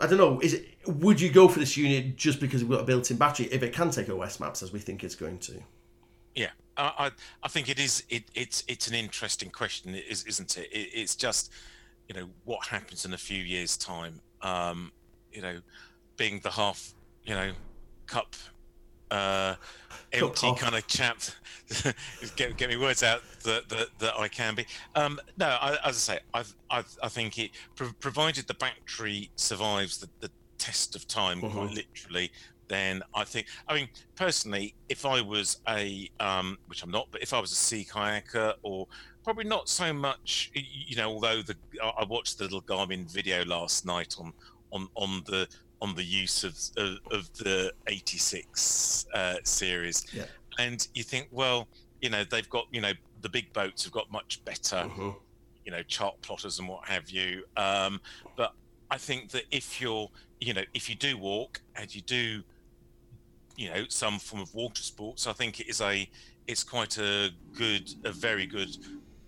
I 0.00 0.06
don't 0.06 0.18
know. 0.18 0.40
Is 0.40 0.54
it? 0.54 0.66
Would 0.86 1.20
you 1.20 1.30
go 1.30 1.48
for 1.48 1.58
this 1.58 1.76
unit 1.76 2.16
just 2.16 2.40
because 2.40 2.62
we've 2.62 2.70
got 2.70 2.80
a 2.80 2.84
built-in 2.84 3.16
battery 3.16 3.46
if 3.46 3.62
it 3.62 3.72
can 3.72 3.90
take 3.90 4.08
OS 4.08 4.40
maps 4.40 4.62
as 4.62 4.72
we 4.72 4.78
think 4.78 5.04
it's 5.04 5.14
going 5.14 5.38
to? 5.40 5.62
Yeah, 6.34 6.50
I, 6.76 6.92
I, 6.98 7.10
I 7.42 7.48
think 7.48 7.68
it 7.68 7.78
is. 7.78 8.04
It, 8.08 8.24
it's 8.34 8.64
it's 8.66 8.88
an 8.88 8.94
interesting 8.94 9.50
question, 9.50 9.94
is, 9.94 10.24
isn't 10.24 10.56
it? 10.56 10.68
it? 10.72 10.90
It's 10.94 11.14
just, 11.14 11.52
you 12.08 12.14
know, 12.14 12.28
what 12.44 12.66
happens 12.66 13.04
in 13.04 13.12
a 13.12 13.18
few 13.18 13.42
years' 13.42 13.76
time. 13.76 14.20
Um, 14.42 14.92
you 15.32 15.42
know, 15.42 15.60
being 16.16 16.40
the 16.40 16.50
half, 16.50 16.94
you 17.24 17.34
know, 17.34 17.52
cup, 18.06 18.34
uh, 19.10 19.54
empty 20.12 20.54
kind 20.56 20.74
of 20.74 20.86
chap. 20.86 21.18
get 22.36 22.56
get 22.56 22.68
me 22.68 22.76
words 22.76 23.02
out 23.02 23.22
that 23.44 23.68
that, 23.68 23.88
that 24.00 24.18
I 24.18 24.28
can 24.28 24.54
be. 24.54 24.66
Um, 24.94 25.20
no, 25.36 25.46
I, 25.46 25.78
as 25.84 25.96
I 25.96 26.14
say, 26.14 26.18
I 26.34 26.44
I, 26.70 26.84
I 27.02 27.08
think 27.08 27.38
it 27.38 27.52
pro- 27.76 27.92
provided 28.00 28.46
the 28.48 28.54
battery 28.54 29.30
survives 29.36 29.98
the, 29.98 30.08
the 30.20 30.30
test 30.58 30.96
of 30.96 31.06
time, 31.06 31.40
quite 31.40 31.52
Mhm. 31.70 31.74
literally 31.74 32.30
then 32.68 33.02
I 33.14 33.24
think, 33.24 33.48
I 33.66 33.74
mean, 33.74 33.88
personally, 34.14 34.76
if 34.88 35.04
I 35.04 35.20
was 35.20 35.58
a, 35.68 36.08
um, 36.20 36.56
which 36.68 36.84
I'm 36.84 36.90
not, 36.92 37.08
but 37.10 37.20
if 37.20 37.34
I 37.34 37.40
was 37.40 37.50
a 37.50 37.56
sea 37.56 37.84
kayaker 37.84 38.54
or 38.62 38.86
probably 39.24 39.42
not 39.42 39.68
so 39.68 39.92
much, 39.92 40.52
you 40.54 40.94
know, 40.94 41.10
although 41.10 41.42
the 41.42 41.56
I 41.82 41.88
I 41.88 42.04
watched 42.04 42.38
the 42.38 42.44
little 42.44 42.62
Garmin 42.62 43.10
video 43.10 43.44
last 43.44 43.84
night 43.84 44.14
on 44.20 44.32
on 44.70 44.88
on 44.94 45.22
the 45.26 45.48
on 45.80 45.94
the 45.94 46.04
use 46.04 46.44
of 46.44 46.56
of, 46.76 46.98
of 47.10 47.32
the 47.34 47.72
86 47.86 49.06
uh, 49.14 49.36
series, 49.44 50.06
Yeah. 50.12 50.24
and 50.58 50.86
you 50.94 51.02
think, 51.02 51.28
well, 51.30 51.68
you 52.00 52.10
know, 52.10 52.24
they've 52.24 52.48
got, 52.50 52.66
you 52.72 52.80
know, 52.80 52.92
the 53.22 53.28
big 53.28 53.52
boats 53.52 53.84
have 53.84 53.92
got 53.92 54.10
much 54.10 54.42
better 54.44 54.76
Mhm. 54.88 55.14
you 55.66 55.70
know 55.70 55.82
chart 55.82 56.18
plotters 56.22 56.58
and 56.58 56.66
what 56.66 56.88
have 56.88 57.10
you 57.10 57.44
um 57.58 58.00
but 58.34 58.54
I 58.90 58.96
think 58.96 59.30
that 59.32 59.44
if 59.50 59.78
you're, 59.80 60.10
you 60.40 60.52
know, 60.54 60.64
if 60.74 60.88
you 60.88 60.96
do 60.96 61.16
walk 61.18 61.60
and 61.76 61.94
you 61.94 62.00
do, 62.00 62.42
you 63.56 63.68
know, 63.70 63.84
some 63.88 64.18
form 64.18 64.42
of 64.42 64.52
water 64.54 64.82
sports, 64.82 65.26
I 65.28 65.32
think 65.32 65.60
it 65.60 65.68
is 65.68 65.80
a, 65.80 66.08
it's 66.48 66.64
quite 66.64 66.98
a 66.98 67.30
good, 67.52 67.94
a 68.04 68.10
very 68.10 68.46
good 68.46 68.76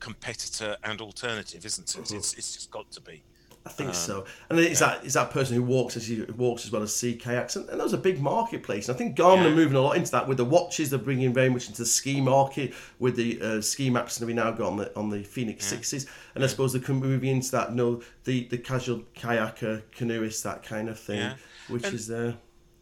competitor 0.01 0.77
and 0.83 1.01
alternative, 1.01 1.65
isn't 1.65 1.95
it? 1.95 2.03
Mm-hmm. 2.03 2.17
It's, 2.17 2.35
it's 2.35 2.55
just 2.55 2.71
got 2.73 2.91
to 2.91 3.01
be. 3.01 3.23
I 3.65 3.69
think 3.69 3.91
um, 3.91 3.95
so. 3.95 4.25
And 4.51 4.59
is 4.59 4.81
yeah. 4.81 4.89
that 4.89 5.05
is 5.05 5.15
that 5.15 5.31
person 5.31 5.55
who 5.55 5.63
walks 5.63 5.97
as 5.97 6.07
he 6.07 6.23
walks 6.23 6.65
as 6.65 6.73
well 6.73 6.83
as 6.83 6.95
sea 6.95 7.15
kayaks, 7.15 7.55
and, 7.55 7.69
and 7.69 7.79
that 7.79 7.85
was 7.85 7.93
a 7.93 7.99
big 7.99 8.21
marketplace. 8.21 8.89
And 8.89 8.97
I 8.97 8.99
think 8.99 9.17
Garmin 9.17 9.45
yeah. 9.45 9.53
are 9.53 9.55
moving 9.55 9.77
a 9.77 9.81
lot 9.81 9.97
into 9.97 10.11
that 10.13 10.27
with 10.27 10.39
the 10.39 10.45
watches. 10.45 10.91
They're 10.91 10.99
bringing 10.99 11.33
very 11.33 11.49
much 11.49 11.69
into 11.69 11.83
the 11.83 11.87
ski 11.87 12.21
market 12.21 12.75
with 12.99 13.15
the 13.17 13.41
uh, 13.41 13.61
ski 13.61 13.89
maps 13.89 14.19
that 14.19 14.27
we 14.27 14.33
now 14.33 14.51
got 14.51 14.67
on 14.69 14.77
the 14.79 14.97
on 14.97 15.11
the 15.11 15.23
Fenix 15.23 15.65
yeah. 15.65 15.77
Sixes, 15.77 16.07
and 16.35 16.43
I 16.43 16.49
suppose 16.49 16.73
they're 16.73 16.95
moving 16.95 17.37
into 17.37 17.53
that. 17.53 17.71
You 17.71 17.77
know, 17.77 18.03
the 18.25 18.49
the 18.49 18.59
casual 18.59 19.05
kayaker, 19.15 19.83
canoeist, 19.93 20.43
that 20.43 20.65
kind 20.65 20.89
of 20.89 20.99
thing, 20.99 21.33
which 21.69 21.85
and, 21.85 21.95
is 21.95 22.09
there. 22.09 22.31
Uh, 22.31 22.33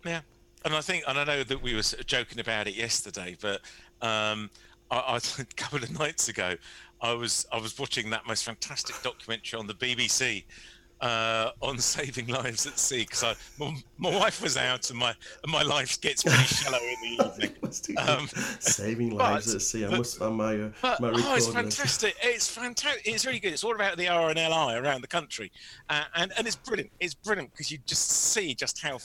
yeah, 0.04 0.20
and 0.64 0.74
I 0.74 0.80
think, 0.80 1.04
and 1.06 1.18
I 1.18 1.24
know 1.24 1.42
that 1.42 1.62
we 1.62 1.74
were 1.74 1.82
joking 1.82 2.40
about 2.40 2.68
it 2.68 2.74
yesterday, 2.74 3.36
but 3.38 3.60
um, 4.00 4.50
I, 4.90 4.96
I, 4.96 5.16
a 5.38 5.44
couple 5.56 5.82
of 5.82 5.98
nights 5.98 6.28
ago, 6.28 6.56
I 7.02 7.12
was 7.14 7.46
I 7.52 7.58
was 7.58 7.78
watching 7.78 8.10
that 8.10 8.26
most 8.26 8.44
fantastic 8.44 8.96
documentary 9.02 9.58
on 9.58 9.66
the 9.66 9.74
BBC 9.74 10.44
uh, 11.00 11.50
on 11.62 11.78
saving 11.78 12.26
lives 12.26 12.66
at 12.66 12.78
sea 12.78 13.06
because 13.08 13.36
my, 13.58 13.74
my, 13.98 14.10
wife 14.10 14.42
was 14.42 14.56
out 14.56 14.90
and 14.90 14.98
my 14.98 15.14
and 15.42 15.50
my 15.50 15.62
life 15.62 16.00
gets 16.00 16.22
pretty 16.22 16.38
shallow 16.44 16.78
in 16.78 17.16
the 17.16 17.24
evening. 17.26 17.96
Um, 17.96 18.28
saving 18.60 19.10
lives 19.16 19.46
but, 19.46 19.54
at 19.54 19.62
sea. 19.62 19.86
I 19.86 19.96
must 19.96 20.18
find 20.18 20.36
my 20.36 20.60
uh, 20.60 20.70
but, 20.82 21.00
my 21.00 21.10
Oh, 21.14 21.34
it's 21.34 21.48
fantastic! 21.48 22.14
It's 22.22 22.48
fantastic! 22.48 23.02
It's 23.06 23.24
really 23.24 23.40
good. 23.40 23.52
It's 23.52 23.64
all 23.64 23.74
about 23.74 23.96
the 23.96 24.06
RNLI 24.06 24.82
around 24.82 25.00
the 25.00 25.08
country, 25.08 25.50
uh, 25.88 26.04
and 26.14 26.32
and 26.36 26.46
it's 26.46 26.56
brilliant. 26.56 26.90
It's 27.00 27.14
brilliant 27.14 27.50
because 27.52 27.70
you 27.70 27.78
just 27.86 28.10
see 28.10 28.54
just 28.54 28.82
how 28.82 28.98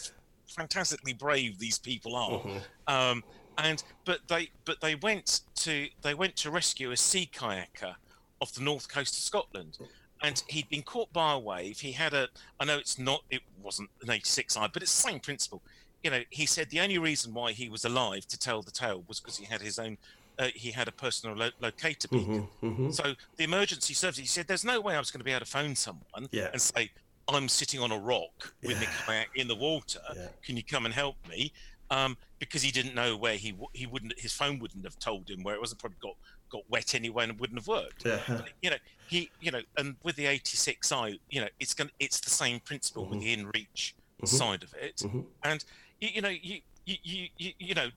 fantastically 0.47 1.13
brave 1.13 1.59
these 1.59 1.79
people 1.79 2.15
are. 2.15 2.39
Mm-hmm. 2.39 2.93
Um, 2.93 3.23
and 3.57 3.83
but 4.05 4.19
they 4.27 4.49
but 4.65 4.81
they 4.81 4.95
went 4.95 5.41
to 5.55 5.87
they 6.01 6.13
went 6.13 6.35
to 6.37 6.51
rescue 6.51 6.91
a 6.91 6.97
sea 6.97 7.29
kayaker 7.33 7.95
off 8.41 8.53
the 8.53 8.61
north 8.61 8.89
coast 8.89 9.17
of 9.17 9.23
Scotland 9.23 9.77
and 10.21 10.43
he'd 10.47 10.69
been 10.69 10.81
caught 10.81 11.11
by 11.13 11.33
a 11.33 11.39
wave. 11.39 11.79
He 11.79 11.91
had 11.91 12.13
a, 12.13 12.27
I 12.59 12.65
know 12.65 12.77
it's 12.77 12.97
not, 12.97 13.23
it 13.29 13.41
wasn't 13.61 13.89
an 14.01 14.07
86i, 14.07 14.71
but 14.71 14.81
it's 14.81 14.95
the 14.95 15.09
same 15.09 15.19
principle. 15.19 15.61
You 16.03 16.11
know, 16.11 16.21
he 16.29 16.45
said 16.45 16.69
the 16.69 16.79
only 16.79 16.97
reason 16.97 17.33
why 17.33 17.51
he 17.51 17.69
was 17.69 17.85
alive 17.85 18.27
to 18.27 18.39
tell 18.39 18.61
the 18.61 18.71
tale 18.71 19.03
was 19.07 19.19
because 19.19 19.37
he 19.37 19.45
had 19.45 19.61
his 19.61 19.79
own, 19.79 19.97
uh, 20.39 20.47
he 20.53 20.71
had 20.71 20.87
a 20.87 20.91
personal 20.91 21.35
lo- 21.35 21.49
locator 21.61 22.07
beacon. 22.07 22.47
Mm-hmm, 22.61 22.67
mm-hmm. 22.67 22.91
So 22.91 23.13
the 23.37 23.43
emergency 23.43 23.93
service, 23.93 24.17
he 24.17 24.25
said, 24.25 24.47
there's 24.47 24.65
no 24.65 24.81
way 24.81 24.95
I 24.95 24.99
was 24.99 25.11
going 25.11 25.19
to 25.19 25.25
be 25.25 25.31
able 25.31 25.45
to 25.45 25.51
phone 25.51 25.75
someone 25.75 26.29
yeah. 26.31 26.49
and 26.51 26.61
say, 26.61 26.91
I'm 27.27 27.49
sitting 27.49 27.79
on 27.79 27.91
a 27.91 27.97
rock 27.97 28.53
with 28.61 28.79
yeah. 28.81 28.87
my 28.87 28.87
kayak 29.05 29.29
in 29.35 29.47
the 29.47 29.55
water. 29.55 29.99
Yeah. 30.15 30.27
Can 30.43 30.57
you 30.57 30.63
come 30.63 30.85
and 30.85 30.93
help 30.93 31.15
me? 31.27 31.51
Um, 31.89 32.17
because 32.45 32.61
he 32.61 32.71
didn't 32.71 32.95
know 32.95 33.17
where 33.17 33.35
he 33.35 33.55
he 33.73 33.85
wouldn't 33.85 34.17
his 34.19 34.33
phone 34.33 34.59
wouldn't 34.59 34.83
have 34.83 34.97
told 34.99 35.29
him 35.29 35.43
where 35.43 35.55
it 35.55 35.59
wasn't 35.59 35.79
probably 35.79 35.97
got 36.01 36.15
got 36.49 36.63
wet 36.69 36.95
anyway 36.95 37.25
and 37.25 37.39
wouldn't 37.39 37.59
have 37.59 37.67
worked. 37.67 38.05
Yeah. 38.05 38.19
But, 38.27 38.49
you 38.61 38.69
know, 38.69 38.77
he, 39.07 39.29
you 39.41 39.51
know, 39.51 39.61
and 39.77 39.95
with 40.03 40.15
the 40.15 40.25
86i, 40.25 41.19
you 41.29 41.41
know, 41.41 41.47
it's 41.59 41.73
gonna 41.73 41.89
it's 41.99 42.19
the 42.19 42.29
same 42.29 42.59
principle 42.59 43.03
mm-hmm. 43.03 43.15
with 43.15 43.21
the 43.21 43.37
InReach 43.37 43.93
mm-hmm. 44.21 44.25
side 44.25 44.63
of 44.63 44.73
it. 44.75 44.97
Mm-hmm. 44.97 45.21
And 45.43 45.63
you, 45.99 46.09
you, 46.15 46.21
know, 46.21 46.29
you, 46.29 46.59
you, 46.85 47.27
you, 47.37 47.51
you 47.59 47.73
know, 47.73 47.89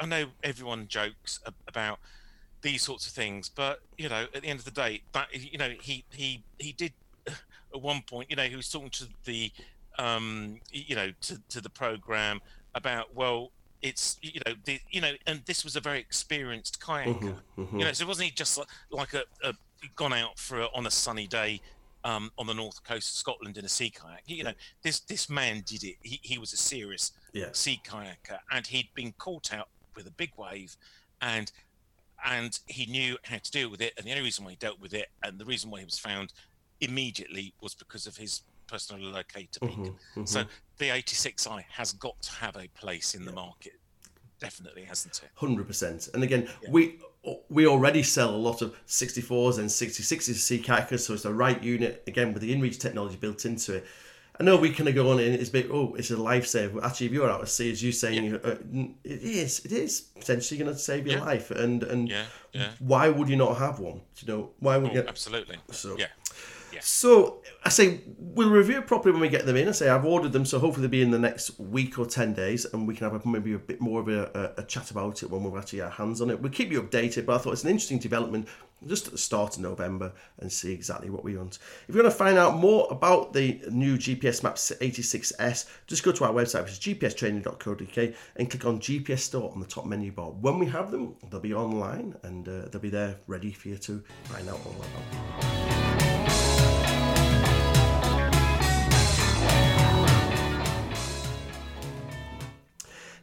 I 0.00 0.06
know 0.06 0.26
everyone 0.42 0.88
jokes 0.88 1.40
about 1.66 1.98
these 2.62 2.82
sorts 2.82 3.06
of 3.06 3.12
things, 3.12 3.48
but 3.48 3.80
you 3.96 4.08
know, 4.08 4.26
at 4.34 4.42
the 4.42 4.48
end 4.48 4.58
of 4.58 4.64
the 4.64 4.70
day, 4.70 5.02
that 5.12 5.28
you 5.32 5.58
know, 5.58 5.72
he 5.80 6.04
he 6.10 6.42
he 6.58 6.72
did 6.72 6.92
at 7.26 7.80
one 7.80 8.02
point, 8.02 8.30
you 8.30 8.36
know, 8.36 8.44
he 8.44 8.56
was 8.56 8.68
talking 8.68 8.90
to 8.90 9.08
the, 9.24 9.50
um, 9.98 10.60
you 10.72 10.96
know, 10.96 11.12
to 11.22 11.40
to 11.48 11.60
the 11.60 11.70
program 11.70 12.40
about 12.74 13.14
well, 13.14 13.50
it's 13.82 14.16
you 14.22 14.40
know 14.46 14.54
the, 14.64 14.80
you 14.90 15.00
know 15.00 15.12
and 15.26 15.42
this 15.46 15.64
was 15.64 15.76
a 15.76 15.80
very 15.80 15.98
experienced 15.98 16.80
kayaker 16.80 17.18
mm-hmm, 17.18 17.62
mm-hmm. 17.62 17.78
you 17.78 17.84
know 17.84 17.92
so 17.92 18.04
it 18.04 18.08
wasn't 18.08 18.24
he 18.24 18.30
just 18.30 18.58
like, 18.58 18.68
like 18.90 19.14
a, 19.14 19.22
a, 19.44 19.52
gone 19.94 20.12
out 20.12 20.38
for 20.38 20.60
a, 20.60 20.66
on 20.74 20.86
a 20.86 20.90
sunny 20.90 21.26
day 21.26 21.60
um, 22.04 22.30
on 22.38 22.46
the 22.46 22.54
north 22.54 22.82
coast 22.84 23.10
of 23.10 23.16
Scotland 23.16 23.56
in 23.56 23.64
a 23.64 23.68
sea 23.68 23.90
kayak 23.90 24.22
you 24.26 24.44
know 24.44 24.52
this 24.82 25.00
this 25.00 25.28
man 25.28 25.62
did 25.66 25.84
it 25.84 25.96
he, 26.02 26.18
he 26.22 26.38
was 26.38 26.52
a 26.52 26.56
serious 26.56 27.12
yeah. 27.32 27.48
sea 27.52 27.80
kayaker 27.86 28.38
and 28.50 28.66
he'd 28.66 28.88
been 28.94 29.12
caught 29.18 29.52
out 29.52 29.68
with 29.94 30.06
a 30.06 30.12
big 30.12 30.30
wave 30.36 30.76
and 31.20 31.52
and 32.24 32.58
he 32.66 32.86
knew 32.86 33.16
how 33.22 33.38
to 33.38 33.50
deal 33.50 33.70
with 33.70 33.80
it 33.80 33.92
and 33.96 34.06
the 34.06 34.10
only 34.10 34.22
reason 34.22 34.44
why 34.44 34.50
he 34.50 34.56
dealt 34.56 34.80
with 34.80 34.94
it 34.94 35.08
and 35.22 35.38
the 35.38 35.44
reason 35.44 35.70
why 35.70 35.78
he 35.78 35.84
was 35.84 35.98
found 35.98 36.32
immediately 36.80 37.52
was 37.60 37.74
because 37.74 38.06
of 38.06 38.16
his 38.16 38.42
personal 38.68 39.02
locator 39.10 39.60
beacon. 39.60 39.84
Mm-hmm, 39.84 40.20
mm-hmm. 40.20 40.24
So 40.24 40.44
the 40.78 40.88
86i 40.88 41.64
has 41.70 41.92
got 41.92 42.20
to 42.22 42.32
have 42.32 42.56
a 42.56 42.68
place 42.68 43.14
in 43.14 43.22
yeah. 43.22 43.30
the 43.30 43.32
market. 43.32 43.74
Definitely, 44.40 44.84
hasn't 44.84 45.20
it? 45.24 45.30
Hundred 45.34 45.66
percent. 45.66 46.08
And 46.14 46.22
again, 46.22 46.48
yeah. 46.62 46.70
we 46.70 47.00
we 47.48 47.66
already 47.66 48.04
sell 48.04 48.30
a 48.30 48.36
lot 48.36 48.62
of 48.62 48.72
64s 48.86 49.58
and 49.58 49.68
66s 49.68 50.34
sea 50.34 50.62
kayakers, 50.62 51.00
so 51.00 51.14
it's 51.14 51.24
the 51.24 51.34
right 51.34 51.60
unit 51.60 52.04
again 52.06 52.32
with 52.32 52.42
the 52.42 52.54
InReach 52.54 52.78
technology 52.78 53.16
built 53.16 53.44
into 53.44 53.74
it. 53.74 53.86
I 54.40 54.44
know 54.44 54.56
we 54.56 54.72
kind 54.72 54.88
of 54.88 54.94
go 54.94 55.10
on 55.10 55.18
and 55.18 55.34
it's 55.34 55.48
a 55.48 55.52
bit, 55.52 55.68
oh, 55.72 55.94
it's 55.94 56.12
a 56.12 56.14
lifesaver. 56.14 56.74
But 56.74 56.84
actually, 56.84 57.06
if 57.06 57.12
you're 57.12 57.28
out 57.28 57.40
at 57.40 57.48
sea, 57.48 57.72
as 57.72 57.82
you 57.82 57.90
saying, 57.90 58.24
yeah. 58.24 58.36
uh, 58.44 58.56
it 59.02 59.22
is, 59.22 59.64
it 59.64 59.72
is 59.72 60.00
potentially 60.00 60.58
going 60.58 60.72
to 60.72 60.78
save 60.78 61.08
your 61.08 61.18
yeah. 61.18 61.24
life. 61.24 61.50
And 61.50 61.82
and 61.82 62.08
yeah. 62.08 62.26
Yeah. 62.52 62.70
why 62.78 63.08
would 63.08 63.28
you 63.28 63.36
not 63.36 63.58
have 63.58 63.80
one? 63.80 64.00
You 64.18 64.28
know, 64.28 64.50
why 64.60 64.76
would 64.76 64.92
oh, 64.92 64.94
you? 64.94 65.04
Absolutely. 65.08 65.56
So 65.72 65.96
yeah. 65.98 66.06
So 66.80 67.42
I 67.64 67.68
say 67.68 68.00
we'll 68.18 68.50
review 68.50 68.78
it 68.78 68.86
properly 68.86 69.12
when 69.12 69.20
we 69.20 69.28
get 69.28 69.46
them 69.46 69.56
in. 69.56 69.68
I 69.68 69.72
say 69.72 69.88
I've 69.88 70.04
ordered 70.04 70.32
them, 70.32 70.44
so 70.44 70.58
hopefully 70.58 70.86
they'll 70.86 70.90
be 70.90 71.02
in 71.02 71.10
the 71.10 71.18
next 71.18 71.58
week 71.58 71.98
or 71.98 72.06
ten 72.06 72.34
days, 72.34 72.64
and 72.66 72.86
we 72.86 72.94
can 72.94 73.10
have 73.10 73.24
a, 73.24 73.28
maybe 73.28 73.52
a 73.54 73.58
bit 73.58 73.80
more 73.80 74.00
of 74.00 74.08
a, 74.08 74.54
a, 74.56 74.62
a 74.62 74.64
chat 74.64 74.90
about 74.90 75.22
it 75.22 75.30
when 75.30 75.42
we've 75.42 75.58
actually 75.60 75.80
our 75.80 75.90
hands 75.90 76.20
on 76.20 76.30
it. 76.30 76.40
We'll 76.40 76.52
keep 76.52 76.70
you 76.70 76.82
updated, 76.82 77.26
but 77.26 77.36
I 77.36 77.38
thought 77.38 77.52
it's 77.52 77.64
an 77.64 77.70
interesting 77.70 77.98
development 77.98 78.48
just 78.86 79.06
at 79.06 79.12
the 79.12 79.18
start 79.18 79.56
of 79.56 79.62
November 79.62 80.12
and 80.38 80.50
see 80.50 80.72
exactly 80.72 81.10
what 81.10 81.24
we 81.24 81.36
want. 81.36 81.58
If 81.88 81.94
you 81.94 82.02
want 82.02 82.12
to 82.12 82.18
find 82.18 82.38
out 82.38 82.56
more 82.56 82.86
about 82.90 83.32
the 83.32 83.60
new 83.70 83.96
GPS 83.96 84.42
Maps 84.42 84.72
86S, 84.80 85.66
just 85.86 86.02
go 86.02 86.12
to 86.12 86.24
our 86.24 86.32
website, 86.32 86.62
which 86.62 86.72
is 86.72 86.78
gpstraining.co.uk, 86.78 88.14
and 88.36 88.50
click 88.50 88.64
on 88.64 88.78
GPS 88.78 89.20
Store 89.20 89.50
on 89.52 89.60
the 89.60 89.66
top 89.66 89.86
menu 89.86 90.12
bar. 90.12 90.30
When 90.30 90.58
we 90.58 90.66
have 90.66 90.90
them, 90.90 91.16
they'll 91.30 91.40
be 91.40 91.54
online 91.54 92.14
and 92.22 92.48
uh, 92.48 92.68
they'll 92.68 92.80
be 92.80 92.90
there 92.90 93.16
ready 93.26 93.52
for 93.52 93.68
you 93.68 93.78
to 93.78 94.02
find 94.24 94.48
out 94.48 94.60
all 94.64 94.74
about 94.76 95.97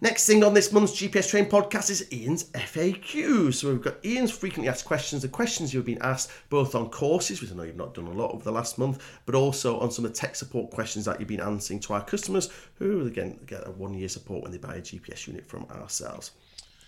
Next 0.01 0.25
thing 0.25 0.43
on 0.43 0.53
this 0.53 0.71
month's 0.71 0.93
GPS 0.93 1.29
Train 1.29 1.45
podcast 1.45 1.89
is 1.89 2.11
Ian's 2.11 2.45
FAQ. 2.45 3.53
So 3.53 3.69
we've 3.69 3.81
got 3.81 4.03
Ian's 4.03 4.31
frequently 4.31 4.69
asked 4.69 4.85
questions, 4.85 5.21
the 5.21 5.29
questions 5.29 5.73
you've 5.73 5.85
been 5.85 6.01
asked 6.01 6.31
both 6.49 6.75
on 6.75 6.89
courses, 6.89 7.41
which 7.41 7.51
I 7.51 7.55
know 7.55 7.63
you've 7.63 7.77
not 7.77 7.93
done 7.93 8.07
a 8.07 8.11
lot 8.11 8.33
over 8.33 8.43
the 8.43 8.51
last 8.51 8.77
month, 8.77 9.03
but 9.25 9.35
also 9.35 9.79
on 9.79 9.91
some 9.91 10.03
of 10.05 10.13
the 10.13 10.17
tech 10.17 10.35
support 10.35 10.71
questions 10.71 11.05
that 11.05 11.19
you've 11.19 11.29
been 11.29 11.39
answering 11.39 11.79
to 11.81 11.93
our 11.93 12.03
customers 12.03 12.49
who, 12.75 13.05
again, 13.05 13.39
get 13.45 13.65
a 13.67 13.71
one 13.71 13.93
year 13.93 14.09
support 14.09 14.43
when 14.43 14.51
they 14.51 14.57
buy 14.57 14.75
a 14.75 14.81
GPS 14.81 15.27
unit 15.27 15.47
from 15.47 15.65
ourselves. 15.71 16.31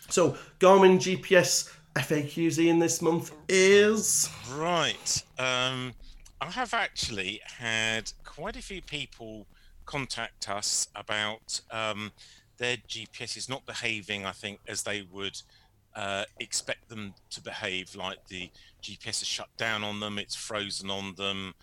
So 0.10 0.38
Garmin 0.60 0.98
GPS 0.98 1.72
FAQs, 1.96 2.60
Ian, 2.60 2.80
this 2.80 3.02
month 3.02 3.32
is. 3.48 4.30
Right. 4.54 5.24
Um, 5.40 5.94
I 6.42 6.52
have 6.52 6.74
actually 6.74 7.42
had 7.46 8.12
quite 8.24 8.56
a 8.56 8.62
few 8.62 8.82
people 8.82 9.48
contact 9.86 10.50
us 10.50 10.88
about. 10.96 11.62
Um, 11.72 12.12
their 12.58 12.78
GPS 12.78 13.38
is 13.38 13.50
not 13.50 13.66
behaving, 13.66 14.26
I 14.26 14.32
think, 14.32 14.60
as 14.68 14.84
they 14.84 15.04
would 15.12 15.42
uh, 15.96 16.26
expect 16.40 16.90
them 16.90 17.14
to 17.32 17.42
behave. 17.42 17.96
Like 17.96 18.20
the 18.28 18.50
GPS 18.82 19.22
is 19.22 19.28
shut 19.28 19.50
down 19.58 19.84
on 19.84 20.00
them, 20.00 20.18
it's 20.20 20.36
frozen 20.36 20.90
on 20.90 21.16
them, 21.16 21.54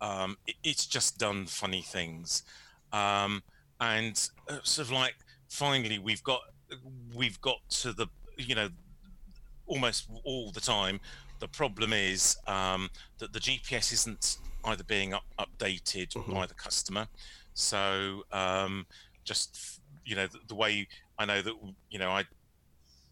um, 0.00 0.36
it, 0.46 0.56
it's 0.64 0.86
just 0.86 1.18
done 1.18 1.46
funny 1.46 1.82
things, 1.82 2.42
um, 2.92 3.42
and 3.80 4.28
uh, 4.48 4.58
sort 4.62 4.88
of 4.88 4.92
like 4.92 5.14
finally 5.48 5.98
we've 5.98 6.22
got 6.22 6.40
we've 7.14 7.40
got 7.40 7.58
to 7.68 7.92
the 7.92 8.06
you 8.36 8.54
know 8.54 8.68
almost 9.66 10.08
all 10.24 10.50
the 10.50 10.60
time. 10.60 11.00
The 11.40 11.48
problem 11.48 11.92
is 11.92 12.36
um, 12.46 12.90
that 13.18 13.32
the 13.32 13.40
GPS 13.40 13.92
isn't 13.92 14.38
either 14.64 14.84
being 14.84 15.14
up, 15.14 15.24
updated 15.38 16.12
mm-hmm. 16.12 16.32
by 16.32 16.46
the 16.46 16.54
customer, 16.54 17.06
so 17.54 18.24
um, 18.32 18.86
just 19.24 19.80
you 20.04 20.16
know 20.16 20.26
the, 20.26 20.38
the, 20.48 20.54
way 20.54 20.86
I 21.18 21.24
know 21.24 21.42
that 21.42 21.54
you 21.90 21.98
know 21.98 22.10
I 22.10 22.24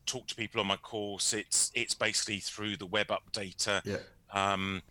talk 0.07 0.27
to 0.29 0.35
people 0.35 0.61
on 0.61 0.67
my 0.67 0.77
course. 0.77 1.33
It's 1.33 1.71
it's 1.75 1.95
basically 1.95 2.39
through 2.39 2.77
the 2.77 2.87
web 2.87 3.09
updater. 3.09 3.81
Yeah. 3.85 3.99
Um, 4.33 4.83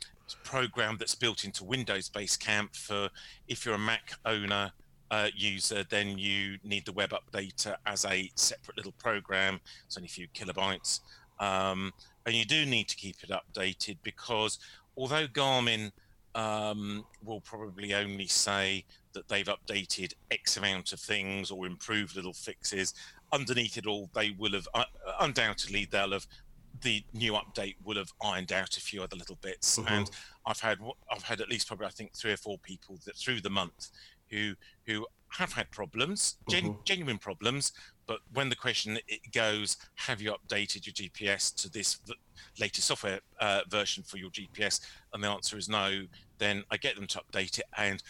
program 0.43 0.95
that's 0.97 1.15
built 1.15 1.43
into 1.43 1.65
Windows 1.65 2.09
Basecamp 2.09 2.75
for 2.75 3.09
if 3.47 3.65
you're 3.65 3.75
a 3.75 3.79
Mac 3.79 4.13
owner 4.25 4.71
uh, 5.09 5.27
user, 5.35 5.83
then 5.89 6.17
you 6.17 6.57
need 6.63 6.85
the 6.85 6.93
web 6.93 7.11
updater 7.11 7.75
as 7.85 8.05
a 8.05 8.31
separate 8.35 8.77
little 8.77 8.93
program. 8.93 9.59
It's 9.85 9.97
only 9.97 10.07
a 10.07 10.09
few 10.09 10.27
kilobytes, 10.29 11.01
um, 11.39 11.91
and 12.25 12.33
you 12.33 12.45
do 12.45 12.65
need 12.65 12.87
to 12.87 12.95
keep 12.95 13.17
it 13.23 13.29
updated 13.29 13.97
because 14.03 14.57
although 14.95 15.27
Garmin 15.27 15.91
um, 16.35 17.05
will 17.23 17.41
probably 17.41 17.93
only 17.93 18.27
say 18.27 18.85
that 19.13 19.27
they've 19.27 19.47
updated 19.47 20.13
X 20.29 20.57
amount 20.57 20.93
of 20.93 20.99
things 20.99 21.51
or 21.51 21.65
improved 21.65 22.15
little 22.15 22.33
fixes. 22.33 22.93
Underneath 23.31 23.77
it 23.77 23.85
all, 23.87 24.09
they 24.13 24.31
will 24.31 24.53
have 24.53 24.67
uh, 24.73 24.85
undoubtedly 25.19 25.85
they'll 25.85 26.11
have 26.11 26.27
the 26.81 27.03
new 27.13 27.33
update 27.33 27.75
will 27.83 27.97
have 27.97 28.11
ironed 28.23 28.51
out 28.51 28.77
a 28.77 28.81
few 28.81 29.03
other 29.03 29.15
little 29.15 29.35
bits. 29.41 29.77
Mhm. 29.77 29.91
And 29.91 30.11
I've 30.45 30.59
had 30.59 30.79
I've 31.11 31.23
had 31.23 31.41
at 31.41 31.49
least 31.49 31.67
probably 31.67 31.85
I 31.87 31.91
think 31.91 32.15
three 32.15 32.31
or 32.31 32.37
four 32.37 32.57
people 32.59 32.99
that 33.05 33.15
through 33.17 33.41
the 33.41 33.49
month 33.49 33.89
who 34.29 34.55
who 34.85 35.05
have 35.29 35.53
had 35.53 35.69
problems, 35.71 36.35
gen- 36.49 36.73
Mhm. 36.73 36.85
genuine 36.85 37.17
problems. 37.17 37.71
But 38.05 38.19
when 38.33 38.49
the 38.49 38.55
question 38.55 38.99
it 39.07 39.31
goes, 39.31 39.77
have 39.95 40.21
you 40.21 40.33
updated 40.33 40.85
your 40.85 40.93
GPS 40.93 41.51
to 41.61 41.69
this 41.69 41.99
v- 42.05 42.15
latest 42.59 42.87
software 42.87 43.21
uh, 43.39 43.61
version 43.69 44.03
for 44.03 44.17
your 44.17 44.29
GPS? 44.31 44.81
And 45.13 45.23
the 45.23 45.29
answer 45.29 45.57
is 45.57 45.69
no. 45.69 46.05
Then 46.37 46.65
I 46.69 46.75
get 46.77 46.95
them 46.95 47.07
to 47.07 47.21
update 47.21 47.59
it, 47.59 47.65
and 47.77 48.01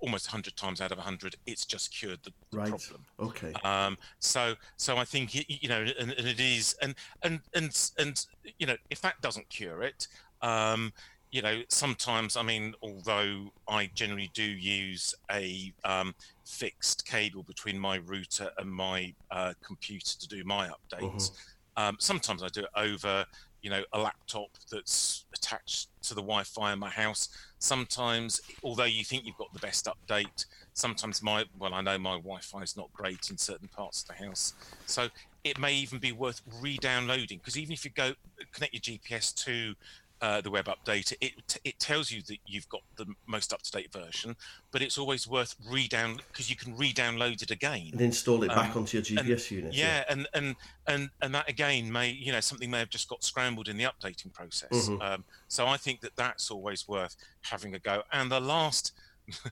almost 0.00 0.28
100 0.28 0.56
times 0.56 0.80
out 0.80 0.92
of 0.92 0.98
100, 0.98 1.36
it's 1.46 1.66
just 1.66 1.94
cured 1.94 2.20
the, 2.22 2.32
the 2.50 2.58
Right. 2.58 2.68
problem. 2.68 3.04
Okay. 3.20 3.52
Um, 3.64 3.96
so, 4.20 4.54
so 4.76 4.96
I 4.96 5.04
think 5.04 5.34
you 5.34 5.68
know, 5.68 5.80
and, 5.98 6.12
and 6.12 6.26
it 6.28 6.40
is, 6.40 6.74
and 6.82 6.94
and 7.22 7.40
and 7.54 7.90
and 7.98 8.24
you 8.58 8.66
know, 8.66 8.76
if 8.90 9.00
that 9.00 9.20
doesn't 9.20 9.48
cure 9.48 9.82
it, 9.82 10.06
um, 10.42 10.92
you 11.30 11.42
know, 11.42 11.62
sometimes 11.68 12.36
I 12.36 12.42
mean, 12.42 12.74
although 12.82 13.50
I 13.68 13.90
generally 13.94 14.30
do 14.34 14.44
use 14.44 15.14
a 15.30 15.72
um, 15.84 16.14
fixed 16.46 17.06
cable 17.06 17.42
between 17.42 17.78
my 17.78 17.96
router 17.96 18.50
and 18.58 18.70
my 18.70 19.14
uh, 19.30 19.54
computer 19.64 20.18
to 20.18 20.28
do 20.28 20.42
my 20.44 20.68
updates, 20.68 21.30
um, 21.76 21.96
sometimes 22.00 22.42
I 22.42 22.48
do 22.48 22.62
it 22.62 22.70
over, 22.74 23.24
you 23.68 23.74
know, 23.74 23.84
a 23.92 23.98
laptop 23.98 24.48
that's 24.72 25.26
attached 25.34 25.88
to 26.00 26.14
the 26.14 26.22
Wi-Fi 26.22 26.72
in 26.72 26.78
my 26.78 26.88
house. 26.88 27.28
Sometimes, 27.58 28.40
although 28.64 28.84
you 28.84 29.04
think 29.04 29.26
you've 29.26 29.36
got 29.36 29.52
the 29.52 29.58
best 29.58 29.86
update, 29.86 30.46
sometimes 30.78 31.22
my 31.24 31.44
well 31.58 31.74
i 31.74 31.80
know 31.80 31.98
my 31.98 32.14
wi-fi 32.18 32.62
is 32.62 32.76
not 32.76 32.88
great 32.92 33.30
in 33.30 33.36
certain 33.36 33.66
parts 33.66 34.02
of 34.02 34.08
the 34.16 34.24
house 34.24 34.54
so 34.86 35.08
it 35.42 35.58
may 35.58 35.74
even 35.74 35.98
be 35.98 36.12
worth 36.12 36.40
re-downloading 36.60 37.38
because 37.38 37.58
even 37.58 37.72
if 37.72 37.84
you 37.84 37.90
go 37.90 38.12
connect 38.52 38.72
your 38.72 38.80
gps 38.80 39.34
to 39.34 39.74
uh, 40.20 40.40
the 40.40 40.50
web 40.50 40.66
update 40.66 41.12
it 41.20 41.32
it 41.64 41.78
tells 41.78 42.10
you 42.10 42.20
that 42.22 42.38
you've 42.46 42.68
got 42.68 42.82
the 42.96 43.06
most 43.26 43.52
up-to-date 43.52 43.92
version 43.92 44.34
but 44.72 44.82
it's 44.82 44.98
always 44.98 45.28
worth 45.28 45.54
re-down 45.70 46.16
because 46.32 46.50
you 46.50 46.56
can 46.56 46.76
re-download 46.76 47.40
it 47.42 47.50
again 47.50 47.90
And 47.92 48.00
install 48.00 48.42
it 48.42 48.48
back 48.48 48.72
um, 48.74 48.78
onto 48.82 48.96
your 48.98 49.04
GPS 49.04 49.50
unit. 49.50 49.74
yeah, 49.74 50.04
and 50.08 50.26
and 50.34 50.56
and 50.86 51.10
and 51.22 51.34
that 51.34 51.48
again 51.48 51.90
may 51.92 52.10
you 52.10 52.32
know 52.32 52.40
something 52.40 52.70
may 52.70 52.80
have 52.80 52.90
just 52.90 53.08
got 53.08 53.22
scrambled 53.22 53.68
in 53.68 53.76
the 53.76 53.84
updating 53.84 54.32
process. 54.32 54.88
Mhm. 54.88 55.00
Um, 55.02 55.24
so 55.46 55.66
I 55.66 55.76
think 55.76 56.00
that 56.00 56.16
that's 56.16 56.50
always 56.50 56.88
worth 56.88 57.14
having 57.42 57.74
a 57.74 57.78
go. 57.78 58.02
And 58.12 58.30
the 58.30 58.40
last. 58.40 58.92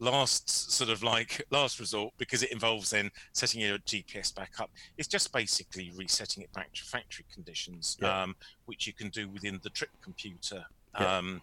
last 0.00 0.72
sort 0.72 0.90
of 0.90 1.02
like 1.02 1.44
last 1.50 1.78
resort 1.78 2.12
because 2.18 2.42
it 2.42 2.50
involves 2.50 2.90
then 2.90 3.10
setting 3.32 3.60
your 3.60 3.78
gps 3.78 4.34
back 4.34 4.52
up 4.58 4.70
it's 4.98 5.06
just 5.08 5.32
basically 5.32 5.92
resetting 5.96 6.42
it 6.42 6.52
back 6.52 6.72
to 6.72 6.82
factory 6.82 7.24
conditions 7.32 7.96
Yeah. 8.00 8.22
um, 8.22 8.36
which 8.66 8.86
you 8.86 8.92
can 8.92 9.08
do 9.10 9.28
within 9.28 9.60
the 9.62 9.70
trip 9.70 9.90
computer 10.02 10.64
Yeah. 10.98 11.18
um, 11.18 11.42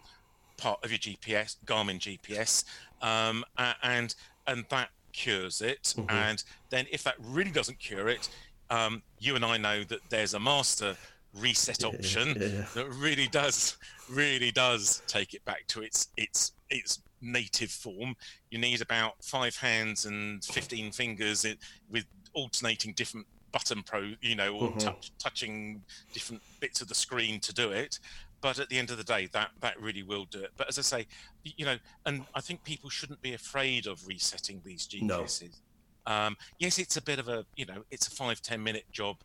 part 0.58 0.84
of 0.84 0.90
your 0.90 0.98
gps 0.98 1.56
garmin 1.64 1.98
gps 1.98 2.64
um, 3.00 3.44
and 3.82 4.14
and 4.46 4.64
that 4.68 4.90
cures 5.12 5.60
it 5.62 5.94
Mhm. 5.96 6.10
and 6.10 6.44
then 6.70 6.86
if 6.90 7.02
that 7.04 7.14
really 7.18 7.50
doesn't 7.50 7.78
cure 7.78 8.08
it 8.08 8.28
um, 8.70 9.02
you 9.18 9.34
and 9.34 9.44
i 9.44 9.56
know 9.56 9.82
that 9.84 10.00
there's 10.10 10.34
a 10.34 10.40
master 10.40 10.96
reset 11.34 11.82
option 11.84 12.28
yeah. 12.38 12.66
that 12.74 12.86
really 12.90 13.28
does 13.28 13.76
really 14.10 14.50
does 14.50 15.02
take 15.06 15.32
it 15.32 15.42
back 15.46 15.66
to 15.68 15.80
its 15.82 16.08
its 16.18 16.52
its 16.68 17.00
native 17.22 17.70
form 17.70 18.14
you 18.50 18.58
need 18.58 18.80
about 18.82 19.12
five 19.22 19.56
hands 19.56 20.04
and 20.04 20.44
15 20.44 20.92
fingers 20.92 21.44
in, 21.44 21.56
with 21.88 22.04
alternating 22.34 22.92
different 22.94 23.26
button 23.52 23.82
pro 23.82 24.12
you 24.20 24.34
know 24.34 24.54
or 24.54 24.70
Mhm. 24.70 24.78
touch, 24.84 25.12
touching 25.22 25.84
different 26.12 26.42
bits 26.60 26.80
of 26.80 26.88
the 26.88 26.94
screen 26.94 27.38
to 27.40 27.52
do 27.52 27.70
it 27.70 27.98
but 28.40 28.58
at 28.58 28.68
the 28.68 28.78
end 28.78 28.90
of 28.90 28.96
the 28.96 29.04
day 29.04 29.28
that 29.32 29.50
that 29.60 29.80
really 29.80 30.02
will 30.02 30.24
do 30.24 30.40
it 30.42 30.50
but 30.56 30.68
as 30.68 30.78
i 30.78 30.82
say 30.82 31.06
you 31.44 31.64
know 31.64 31.76
and 32.06 32.26
i 32.34 32.40
think 32.40 32.64
people 32.64 32.88
shouldn't 32.90 33.20
be 33.20 33.34
afraid 33.34 33.86
of 33.86 34.06
resetting 34.06 34.60
these 34.64 34.88
No. 35.00 35.22
gps's 35.24 35.60
um, 36.06 36.36
yes 36.58 36.78
it's 36.78 36.96
a 36.96 37.02
bit 37.02 37.18
of 37.20 37.28
a 37.28 37.44
you 37.54 37.66
know 37.66 37.84
it's 37.90 38.08
a 38.08 38.10
five 38.10 38.40
ten 38.42 38.62
minute 38.62 38.84
job 38.90 39.16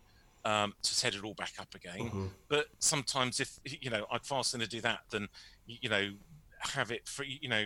um, 0.46 0.74
to 0.84 0.94
set 0.94 1.16
it 1.16 1.24
all 1.24 1.34
back 1.34 1.54
up 1.60 1.74
again 1.74 2.12
Mhm. 2.12 2.30
but 2.50 2.68
sometimes 2.80 3.40
if 3.40 3.58
you 3.66 3.90
know 3.90 4.06
i'd 4.12 4.26
far 4.26 4.44
sooner 4.44 4.66
do 4.68 4.82
that 4.82 5.00
than 5.10 5.28
you 5.66 5.90
know 5.90 6.12
have 6.60 6.92
it 6.92 7.08
for 7.08 7.24
you 7.24 7.50
know 7.50 7.66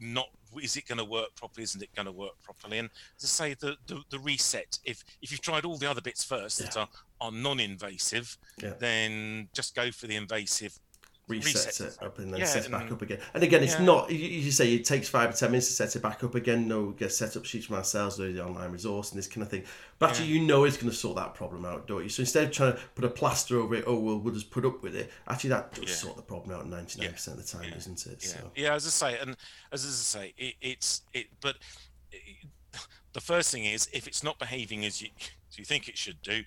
not 0.00 0.28
is 0.62 0.76
it 0.76 0.86
going 0.86 0.98
to 0.98 1.04
work 1.04 1.34
properly 1.34 1.62
isn't 1.62 1.82
it 1.82 1.88
going 1.94 2.06
to 2.06 2.12
work 2.12 2.32
properly 2.42 2.78
and 2.78 2.90
to 3.18 3.26
say 3.26 3.54
the, 3.54 3.74
the 3.86 4.02
the 4.10 4.18
reset 4.18 4.78
if 4.84 5.02
if 5.22 5.30
you've 5.30 5.40
tried 5.40 5.64
all 5.64 5.76
the 5.78 5.88
other 5.90 6.00
bits 6.02 6.22
first 6.24 6.58
that 6.58 6.76
are 6.76 6.88
are 7.20 7.32
non-invasive 7.32 8.36
Yeah. 8.62 8.74
then 8.78 9.48
just 9.54 9.74
go 9.74 9.90
for 9.90 10.06
the 10.08 10.16
invasive 10.16 10.78
resets 11.28 11.80
resets 11.80 11.96
it 11.96 12.02
up 12.02 12.18
and 12.18 12.32
then 12.32 12.40
Yeah, 12.40 12.46
sets 12.46 12.66
it 12.66 12.72
back 12.72 12.90
up 12.90 13.00
again. 13.00 13.18
And 13.32 13.42
again, 13.42 13.62
it's 13.62 13.74
yeah. 13.74 13.84
not. 13.84 14.10
You, 14.10 14.18
you 14.18 14.50
say 14.50 14.74
it 14.74 14.84
takes 14.84 15.08
five 15.08 15.30
or 15.30 15.32
ten 15.32 15.50
minutes 15.50 15.68
to 15.68 15.72
set 15.72 15.94
it 15.96 16.02
back 16.02 16.22
up 16.24 16.34
again. 16.34 16.66
No, 16.68 16.90
get 16.90 17.12
set 17.12 17.36
up 17.36 17.44
sheets 17.44 17.66
from 17.66 17.76
ourselves, 17.76 18.20
or 18.20 18.30
the 18.32 18.44
online 18.44 18.70
resource, 18.72 19.10
and 19.12 19.18
this 19.18 19.26
kind 19.28 19.42
of 19.42 19.48
thing. 19.48 19.62
But 19.98 20.10
actually, 20.10 20.26
you 20.26 20.40
know 20.40 20.64
it's 20.64 20.76
going 20.76 20.90
to 20.90 20.96
sort 20.96 21.16
that 21.16 21.34
problem 21.34 21.64
out, 21.64 21.86
don't 21.86 22.02
you? 22.02 22.08
So 22.08 22.20
instead 22.22 22.44
of 22.44 22.50
trying 22.50 22.72
to 22.74 22.78
put 22.94 23.04
a 23.04 23.08
plaster 23.08 23.58
over 23.60 23.74
it, 23.76 23.84
oh 23.86 23.98
well, 23.98 24.18
we'll 24.18 24.34
just 24.34 24.50
put 24.50 24.64
up 24.64 24.82
with 24.82 24.96
it. 24.96 25.10
Actually, 25.28 25.50
that 25.50 25.72
does 25.72 25.84
Yeah. 25.84 25.94
sort 25.94 26.16
the 26.16 26.22
problem 26.22 26.56
out 26.58 26.68
ninety 26.68 27.00
nine 27.00 27.12
percent 27.12 27.38
of 27.38 27.46
the 27.46 27.50
time, 27.50 27.68
Yeah. 27.70 27.76
isn't 27.76 28.06
it? 28.06 28.18
yeah 28.22 28.28
So 28.28 28.50
yeah 28.56 28.74
as 28.74 28.86
i 28.86 28.90
say 28.90 29.18
and 29.18 29.30
as, 29.70 29.84
as 29.84 29.92
i 30.16 30.20
say 30.20 30.34
it, 30.36 30.54
it's 30.60 31.02
it 31.14 31.26
but 31.40 31.56
it, 32.10 32.46
the 33.12 33.20
first 33.20 33.52
thing 33.52 33.64
is 33.64 33.88
if 33.92 34.06
it's 34.06 34.22
not 34.22 34.38
behaving 34.38 34.84
as 34.84 35.00
you 35.00 35.08
as 35.50 35.58
you 35.58 35.64
think 35.64 35.88
it 35.88 35.96
should 35.96 36.20
do 36.22 36.42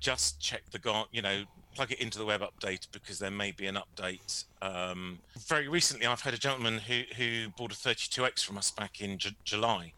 just 0.00 0.40
check 0.40 0.62
the 0.70 0.78
guard 0.78 1.08
you 1.12 1.22
know 1.22 1.44
plug 1.78 1.92
it 1.92 2.00
into 2.00 2.18
the 2.18 2.26
web 2.26 2.40
update 2.40 2.88
because 2.90 3.20
there 3.20 3.30
may 3.30 3.52
be 3.52 3.64
an 3.68 3.76
update. 3.76 4.46
Um, 4.60 5.20
very 5.46 5.68
recently 5.68 6.06
i've 6.06 6.20
had 6.20 6.34
a 6.34 6.38
gentleman 6.38 6.78
who 6.78 7.02
who 7.16 7.50
bought 7.56 7.70
a 7.70 7.76
32x 7.76 8.44
from 8.44 8.58
us 8.58 8.72
back 8.72 9.00
in 9.00 9.16
Ju- 9.16 9.30
july. 9.44 9.92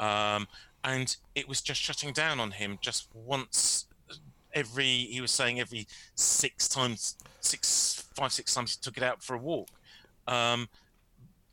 Um, 0.00 0.48
and 0.82 1.16
it 1.36 1.46
was 1.48 1.60
just 1.60 1.80
shutting 1.80 2.12
down 2.12 2.40
on 2.40 2.50
him 2.50 2.78
just 2.80 3.06
once 3.14 3.86
every 4.54 4.82
he 4.84 5.20
was 5.20 5.30
saying 5.30 5.60
every 5.60 5.86
six 6.16 6.66
times 6.66 7.14
six 7.38 8.08
five 8.14 8.32
six 8.32 8.52
times 8.52 8.72
he 8.74 8.82
took 8.82 8.96
it 8.96 9.04
out 9.04 9.22
for 9.22 9.34
a 9.34 9.38
walk. 9.38 9.68
Um, 10.26 10.68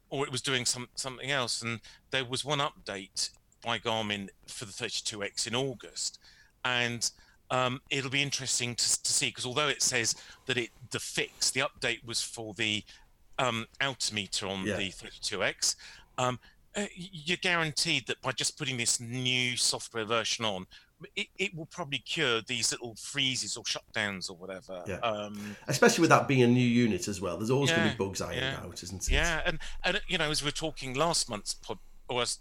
or 0.10 0.26
it 0.26 0.32
was 0.32 0.42
doing 0.42 0.66
some 0.66 0.88
something 0.96 1.30
else. 1.30 1.62
And 1.62 1.82
there 2.10 2.26
was 2.26 2.44
one 2.44 2.60
update 2.60 3.30
by 3.64 3.78
Garmin 3.78 4.30
for 4.48 4.66
the 4.66 4.72
32X 4.72 5.46
in 5.46 5.54
August, 5.54 6.18
and 6.66 7.12
um, 7.52 7.82
it'll 7.90 8.10
be 8.10 8.22
interesting 8.22 8.76
to, 8.76 9.04
to 9.04 9.12
see 9.12 9.28
because 9.28 9.46
although 9.46 9.68
it 9.68 9.82
says 9.82 10.16
that 10.46 10.58
it 10.58 10.70
the 10.92 11.00
fix 11.00 11.52
the 11.52 11.62
update 11.62 12.06
was 12.06 12.22
for 12.22 12.54
the 12.54 12.84
um, 13.40 13.66
altimeter 13.82 14.48
on 14.48 14.66
Yeah. 14.66 14.78
the 14.78 14.90
32X. 14.90 15.76
Um, 16.18 16.40
uh, 16.76 16.86
you're 16.96 17.38
guaranteed 17.38 18.06
that 18.08 18.22
by 18.22 18.32
just 18.32 18.58
putting 18.58 18.78
this 18.78 19.00
new 19.00 19.58
software 19.58 20.06
version 20.06 20.46
on, 20.46 20.68
it, 21.16 21.28
it 21.38 21.56
will 21.56 21.66
probably 21.68 22.00
cure 22.00 22.42
these 22.42 22.72
little 22.72 22.96
freezes 22.96 23.56
or 23.58 23.64
shutdowns 23.64 24.30
or 24.30 24.34
whatever. 24.36 24.84
Yeah. 24.88 24.98
Um, 24.98 25.56
especially 25.68 26.02
with 26.02 26.10
that 26.10 26.28
being 26.28 26.44
a 26.44 26.48
new 26.48 26.60
unit 26.68 27.08
as 27.08 27.22
well, 27.22 27.38
there's 27.38 27.50
always 27.52 27.72
going 27.72 27.90
to 27.90 27.96
be 27.96 28.04
bugs 28.04 28.22
ironed 28.22 28.40
yeah. 28.40 28.60
out, 28.64 28.82
isn't 28.84 29.08
it? 29.08 29.12
Yeah, 29.12 29.42
and 29.46 29.60
and 29.84 30.02
you 30.08 30.18
know, 30.18 30.30
as 30.30 30.44
we 30.44 30.50
are 30.50 30.54
talking 30.54 30.94
last 30.96 31.30
month's 31.30 31.54
pod, 31.54 31.78
or 32.10 32.18
I 32.18 32.20
was 32.22 32.40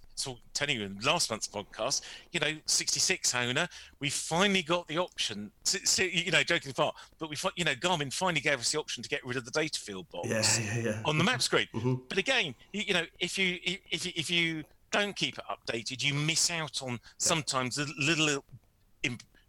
telling 0.54 0.76
you 0.76 0.84
in 0.84 0.98
last 1.00 1.30
month's 1.30 1.48
podcast, 1.48 2.02
you 2.32 2.40
know, 2.40 2.54
66 2.66 3.34
owner, 3.34 3.68
we 4.00 4.10
finally 4.10 4.62
got 4.62 4.86
the 4.88 4.98
option. 4.98 5.50
To, 5.64 5.78
to, 5.78 6.04
you 6.18 6.30
know, 6.30 6.42
joking 6.42 6.70
apart, 6.70 6.94
but 7.18 7.30
we, 7.30 7.36
you 7.56 7.64
know, 7.64 7.74
Garmin 7.74 8.12
finally 8.12 8.40
gave 8.40 8.60
us 8.60 8.72
the 8.72 8.78
option 8.78 9.02
to 9.02 9.08
get 9.08 9.24
rid 9.26 9.36
of 9.36 9.44
the 9.44 9.50
data 9.50 9.78
field 9.80 10.08
box 10.10 10.28
yeah, 10.28 10.76
yeah, 10.76 10.90
yeah. 10.90 11.00
on 11.04 11.18
the 11.18 11.24
map 11.24 11.42
screen. 11.48 11.66
Mhm. 11.74 12.00
But 12.08 12.18
again, 12.18 12.54
you, 12.72 12.82
you 12.86 12.94
know, 12.94 13.04
if 13.18 13.38
you 13.38 13.58
if 13.64 14.06
you, 14.06 14.12
if 14.14 14.30
you 14.30 14.64
don't 14.90 15.16
keep 15.16 15.38
it 15.38 15.44
updated, 15.50 16.02
you 16.02 16.14
miss 16.14 16.50
out 16.50 16.80
on 16.82 17.00
sometimes 17.18 17.76
the 17.76 17.92
little 17.98 18.44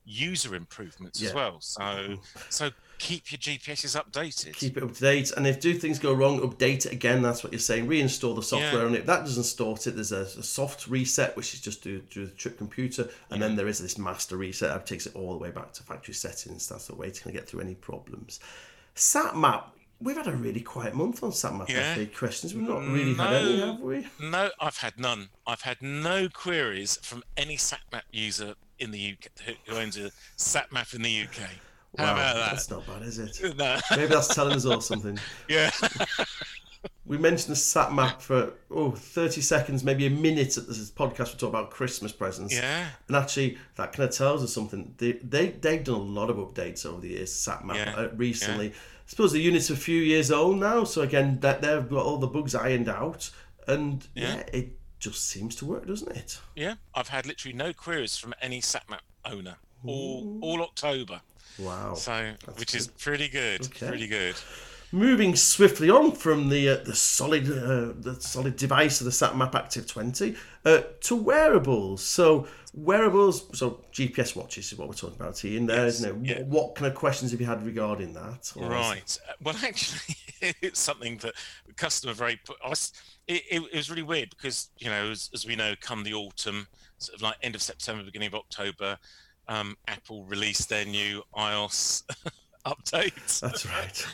user 0.08 0.56
improvements 0.56 1.22
Yeah. 1.22 1.30
as 1.30 1.36
well. 1.36 1.58
So 1.60 1.82
mm-hmm. 1.82 2.40
so 2.50 2.72
keep 2.98 3.32
your 3.32 3.38
GPSs 3.38 3.96
updated. 4.02 4.54
keep 4.56 4.78
it 4.78 4.82
up 4.84 4.94
to 4.94 5.00
date. 5.00 5.32
And 5.36 5.46
if 5.46 5.60
do 5.60 5.74
things 5.74 6.00
go 6.00 6.14
wrong, 6.14 6.40
update 6.40 6.86
it 6.86 6.92
again. 6.94 7.22
That's 7.22 7.44
what 7.44 7.54
you're 7.54 7.60
saying. 7.60 7.88
Reinstall 7.88 8.36
the 8.36 8.42
software 8.42 8.82
Yeah. 8.82 8.88
on 8.88 8.96
it. 8.96 9.02
If 9.02 9.06
that 9.06 9.20
doesn't 9.26 9.44
sort 9.44 9.86
it, 9.86 9.92
there's 9.96 10.12
a, 10.14 10.22
a 10.22 10.44
soft 10.44 10.88
reset, 10.88 11.36
which 11.36 11.54
is 11.54 11.62
just 11.62 11.84
do 11.84 12.02
through 12.10 12.28
the 12.28 12.32
trip 12.32 12.58
computer, 12.58 13.10
and 13.30 13.42
then 13.42 13.56
there 13.56 13.68
is 13.68 13.80
this 13.80 13.98
master 13.98 14.38
reset 14.38 14.70
that 14.70 14.86
takes 14.88 15.06
it 15.06 15.16
all 15.16 15.34
the 15.34 15.40
way 15.40 15.52
back 15.52 15.74
to 15.74 15.84
factory 15.84 16.14
settings. 16.14 16.68
That's 16.68 16.88
the 16.88 16.96
way 16.96 17.12
to 17.12 17.32
get 17.32 17.48
through 17.48 17.62
any 17.62 17.76
problems. 17.76 18.40
SatMap. 18.96 19.66
We've 20.00 20.16
had 20.16 20.28
a 20.28 20.32
really 20.36 20.62
quiet 20.62 20.94
month 20.94 21.24
on 21.24 21.32
SatMap 21.32 21.70
Yeah. 21.70 22.06
Questions. 22.16 22.54
We've 22.54 22.68
not 22.68 22.82
really 22.88 23.16
had 23.16 23.34
any, 23.34 23.60
have 23.62 23.80
we? 23.80 24.08
No, 24.20 24.52
I've 24.60 24.78
had 24.78 25.00
none. 25.00 25.30
I've 25.48 25.62
had 25.62 25.82
no 25.82 26.30
queries 26.30 26.98
from 27.02 27.24
any 27.36 27.58
SatMap 27.58 28.04
user 28.12 28.54
in 28.80 28.92
the 28.92 29.00
UK 29.14 29.32
who- 29.46 29.74
who 29.74 29.80
owns 29.80 29.98
a 29.98 30.12
SatMap 30.38 30.94
in 30.94 31.02
the 31.02 31.22
UK. 31.24 31.50
How 31.98 32.04
Wow, 32.06 32.14
about 32.14 32.36
that's 32.52 32.70
not 32.70 32.86
bad, 32.86 33.02
is 33.04 33.18
it? 33.18 33.40
No. 33.58 33.80
Maybe 33.92 34.08
that's 34.08 34.34
telling 34.36 34.54
us 34.56 34.66
all 34.66 34.82
something. 34.82 35.18
yeah. 35.50 35.72
we 37.06 37.18
mentioned 37.18 37.52
the 37.56 37.60
SatMap 37.60 38.22
for 38.22 38.54
oh 38.70 38.92
30 38.92 39.42
seconds, 39.42 39.84
maybe 39.84 40.06
a 40.06 40.10
minute 40.10 40.58
at 40.58 40.68
this 40.68 40.92
podcast. 40.92 41.34
We 41.34 41.40
talk 41.40 41.50
about 41.50 41.72
Christmas 41.72 42.12
presents. 42.12 42.54
Yeah. 42.54 42.88
And 43.08 43.16
actually, 43.16 43.58
that 43.76 43.94
kind 43.94 44.08
of 44.10 44.16
tells 44.16 44.44
us 44.44 44.54
something. 44.54 44.94
They, 44.98 45.14
they, 45.14 45.50
they've 45.50 45.84
done 45.84 45.96
a 45.96 46.04
lot 46.04 46.30
of 46.30 46.38
updates 46.38 46.86
over 46.86 47.02
the 47.02 47.10
years, 47.10 47.32
SatMap 47.34 47.76
Yeah. 47.76 47.96
uh, 47.96 48.10
recently. 48.16 48.70
I 48.72 48.74
suppose 49.10 49.32
the 49.32 49.40
unit's 49.42 49.70
a 49.70 49.76
few 49.76 50.02
years 50.02 50.32
old 50.32 50.60
now, 50.60 50.84
so 50.84 51.02
again, 51.02 51.40
that 51.40 51.62
they've 51.62 51.90
got 51.90 52.06
all 52.06 52.18
the 52.18 52.28
bugs 52.28 52.54
ironed 52.54 52.90
out. 52.90 53.30
And 53.68 54.06
yeah, 54.14 54.36
Yeah. 54.36 54.44
it 54.54 54.77
just 55.00 55.26
seems 55.30 55.56
to 55.58 55.66
work, 55.66 55.88
doesn't 55.88 56.16
it? 56.16 56.40
Yeah. 56.56 56.76
I've 56.94 57.10
had 57.10 57.26
literally 57.26 57.56
no 57.56 57.74
queries 57.74 58.18
from 58.18 58.34
any 58.42 58.62
SatMap 58.62 59.02
owner 59.26 59.58
all 59.86 60.40
all 60.42 60.62
October. 60.62 61.22
Wow. 61.60 61.96
So, 61.96 62.34
which 62.58 62.76
is 62.76 62.88
pretty 62.88 63.28
good. 63.28 63.66
Okay. 63.66 63.88
Pretty 63.88 64.08
good. 64.08 64.36
Moving 64.92 65.36
swiftly 65.36 65.90
on 65.90 66.14
from 66.14 66.48
the 66.50 66.70
uh, 66.70 66.78
the 66.78 66.96
solid 66.96 67.46
uh, 67.50 67.94
the 68.00 68.16
solid 68.20 68.56
device 68.56 69.02
of 69.02 69.06
the 69.06 69.12
SatMap 69.12 69.54
Active 69.54 69.86
20 69.86 70.36
uh, 70.64 70.82
to 71.02 71.16
wearables. 71.16 72.02
So 72.02 72.48
wearables, 72.74 73.50
so 73.58 73.84
GPS 73.92 74.36
watches 74.36 74.72
is 74.72 74.78
what 74.78 74.88
we're 74.88 74.94
talking 74.94 75.18
about 75.20 75.38
here. 75.40 75.58
And 75.58 75.68
there, 75.68 75.86
Yes, 75.86 75.96
isn't 75.96 76.26
it? 76.26 76.30
yeah. 76.38 76.44
What, 76.44 76.76
kind 76.76 76.88
of 76.88 76.96
questions 76.96 77.32
have 77.32 77.42
you 77.42 77.48
had 77.48 77.66
regarding 77.66 78.14
that? 78.14 78.54
Or 78.56 78.70
Right. 78.70 79.20
Uh, 79.28 79.34
Well, 79.44 79.56
actually, 79.64 80.16
it's 80.62 80.80
something 80.80 81.18
that 81.18 81.34
the 81.66 81.74
customer 81.74 82.14
very. 82.14 82.40
I 82.64 82.70
was, 82.70 82.94
it, 83.28 83.44
it, 83.50 83.62
it 83.74 83.76
was 83.76 83.90
really 83.90 84.04
weird 84.04 84.30
because 84.30 84.70
you 84.78 84.88
know, 84.90 85.10
as, 85.10 85.30
as 85.34 85.46
we 85.46 85.56
know, 85.56 85.74
come 85.82 86.04
the 86.04 86.14
autumn, 86.14 86.68
sort 86.98 87.16
of 87.18 87.22
like 87.22 87.36
end 87.42 87.56
of 87.56 87.62
September, 87.62 88.04
beginning 88.04 88.28
of 88.28 88.36
October, 88.36 88.98
um, 89.50 89.76
Apple 89.88 90.24
released 90.26 90.70
their 90.70 90.86
new 90.86 91.24
iOS 91.36 92.04
update, 92.66 93.40
That's 93.40 93.66
right. 93.66 94.08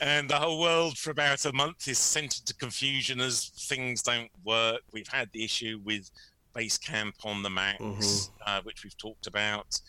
And 0.00 0.28
the 0.28 0.36
whole 0.36 0.60
world 0.60 0.98
for 0.98 1.10
about 1.10 1.44
a 1.44 1.52
month 1.52 1.88
is 1.88 1.98
sent 1.98 2.38
into 2.38 2.54
confusion 2.54 3.20
as 3.20 3.48
things 3.68 4.02
don't 4.02 4.30
work. 4.44 4.80
We've 4.92 5.08
had 5.08 5.30
the 5.32 5.44
issue 5.44 5.80
with 5.84 6.10
Basecamp 6.54 7.12
on 7.24 7.42
the 7.42 7.50
Macs, 7.50 7.80
Mhm. 7.80 8.30
uh, 8.46 8.60
which 8.62 8.84
we've 8.84 8.96
talked 8.96 9.26
about. 9.26 9.80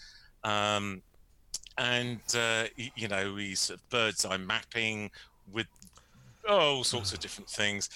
Um, 0.43 1.01
and 1.77 2.21
uh, 2.35 2.67
you 2.95 3.07
know, 3.07 3.33
we 3.33 3.55
sort 3.55 3.79
of 3.79 3.89
bird's 3.89 4.25
eye 4.25 4.37
mapping 4.37 5.11
with 5.51 5.67
all 6.47 6.83
sorts 6.83 7.11
of 7.13 7.19
different 7.19 7.49
things. 7.49 7.89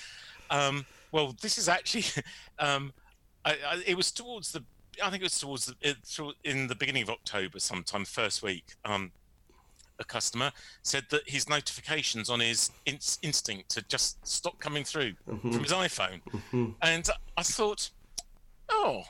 Um, 0.49 0.85
well, 1.11 1.35
this 1.41 1.57
is 1.57 1.69
actually, 1.69 2.05
um, 2.59 2.93
I, 3.45 3.51
I, 3.65 3.83
it 3.85 3.95
was 3.95 4.11
towards 4.11 4.51
the, 4.51 4.63
I 5.01 5.09
think 5.09 5.21
it 5.21 5.25
was 5.25 5.39
towards 5.39 5.65
the, 5.67 5.75
it, 5.81 5.97
through, 6.03 6.33
in 6.43 6.67
the 6.67 6.75
beginning 6.75 7.03
of 7.03 7.09
October, 7.09 7.59
sometime 7.59 8.05
first 8.05 8.43
week. 8.43 8.65
Um, 8.83 9.11
a 9.99 10.03
customer 10.05 10.51
said 10.83 11.05
that 11.09 11.27
his 11.29 11.49
notifications 11.49 12.29
on 12.29 12.39
his 12.39 12.71
ins- 12.85 13.19
instinct 13.21 13.75
had 13.75 13.87
just 13.89 14.25
stopped 14.27 14.59
coming 14.59 14.83
through 14.83 15.13
Mm-hmm. 15.27 15.51
from 15.51 15.63
his 15.63 15.71
iPhone, 15.73 16.21
and 16.81 17.09
I 17.37 17.43
thought, 17.43 17.89
oh, 18.69 19.03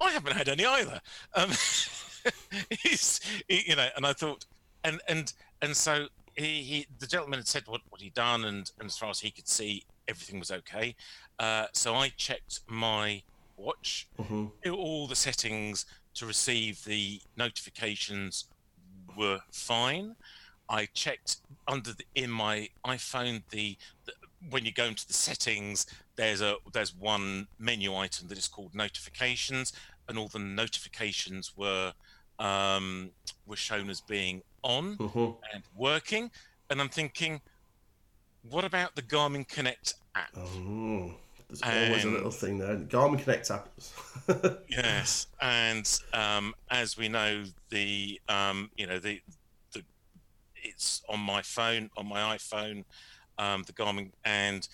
I 0.00 0.10
haven't 0.12 0.32
had 0.36 0.48
any 0.48 0.64
either. 0.64 1.00
Um, 1.34 1.50
he's, 2.82 3.20
he- 3.48 3.64
you 3.68 3.76
know, 3.76 3.88
and 3.96 4.06
I 4.06 4.12
thought, 4.12 4.44
and 4.84 5.00
and 5.08 5.32
and 5.62 5.76
so 5.76 6.06
he, 6.36 6.62
he 6.62 6.86
the 6.98 7.06
gentleman 7.06 7.38
had 7.38 7.48
said 7.48 7.64
what 7.66 7.80
what 7.90 8.00
he'd 8.00 8.14
done, 8.14 8.44
and 8.44 8.70
and 8.78 8.86
as 8.88 8.96
far 8.98 9.10
as 9.10 9.20
he 9.20 9.30
could 9.30 9.48
see, 9.48 9.84
everything 10.08 10.38
was 10.38 10.50
okay. 10.50 10.94
Uh, 11.38 11.66
so 11.72 11.94
I 11.94 12.08
checked 12.10 12.60
my 12.66 13.22
watch, 13.56 14.08
Mhm. 14.18 14.50
all 14.72 15.06
the 15.06 15.16
settings 15.16 15.84
to 16.14 16.26
receive 16.26 16.82
the 16.84 17.20
notifications 17.36 18.46
were 19.20 19.40
fine. 19.52 20.16
I 20.68 20.86
checked 20.94 21.36
under 21.68 21.92
the, 21.92 22.04
in 22.14 22.30
my 22.30 22.68
iPhone 22.86 23.42
the, 23.50 23.76
the 24.06 24.12
when 24.48 24.64
you 24.64 24.72
go 24.72 24.86
into 24.86 25.06
the 25.06 25.12
settings, 25.12 25.86
there's 26.16 26.40
a 26.40 26.54
there's 26.72 26.94
one 26.94 27.46
menu 27.58 27.94
item 27.94 28.28
that 28.28 28.38
is 28.38 28.48
called 28.48 28.74
notifications, 28.74 29.72
and 30.08 30.18
all 30.18 30.28
the 30.28 30.38
notifications 30.38 31.52
were 31.56 31.92
um, 32.38 33.10
were 33.46 33.56
shown 33.56 33.90
as 33.90 34.00
being 34.00 34.42
on 34.62 34.96
Mhm. 34.96 35.36
and 35.52 35.62
working. 35.76 36.30
And 36.70 36.80
I'm 36.80 36.88
thinking, 36.88 37.42
what 38.48 38.64
about 38.64 38.94
the 38.96 39.02
Garmin 39.02 39.46
Connect 39.46 39.94
app? 40.14 40.30
Oh, 40.36 41.14
there's 41.50 41.88
always 41.88 42.04
a 42.04 42.10
little 42.10 42.30
thing 42.30 42.58
there. 42.58 42.76
Garmin 42.76 43.22
Connect 43.22 43.50
app. 43.50 43.68
Yes, 44.68 45.26
and 45.40 46.00
um, 46.12 46.54
as 46.70 46.96
we 46.96 47.08
know, 47.08 47.44
the 47.70 48.20
um, 48.28 48.70
you 48.76 48.86
know 48.86 48.98
the 48.98 49.20
the 49.72 49.82
it's 50.62 51.02
on 51.08 51.20
my 51.20 51.42
phone, 51.42 51.90
on 51.96 52.06
my 52.06 52.36
iPhone, 52.36 52.84
um, 53.38 53.64
the 53.66 53.72
Garmin, 53.72 54.10
and 54.24 54.68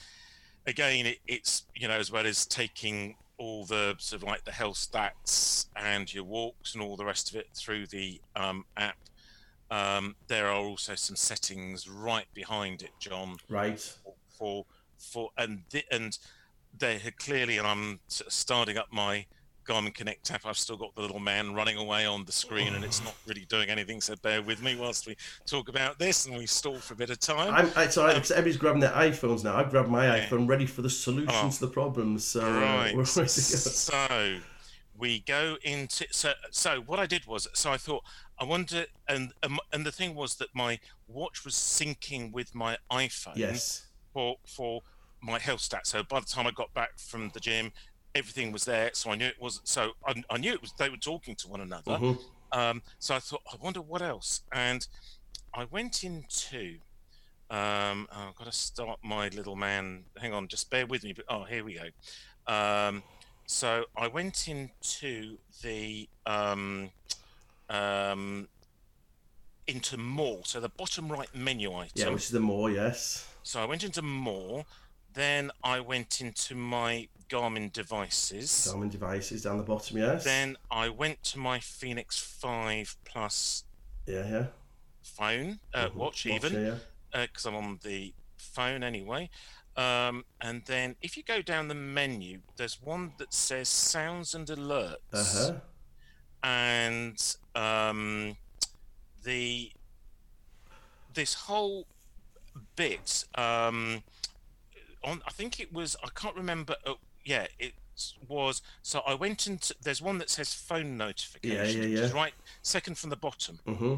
again, 0.67 1.07
it, 1.07 1.19
it's 1.27 1.65
you 1.75 1.89
know 1.89 1.95
as 1.95 2.13
well 2.13 2.27
as 2.27 2.45
taking 2.45 3.17
all 3.39 3.65
the 3.65 3.95
sort 3.99 4.23
of 4.23 4.29
like 4.29 4.45
the 4.45 4.53
health 4.53 4.77
stats 4.77 5.67
and 5.77 6.13
your 6.13 6.25
walks 6.25 6.75
and 6.75 6.83
all 6.83 6.97
the 6.97 7.05
rest 7.05 7.31
of 7.31 7.37
it 7.37 7.49
through 7.55 7.87
the 7.87 8.21
um, 8.35 8.65
app. 8.77 8.97
Um, 9.71 10.15
there 10.29 10.47
are 10.47 10.57
also 10.57 10.95
some 10.95 11.17
settings 11.17 11.89
right 11.89 12.27
behind 12.35 12.83
it, 12.83 12.91
John, 13.01 13.37
right. 13.49 13.81
for 14.39 14.65
for 14.99 15.31
and 15.37 15.63
the, 15.71 15.85
and 15.91 16.19
they 16.79 16.99
had 16.99 17.17
clearly 17.19 17.59
and 17.59 17.67
I'm 17.67 18.01
sort 18.09 18.27
of 18.29 18.33
starting 18.33 18.77
up 18.77 18.89
my 18.93 19.27
Garmin 19.67 19.93
Connect 19.93 20.31
app. 20.31 20.47
I've 20.47 20.57
still 20.59 20.77
got 20.77 20.95
the 20.95 21.01
little 21.01 21.19
man 21.19 21.53
running 21.53 21.77
away 21.77 22.07
on 22.07 22.25
the 22.25 22.31
screen, 22.31 22.75
and 22.75 22.85
it's 22.85 23.03
not 23.03 23.15
really 23.27 23.45
doing 23.47 23.69
anything. 23.69 24.01
So 24.01 24.15
bear 24.23 24.41
with 24.41 24.63
me 24.63 24.77
whilst 24.77 25.09
we 25.09 25.17
talk 25.45 25.69
about 25.69 25.99
this, 25.99 26.27
and 26.27 26.37
we 26.39 26.47
stall 26.47 26.79
for 26.79 26.95
a 26.95 26.97
bit 26.97 27.11
of 27.11 27.19
time. 27.19 27.53
I'm, 27.53 27.67
all 27.67 27.73
right, 27.75 28.15
because 28.15 28.31
everybody's 28.31 28.57
grabbing 28.59 28.81
their 28.81 28.93
iPhones 28.93 29.43
now. 29.43 29.57
I've 29.57 29.71
grabbed 29.71 29.89
my 29.89 30.07
Yeah. 30.07 30.27
iPhone 30.29 30.49
ready 30.49 30.67
for 30.67 30.83
the 30.83 30.91
solution 30.91 31.35
Oh. 31.35 31.51
to 31.51 31.61
the 31.61 31.67
problems. 31.69 32.25
So 32.25 32.43
uh, 32.43 32.61
right. 32.61 32.95
we're 32.97 33.03
ready 33.03 33.13
to 33.17 33.23
go. 33.25 33.27
So 33.27 34.39
we 34.99 35.21
go 35.21 35.57
into 35.63 36.07
so 36.11 36.33
so 36.51 36.81
what 36.87 36.99
I 36.99 37.07
did 37.07 37.27
was 37.27 37.47
so 37.53 37.71
I 37.71 37.77
thought 37.77 38.03
I 38.39 38.45
wonder 38.45 38.87
and 39.09 39.33
um, 39.43 39.59
and 39.73 39.85
the 39.85 39.93
thing 39.93 40.15
was 40.15 40.37
that 40.37 40.49
my 40.55 40.79
watch 41.09 41.45
was 41.45 41.55
syncing 41.55 42.33
with 42.33 42.55
my 42.55 42.79
iPhone. 42.91 43.37
Yes. 43.37 43.87
for 44.13 44.37
for 44.47 44.83
my 45.21 45.39
health 45.39 45.61
stats. 45.61 45.87
So 45.87 46.03
by 46.03 46.21
the 46.21 46.27
time 46.27 46.47
I 46.47 46.51
got 46.51 46.73
back 46.75 46.99
from 46.99 47.31
the 47.35 47.41
gym, 47.41 47.73
everything 48.15 48.53
was 48.53 48.65
there. 48.65 48.91
So 48.93 49.11
I 49.11 49.17
knew 49.17 49.27
it 49.27 49.41
wasn't. 49.41 49.69
So 49.69 49.93
I, 50.07 50.23
I 50.31 50.39
knew 50.39 50.53
it 50.53 50.61
was. 50.61 50.73
They 50.73 50.89
were 50.89 50.97
talking 50.97 51.35
to 51.37 51.49
one 51.49 51.61
another. 51.61 51.93
Mhm. 51.93 52.19
Um, 52.53 52.83
so 52.99 53.15
I 53.15 53.19
thought, 53.19 53.43
I 53.53 53.57
wonder 53.61 53.81
what 53.83 54.03
else. 54.03 54.43
And 54.53 54.87
I 55.55 55.65
went 55.65 56.05
into. 56.05 56.79
Um, 57.49 58.09
oh, 58.13 58.29
I've 58.29 58.35
got 58.35 58.47
to 58.47 58.53
start 58.53 58.99
my 59.05 59.29
little 59.29 59.55
man. 59.55 60.05
Hang 60.21 60.33
on, 60.33 60.49
just 60.49 60.69
bear 60.71 60.85
with 60.87 61.05
me. 61.05 61.13
But 61.13 61.27
oh, 61.29 61.45
here 61.45 61.65
we 61.65 61.75
go. 61.75 62.53
Um, 62.53 63.03
so 63.47 63.85
I 63.97 64.09
went 64.09 64.49
into 64.49 65.39
the 65.63 66.09
um, 66.27 66.91
um, 67.71 68.49
into 69.67 69.97
more. 69.97 70.41
So 70.45 70.61
the 70.61 70.69
bottom 70.69 71.09
right 71.09 71.33
menu 71.35 71.73
item. 71.73 71.91
Yeah, 71.95 72.09
which 72.11 72.25
is 72.25 72.31
the 72.31 72.41
more, 72.41 72.71
yes. 72.71 73.29
So 73.43 73.61
I 73.61 73.65
went 73.65 73.85
into 73.85 74.03
more, 74.03 74.65
then 75.17 75.51
I 75.65 75.81
went 75.81 76.21
into 76.21 76.55
my 76.55 77.09
Garmin 77.29 77.73
devices, 77.73 78.71
Garmin 78.73 78.91
devices 78.91 79.43
down 79.43 79.57
the 79.57 79.65
bottom, 79.65 79.99
yes. 79.99 80.23
then 80.23 80.57
I 80.71 80.89
went 80.91 81.23
to 81.25 81.39
my 81.41 81.59
Fenix 81.59 82.19
5 82.19 82.97
Plus 83.05 83.65
yeah, 84.07 84.29
yeah. 84.31 84.47
phone, 85.03 85.59
uh, 85.75 85.89
Mhm. 85.89 85.95
watch 85.95 86.27
even, 86.27 86.53
yeah. 86.55 86.79
because 87.23 87.47
I'm 87.47 87.57
on 87.57 87.81
the 87.83 88.15
phone 88.37 88.83
anyway. 88.85 89.29
Um, 89.77 90.25
and 90.41 90.65
then 90.67 90.97
if 91.03 91.17
you 91.17 91.23
go 91.23 91.43
down 91.43 91.69
the 91.69 91.75
menu, 91.75 92.41
there's 92.57 92.81
one 92.81 93.13
that 93.19 93.35
says 93.35 93.69
sounds 93.69 94.35
and 94.35 94.47
alerts. 94.47 94.97
Uh 95.13 95.25
huh. 95.25 95.55
and 96.43 97.37
um, 97.55 98.37
the 99.25 99.73
this 101.15 101.35
whole 101.35 101.87
bit 102.77 103.25
um, 103.35 104.03
on 105.07 105.23
I 105.27 105.31
think 105.31 105.59
it 105.61 105.73
was 105.73 105.97
I 106.05 106.09
can't 106.15 106.37
remember 106.37 106.75
uh, 106.85 106.95
yeah 107.25 107.47
it 107.59 107.73
was 108.29 108.61
so 108.83 109.01
I 109.07 109.15
went 109.15 109.47
into 109.47 109.75
there's 109.83 110.03
one 110.03 110.19
that 110.19 110.29
says 110.29 110.53
phone 110.53 110.99
notifications 110.99 111.75
yeah, 111.77 111.99
yeah. 112.01 112.05
is 112.05 112.13
right 112.13 112.35
second 112.63 112.99
from 112.99 113.09
the 113.11 113.17
bottom 113.17 113.61
Mm-hmm. 113.67 113.95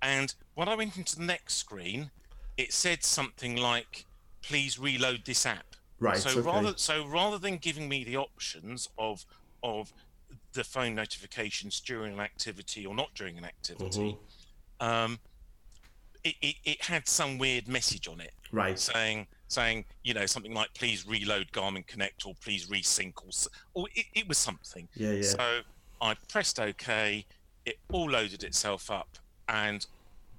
and 0.00 0.34
when 0.54 0.68
I 0.68 0.74
went 0.74 0.96
into 0.96 1.16
the 1.16 1.24
next 1.24 1.54
screen 1.54 2.10
it 2.56 2.72
said 2.72 3.04
something 3.04 3.56
like 3.56 4.06
please 4.40 4.78
reload 4.78 5.22
this 5.26 5.44
app 5.44 5.66
Right. 6.00 6.16
so 6.16 6.30
okay. 6.30 6.40
rather 6.40 6.72
so 6.76 7.06
rather 7.06 7.38
than 7.38 7.58
giving 7.58 7.88
me 7.88 8.02
the 8.04 8.16
options 8.16 8.88
of 8.96 9.26
of 9.62 9.92
the 10.52 10.64
phone 10.64 10.94
notifications 10.94 11.80
during 11.80 12.14
an 12.14 12.20
activity 12.20 12.86
or 12.86 12.94
not 12.94 13.12
during 13.14 13.36
an 13.36 13.44
activity, 13.44 14.16
Mm-hmm. 14.80 14.86
um, 14.86 15.18
it, 16.22 16.36
it, 16.40 16.56
it 16.64 16.82
had 16.84 17.08
some 17.08 17.38
weird 17.38 17.66
message 17.68 18.06
on 18.08 18.20
it 18.20 18.32
Right. 18.52 18.78
saying 18.78 19.26
saying 19.48 19.84
you 20.02 20.14
know 20.14 20.26
something 20.26 20.54
like 20.54 20.72
please 20.74 21.06
reload 21.06 21.52
Garmin 21.52 21.86
Connect 21.86 22.26
or 22.26 22.34
please 22.42 22.66
resync 22.66 23.14
or 23.16 23.30
or 23.74 23.88
it, 23.94 24.06
it 24.14 24.28
was 24.28 24.38
something. 24.38 24.88
Yeah, 24.94 25.12
yeah. 25.12 25.22
So 25.22 25.60
I 26.00 26.14
pressed 26.28 26.60
OK. 26.60 27.26
It 27.66 27.78
all 27.92 28.10
loaded 28.10 28.44
itself 28.44 28.90
up, 28.90 29.18
and 29.48 29.86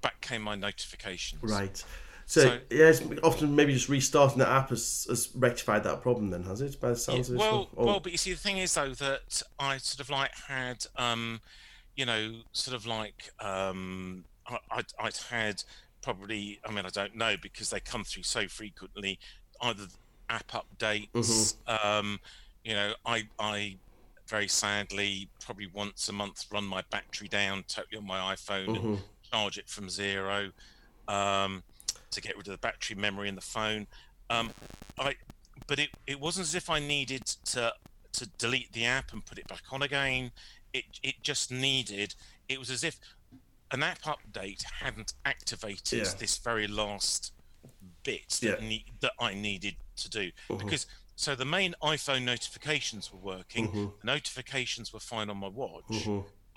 back 0.01 0.21
came 0.21 0.41
my 0.41 0.55
notifications. 0.55 1.41
Right. 1.41 1.83
So, 2.27 2.41
So- 2.41 2.59
yeah, 2.71 2.87
it's 2.87 3.01
often 3.23 3.55
maybe 3.55 3.73
just 3.73 3.89
restarting 3.89 4.39
the 4.39 4.49
app 4.49 4.69
has, 4.69 5.05
has 5.09 5.29
rectified 5.35 5.83
that 5.83 6.01
problem. 6.01 6.29
Then 6.31 6.43
has 6.43 6.61
it? 6.61 6.79
By 6.79 6.89
the 6.89 6.95
sounds 6.95 7.29
of 7.29 7.35
it. 7.35 7.39
well, 7.39 7.69
well, 7.75 7.99
but 7.99 8.11
you 8.11 8.17
see, 8.17 8.31
the 8.31 8.39
thing 8.39 8.57
is 8.57 8.73
though 8.73 8.89
that 8.95 9.41
I 9.59 9.77
sort 9.77 9.99
of 9.99 10.09
like 10.09 10.31
had, 10.47 10.85
um, 10.97 11.41
you 11.95 12.05
know, 12.05 12.33
sort 12.51 12.75
of 12.75 12.85
like 12.85 13.31
um, 13.39 14.25
I, 14.47 14.57
I'd, 14.71 14.85
I'd 14.99 15.17
had 15.17 15.63
probably. 16.05 16.59
I 16.65 16.71
mean, 16.71 16.85
I 16.85 16.89
don't 16.89 17.15
know 17.15 17.35
because 17.41 17.69
they 17.71 17.79
come 17.81 18.03
through 18.03 18.23
so 18.23 18.47
frequently. 18.47 19.19
Either 19.61 19.87
app 20.29 20.51
updates, 20.51 21.09
Mm-hmm. 21.13 21.87
um, 21.87 22.19
you 22.63 22.73
know, 22.73 22.93
I 23.05 23.27
I 23.39 23.77
very 24.27 24.47
sadly 24.47 25.27
probably 25.43 25.67
once 25.67 26.07
a 26.09 26.13
month 26.13 26.45
run 26.51 26.63
my 26.63 26.83
battery 26.89 27.27
down 27.27 27.63
totally 27.67 27.97
on 27.97 28.05
my 28.07 28.33
iPhone 28.35 28.67
Mm-hmm. 28.67 28.87
and 28.87 28.99
charge 29.31 29.57
it 29.57 29.67
from 29.69 29.89
zero 29.89 30.51
um, 31.07 31.63
to 32.11 32.21
get 32.21 32.35
rid 32.37 32.47
of 32.47 32.51
the 32.53 32.57
battery 32.57 32.95
memory 32.95 33.27
in 33.29 33.35
the 33.35 33.41
phone. 33.41 33.85
Um, 34.29 34.51
I, 34.97 35.15
but 35.67 35.79
it, 35.79 35.89
it 36.07 36.19
wasn't 36.19 36.47
as 36.47 36.55
if 36.55 36.69
I 36.69 36.79
needed 36.79 37.25
to 37.53 37.73
to 38.13 38.25
delete 38.37 38.71
the 38.71 38.85
app 38.85 39.11
and 39.13 39.25
put 39.25 39.37
it 39.37 39.47
back 39.47 39.63
on 39.71 39.81
again. 39.81 40.31
It 40.73 40.85
it 41.03 41.15
just 41.21 41.51
needed. 41.51 42.15
It 42.49 42.59
was 42.59 42.69
as 42.69 42.83
if 42.83 42.99
an 43.71 43.83
app 43.83 44.01
update 44.03 44.63
hadn't 44.63 45.13
activated 45.25 45.99
Yeah. 46.07 46.13
this 46.17 46.37
very 46.37 46.67
last 46.67 47.33
bit 48.03 48.29
that, 48.29 48.43
Yeah. 48.43 48.51
Mm-hmm. 48.55 48.67
ne- 48.67 48.85
that 49.01 49.13
I 49.19 49.33
needed 49.33 49.75
to 49.97 50.09
do 50.09 50.31
because 50.49 50.85
so 51.15 51.33
the 51.33 51.45
main 51.45 51.73
iPhone 51.81 52.23
notifications 52.23 53.11
were 53.11 53.19
working. 53.19 53.71
The 54.01 54.05
notifications 54.05 54.91
were 54.91 54.99
fine 54.99 55.29
on 55.29 55.37
my 55.37 55.47
watch. 55.47 56.07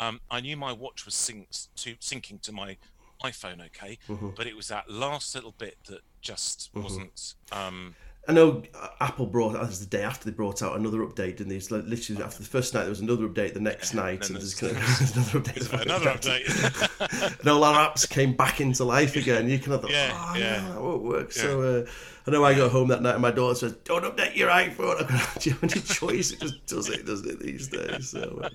Um, 0.00 0.20
I 0.30 0.40
knew 0.40 0.56
my 0.56 0.72
watch 0.72 1.04
was 1.06 1.14
synced 1.14 1.68
to 1.76 1.94
syncing 1.96 2.40
to 2.42 2.52
my 2.52 2.76
iPhone, 3.22 3.64
okay, 3.66 3.98
but 4.36 4.46
it 4.46 4.56
was 4.56 4.68
that 4.68 4.90
last 4.90 5.34
little 5.34 5.52
bit 5.52 5.76
that 5.86 6.00
just 6.20 6.70
wasn't. 6.74 7.34
Um, 7.52 7.94
I 8.28 8.32
know 8.32 8.62
Apple 9.00 9.24
brought 9.24 9.54
that 9.54 9.62
was 9.62 9.80
the 9.80 9.86
day 9.86 10.02
after 10.02 10.30
they 10.30 10.36
brought 10.36 10.62
out 10.62 10.76
another 10.76 10.98
update, 10.98 11.38
didn't 11.38 11.48
they? 11.48 11.56
It's 11.56 11.70
like 11.70 11.84
literally 11.86 12.22
after 12.22 12.40
the 12.42 12.48
first 12.48 12.74
night 12.74 12.82
there 12.82 12.90
was 12.90 13.00
another 13.00 13.26
update. 13.26 13.54
The 13.54 13.60
next 13.60 13.94
night, 13.94 14.28
and 14.28 14.36
there's 14.38 14.54
there's- 14.54 14.74
kind 14.74 14.84
of 14.84 15.16
another 15.32 15.40
update. 15.40 15.82
another 15.82 16.10
update. 16.10 17.38
and 17.40 17.48
all 17.48 17.64
our 17.64 17.88
apps 17.90 18.06
came 18.08 18.34
back 18.34 18.60
into 18.60 18.84
life 18.84 19.16
again. 19.16 19.48
You 19.48 19.58
kind 19.58 19.72
of 19.72 19.80
thought, 19.80 19.90
Yeah, 19.90 20.10
oh, 20.14 20.36
yeah. 20.36 20.60
that 20.68 20.80
won't 20.82 21.02
work. 21.04 21.32
So 21.32 21.62
uh, 21.62 21.86
I 22.26 22.30
know 22.30 22.44
I 22.44 22.52
got 22.52 22.70
home 22.70 22.88
that 22.88 23.00
night 23.00 23.14
and 23.14 23.22
my 23.22 23.30
daughter 23.30 23.54
says, 23.54 23.72
don't 23.84 24.04
update 24.04 24.36
your 24.36 24.50
iPhone. 24.50 25.02
I 25.02 25.08
go, 25.08 25.40
Do 25.40 25.48
you 25.50 25.56
have 25.56 25.64
any 25.64 25.80
choice? 25.80 26.30
It 26.32 26.40
just 26.40 26.66
does 26.66 26.90
it, 26.90 27.06
doesn't 27.06 27.30
it, 27.30 27.40
these 27.40 27.68
days? 27.68 28.10
So, 28.10 28.40
uh, 28.44 28.48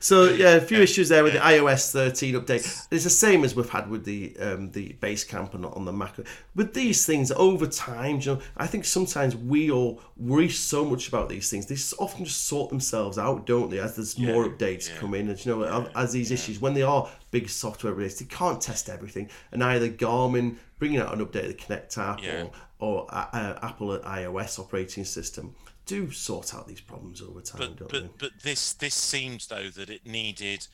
so 0.00 0.24
yeah, 0.30 0.54
a 0.54 0.60
few 0.60 0.78
issues 0.78 1.08
there 1.08 1.24
with 1.24 1.32
the 1.34 1.38
iOS 1.40 1.90
13 1.92 2.34
update. 2.34 2.86
It's 2.90 3.04
the 3.04 3.10
same 3.10 3.44
as 3.44 3.54
we've 3.56 3.68
had 3.68 3.88
with 3.90 4.04
the 4.04 4.36
um, 4.38 4.70
the 4.72 4.96
Basecamp 5.00 5.54
and 5.54 5.64
on 5.66 5.84
the 5.84 5.92
Mac. 5.92 6.16
With 6.54 6.74
these 6.74 7.04
things, 7.06 7.30
over 7.32 7.66
time, 7.66 8.20
you 8.20 8.34
know, 8.34 8.40
I 8.56 8.66
think 8.66 8.84
sometimes 8.84 9.36
we 9.36 9.70
all 9.70 10.00
worry 10.16 10.48
so 10.48 10.84
much 10.84 11.08
about 11.08 11.28
these 11.28 11.50
things. 11.50 11.66
They 11.66 11.76
often 12.02 12.24
just 12.24 12.46
sort 12.46 12.70
themselves 12.70 13.18
out, 13.18 13.46
don't 13.46 13.70
they? 13.70 13.78
As 13.80 13.96
there's 13.96 14.18
more 14.18 14.48
updates 14.48 14.94
come 14.96 15.14
in, 15.14 15.28
and 15.28 15.44
you 15.44 15.56
know, 15.56 15.88
as 15.94 16.12
these 16.12 16.30
issues, 16.30 16.60
when 16.60 16.74
they 16.74 16.82
are 16.82 17.08
big 17.30 17.48
software 17.48 17.92
releases, 17.92 18.20
they 18.20 18.24
can't 18.26 18.60
test 18.60 18.88
everything, 18.88 19.28
and 19.52 19.62
either 19.62 19.88
Garmin 19.88 20.56
bringing 20.78 21.00
out 21.00 21.12
an 21.12 21.24
update 21.24 21.42
of 21.42 21.48
the 21.48 21.54
Connect 21.54 21.96
app 21.98 22.22
Yeah. 22.22 22.42
or 22.44 22.50
or 22.80 23.06
uh, 23.12 23.26
uh, 23.32 23.58
Apple 23.62 23.98
iOS 23.98 24.60
operating 24.60 25.04
system 25.04 25.52
do 25.88 26.10
sort 26.12 26.54
out 26.54 26.68
these 26.68 26.80
problems 26.82 27.20
over 27.20 27.40
time, 27.40 27.74
but 27.78 27.88
but 27.88 28.18
but 28.18 28.30
this 28.42 28.74
this 28.74 28.94
seems 28.94 29.46
though 29.48 29.68
that 29.70 29.90
it 29.90 30.06
needed 30.06 30.66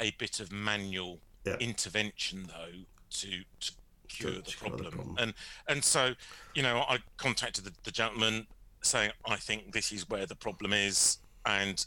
a 0.00 0.10
bit 0.18 0.40
of 0.40 0.50
manual 0.50 1.20
Yeah. 1.44 1.56
intervention 1.60 2.48
though 2.48 2.78
to 3.20 3.30
to 3.60 3.72
cure 4.08 4.30
the 4.32 4.42
cure 4.42 4.70
the 4.70 4.76
problem. 4.80 4.92
problem. 4.92 5.16
and 5.18 5.34
and 5.68 5.84
so 5.84 6.14
you 6.54 6.62
know 6.62 6.78
I 6.88 6.98
contacted 7.18 7.64
the, 7.64 7.72
the 7.84 7.90
gentleman 7.90 8.46
saying 8.82 9.12
I 9.26 9.36
think 9.36 9.72
this 9.72 9.92
is 9.92 10.08
where 10.08 10.26
the 10.26 10.36
problem 10.36 10.72
is 10.72 11.18
and 11.46 11.84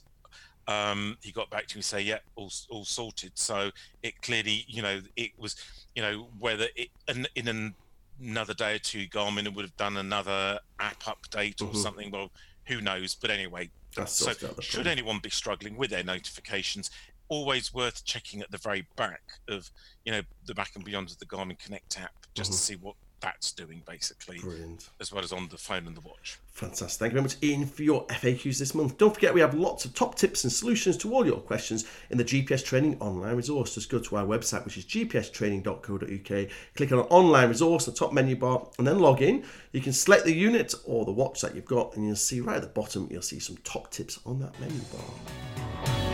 um, 0.67 1.17
he 1.21 1.31
got 1.31 1.49
back 1.49 1.67
to 1.67 1.75
me 1.75 1.79
and 1.79 1.85
say 1.85 2.01
yeah 2.01 2.19
all, 2.35 2.51
all 2.69 2.85
sorted 2.85 3.31
so 3.35 3.71
it 4.03 4.19
clearly 4.21 4.65
you 4.67 4.81
know 4.81 5.01
it 5.15 5.31
was 5.37 5.55
you 5.95 6.01
know 6.01 6.27
whether 6.39 6.67
it 6.75 6.89
in, 7.07 7.27
in 7.35 7.47
an, 7.47 7.75
another 8.21 8.53
day 8.53 8.75
or 8.75 8.79
two 8.79 9.07
Garmin 9.07 9.53
would 9.53 9.65
have 9.65 9.77
done 9.77 9.97
another 9.97 10.59
app 10.79 11.03
update 11.03 11.61
or 11.61 11.73
something 11.75 12.09
well 12.11 12.31
who 12.67 12.81
knows? 12.81 13.15
But 13.15 13.31
anyway 13.31 13.69
That's 13.95 14.13
so 14.13 14.25
sorted 14.25 14.49
out 14.49 14.55
the 14.55 14.61
should 14.61 14.87
anyone 14.87 15.19
be 15.19 15.29
struggling 15.29 15.77
with 15.77 15.89
their 15.89 16.03
notifications 16.03 16.91
always 17.27 17.73
worth 17.73 18.05
checking 18.05 18.41
at 18.41 18.51
the 18.51 18.57
very 18.57 18.85
back 18.95 19.21
of 19.47 19.69
you 20.03 20.11
know 20.11 20.21
the 20.45 20.53
back 20.53 20.71
and 20.75 20.85
beyond 20.85 21.09
of 21.09 21.17
the 21.17 21.25
garmin 21.25 21.57
connect 21.57 21.99
app 21.99 22.13
just 22.35 22.51
to 22.51 22.57
mm-hmm. 22.57 22.79
see 22.79 22.85
what 22.85 22.95
that's 23.25 23.51
doing 23.51 23.81
basically 23.87 24.37
Brilliant. 24.37 24.89
as 25.01 25.11
well 25.11 25.23
as 25.23 25.33
on 25.33 25.47
the 25.49 25.57
phone 25.57 25.87
and 25.87 25.97
the 25.97 26.01
watch 26.01 26.37
Fantastic. 26.55 26.99
Thank 26.99 27.11
you 27.11 27.19
very 27.19 27.23
much, 27.23 27.35
Ian, 27.43 27.65
for 27.65 27.83
your 27.83 28.07
FAQs 28.07 28.59
this 28.59 28.73
month. 28.73 28.97
Don't 28.97 29.13
forget, 29.13 29.33
we 29.33 29.41
have 29.41 29.53
lots 29.55 29.83
of 29.83 29.93
top 29.93 30.15
tips 30.15 30.45
and 30.45 30.53
solutions 30.53 30.95
to 30.95 31.13
all 31.13 31.25
your 31.25 31.41
questions 31.41 31.83
in 32.09 32.17
the 32.17 32.23
GPS 32.23 32.63
Training 32.63 32.95
online 33.01 33.35
resource. 33.35 33.75
Just 33.75 33.89
go 33.89 33.99
to 33.99 34.15
our 34.15 34.25
website, 34.25 34.63
which 34.63 34.77
is 34.77 34.85
gpstraining.co.uk, 34.85 36.49
click 36.77 36.91
on 36.93 36.99
online 36.99 37.49
resource 37.49 37.85
the 37.85 37.91
top 37.91 38.13
menu 38.13 38.37
bar, 38.37 38.69
and 38.77 38.87
then 38.87 38.99
log 38.99 39.21
in. 39.21 39.43
You 39.73 39.81
can 39.81 39.91
select 39.91 40.23
the 40.23 40.33
unit 40.33 40.73
or 40.85 41.03
the 41.03 41.11
watch 41.11 41.41
that 41.41 41.55
you've 41.55 41.65
got, 41.65 41.93
and 41.97 42.05
you'll 42.07 42.15
see 42.15 42.39
right 42.39 42.55
at 42.55 42.61
the 42.61 42.69
bottom, 42.69 43.09
you'll 43.11 43.21
see 43.21 43.39
some 43.39 43.57
top 43.65 43.91
tips 43.91 44.21
on 44.25 44.39
that 44.39 44.57
menu 44.61 44.79
bar. 44.93 46.04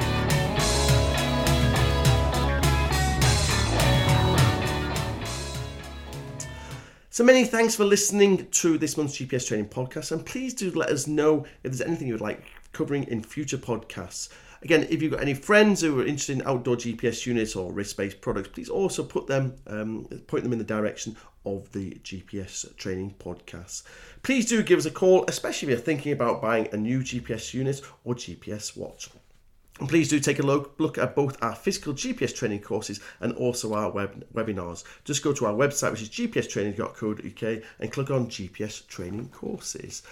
So 7.13 7.25
many 7.25 7.43
thanks 7.43 7.75
for 7.75 7.83
listening 7.83 8.47
to 8.51 8.77
this 8.77 8.95
month's 8.95 9.17
GPS 9.17 9.45
Training 9.45 9.67
Podcast, 9.67 10.13
and 10.13 10.25
please 10.25 10.53
do 10.53 10.71
let 10.71 10.87
us 10.87 11.07
know 11.07 11.43
if 11.61 11.63
there's 11.63 11.81
anything 11.81 12.07
you 12.07 12.13
would 12.13 12.21
like 12.21 12.45
covering 12.71 13.03
in 13.03 13.21
future 13.21 13.57
podcasts. 13.57 14.29
Again, 14.61 14.87
if 14.89 15.01
you've 15.01 15.11
got 15.11 15.21
any 15.21 15.33
friends 15.33 15.81
who 15.81 15.99
are 15.99 16.05
interested 16.05 16.39
in 16.39 16.47
outdoor 16.47 16.77
GPS 16.77 17.25
units 17.25 17.53
or 17.53 17.73
wrist-based 17.73 18.21
products, 18.21 18.47
please 18.47 18.69
also 18.69 19.03
put 19.03 19.27
them, 19.27 19.55
um, 19.67 20.05
point 20.27 20.45
them 20.45 20.53
in 20.53 20.59
the 20.59 20.63
direction 20.63 21.17
of 21.45 21.69
the 21.73 21.99
GPS 22.01 22.73
Training 22.77 23.13
Podcast. 23.19 23.83
Please 24.23 24.45
do 24.45 24.63
give 24.63 24.79
us 24.79 24.85
a 24.85 24.91
call, 24.91 25.25
especially 25.27 25.65
if 25.65 25.71
you're 25.71 25.85
thinking 25.85 26.13
about 26.13 26.41
buying 26.41 26.69
a 26.71 26.77
new 26.77 27.01
GPS 27.01 27.53
unit 27.53 27.81
or 28.05 28.15
GPS 28.15 28.77
watch. 28.77 29.09
And 29.81 29.89
please 29.89 30.09
do 30.09 30.19
take 30.19 30.37
a 30.37 30.43
look, 30.43 30.75
look 30.77 30.99
at 30.99 31.15
both 31.15 31.41
our 31.41 31.55
physical 31.55 31.95
GPS 31.95 32.35
training 32.35 32.61
courses 32.61 32.99
and 33.19 33.33
also 33.33 33.73
our 33.73 33.89
web, 33.89 34.23
webinars. 34.31 34.83
Just 35.05 35.23
go 35.23 35.33
to 35.33 35.47
our 35.47 35.55
website, 35.55 35.89
which 35.89 36.03
is 36.03 36.09
gpstraining.co.uk, 36.09 37.63
and 37.79 37.91
click 37.91 38.11
on 38.11 38.27
GPS 38.27 38.85
training 38.87 39.29
courses. 39.29 40.03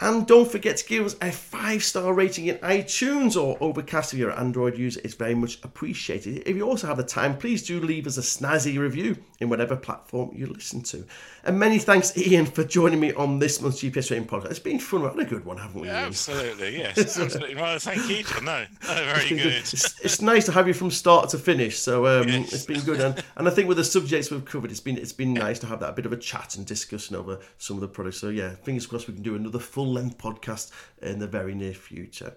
And 0.00 0.26
don't 0.26 0.50
forget 0.50 0.76
to 0.78 0.86
give 0.86 1.06
us 1.06 1.16
a 1.20 1.30
five 1.30 1.84
star 1.84 2.12
rating 2.12 2.46
in 2.46 2.56
iTunes 2.58 3.40
or 3.40 3.56
Overcast 3.60 4.12
if 4.12 4.18
you're 4.18 4.30
an 4.30 4.38
Android 4.38 4.76
user. 4.76 5.00
It's 5.04 5.14
very 5.14 5.34
much 5.34 5.62
appreciated. 5.62 6.42
If 6.46 6.56
you 6.56 6.62
also 6.62 6.86
have 6.86 6.96
the 6.96 7.04
time, 7.04 7.36
please 7.36 7.66
do 7.66 7.80
leave 7.80 8.06
us 8.06 8.18
a 8.18 8.22
snazzy 8.22 8.78
review 8.78 9.16
in 9.40 9.48
whatever 9.48 9.76
platform 9.76 10.30
you 10.34 10.46
listen 10.46 10.82
to. 10.82 11.04
And 11.44 11.58
many 11.58 11.78
thanks, 11.78 12.16
Ian, 12.16 12.46
for 12.46 12.64
joining 12.64 13.00
me 13.00 13.12
on 13.12 13.38
this 13.38 13.60
month's 13.60 13.82
GPS 13.82 14.08
Training 14.08 14.28
podcast. 14.28 14.50
It's 14.50 14.58
been 14.58 14.78
fun. 14.78 15.02
We've 15.02 15.18
a 15.18 15.24
good 15.24 15.44
one, 15.44 15.58
haven't 15.58 15.80
we? 15.80 15.88
Ian? 15.88 15.96
absolutely 15.96 16.78
yes 16.78 17.18
absolutely 17.18 17.54
well 17.54 17.78
thank 17.78 18.08
you 18.08 18.22
John. 18.24 18.44
no, 18.44 18.64
no 18.82 18.94
very 18.94 19.28
good 19.28 19.64
it's, 19.72 20.00
it's 20.00 20.20
nice 20.20 20.44
to 20.46 20.52
have 20.52 20.66
you 20.66 20.74
from 20.74 20.90
start 20.90 21.28
to 21.30 21.38
finish. 21.38 21.78
So 21.78 22.06
um, 22.06 22.28
it's 22.28 22.64
been 22.64 22.80
good, 22.80 23.00
and, 23.00 23.22
and 23.36 23.48
I 23.48 23.50
think 23.50 23.68
with 23.68 23.76
the 23.76 23.84
subjects 23.84 24.30
we've 24.30 24.44
covered, 24.44 24.70
it's 24.70 24.80
been 24.80 24.98
it's 24.98 25.12
been 25.12 25.34
nice 25.34 25.58
to 25.60 25.66
have 25.66 25.80
that 25.80 25.96
bit 25.96 26.06
of 26.06 26.12
a 26.12 26.16
chat 26.16 26.56
and 26.56 26.66
discussion 26.66 27.16
over 27.16 27.40
some 27.58 27.76
of 27.76 27.80
the 27.80 27.88
products. 27.88 28.18
So 28.18 28.28
yeah, 28.28 28.54
fingers 28.56 28.86
crossed 28.86 29.08
we 29.08 29.14
can 29.14 29.22
do 29.22 29.34
another 29.34 29.58
full 29.84 29.92
length 29.92 30.18
podcast 30.18 30.70
in 31.02 31.18
the 31.18 31.26
very 31.26 31.54
near 31.54 31.74
future. 31.74 32.34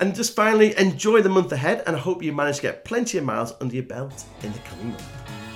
And 0.00 0.14
just 0.14 0.34
finally, 0.34 0.76
enjoy 0.78 1.20
the 1.22 1.28
month 1.28 1.52
ahead, 1.52 1.82
and 1.86 1.94
I 1.94 1.98
hope 1.98 2.22
you 2.22 2.32
manage 2.32 2.56
to 2.56 2.62
get 2.62 2.84
plenty 2.84 3.18
of 3.18 3.24
miles 3.24 3.54
under 3.60 3.74
your 3.74 3.84
belt 3.84 4.24
in 4.42 4.52
the 4.52 4.58
coming 4.60 4.88
month. 4.88 5.49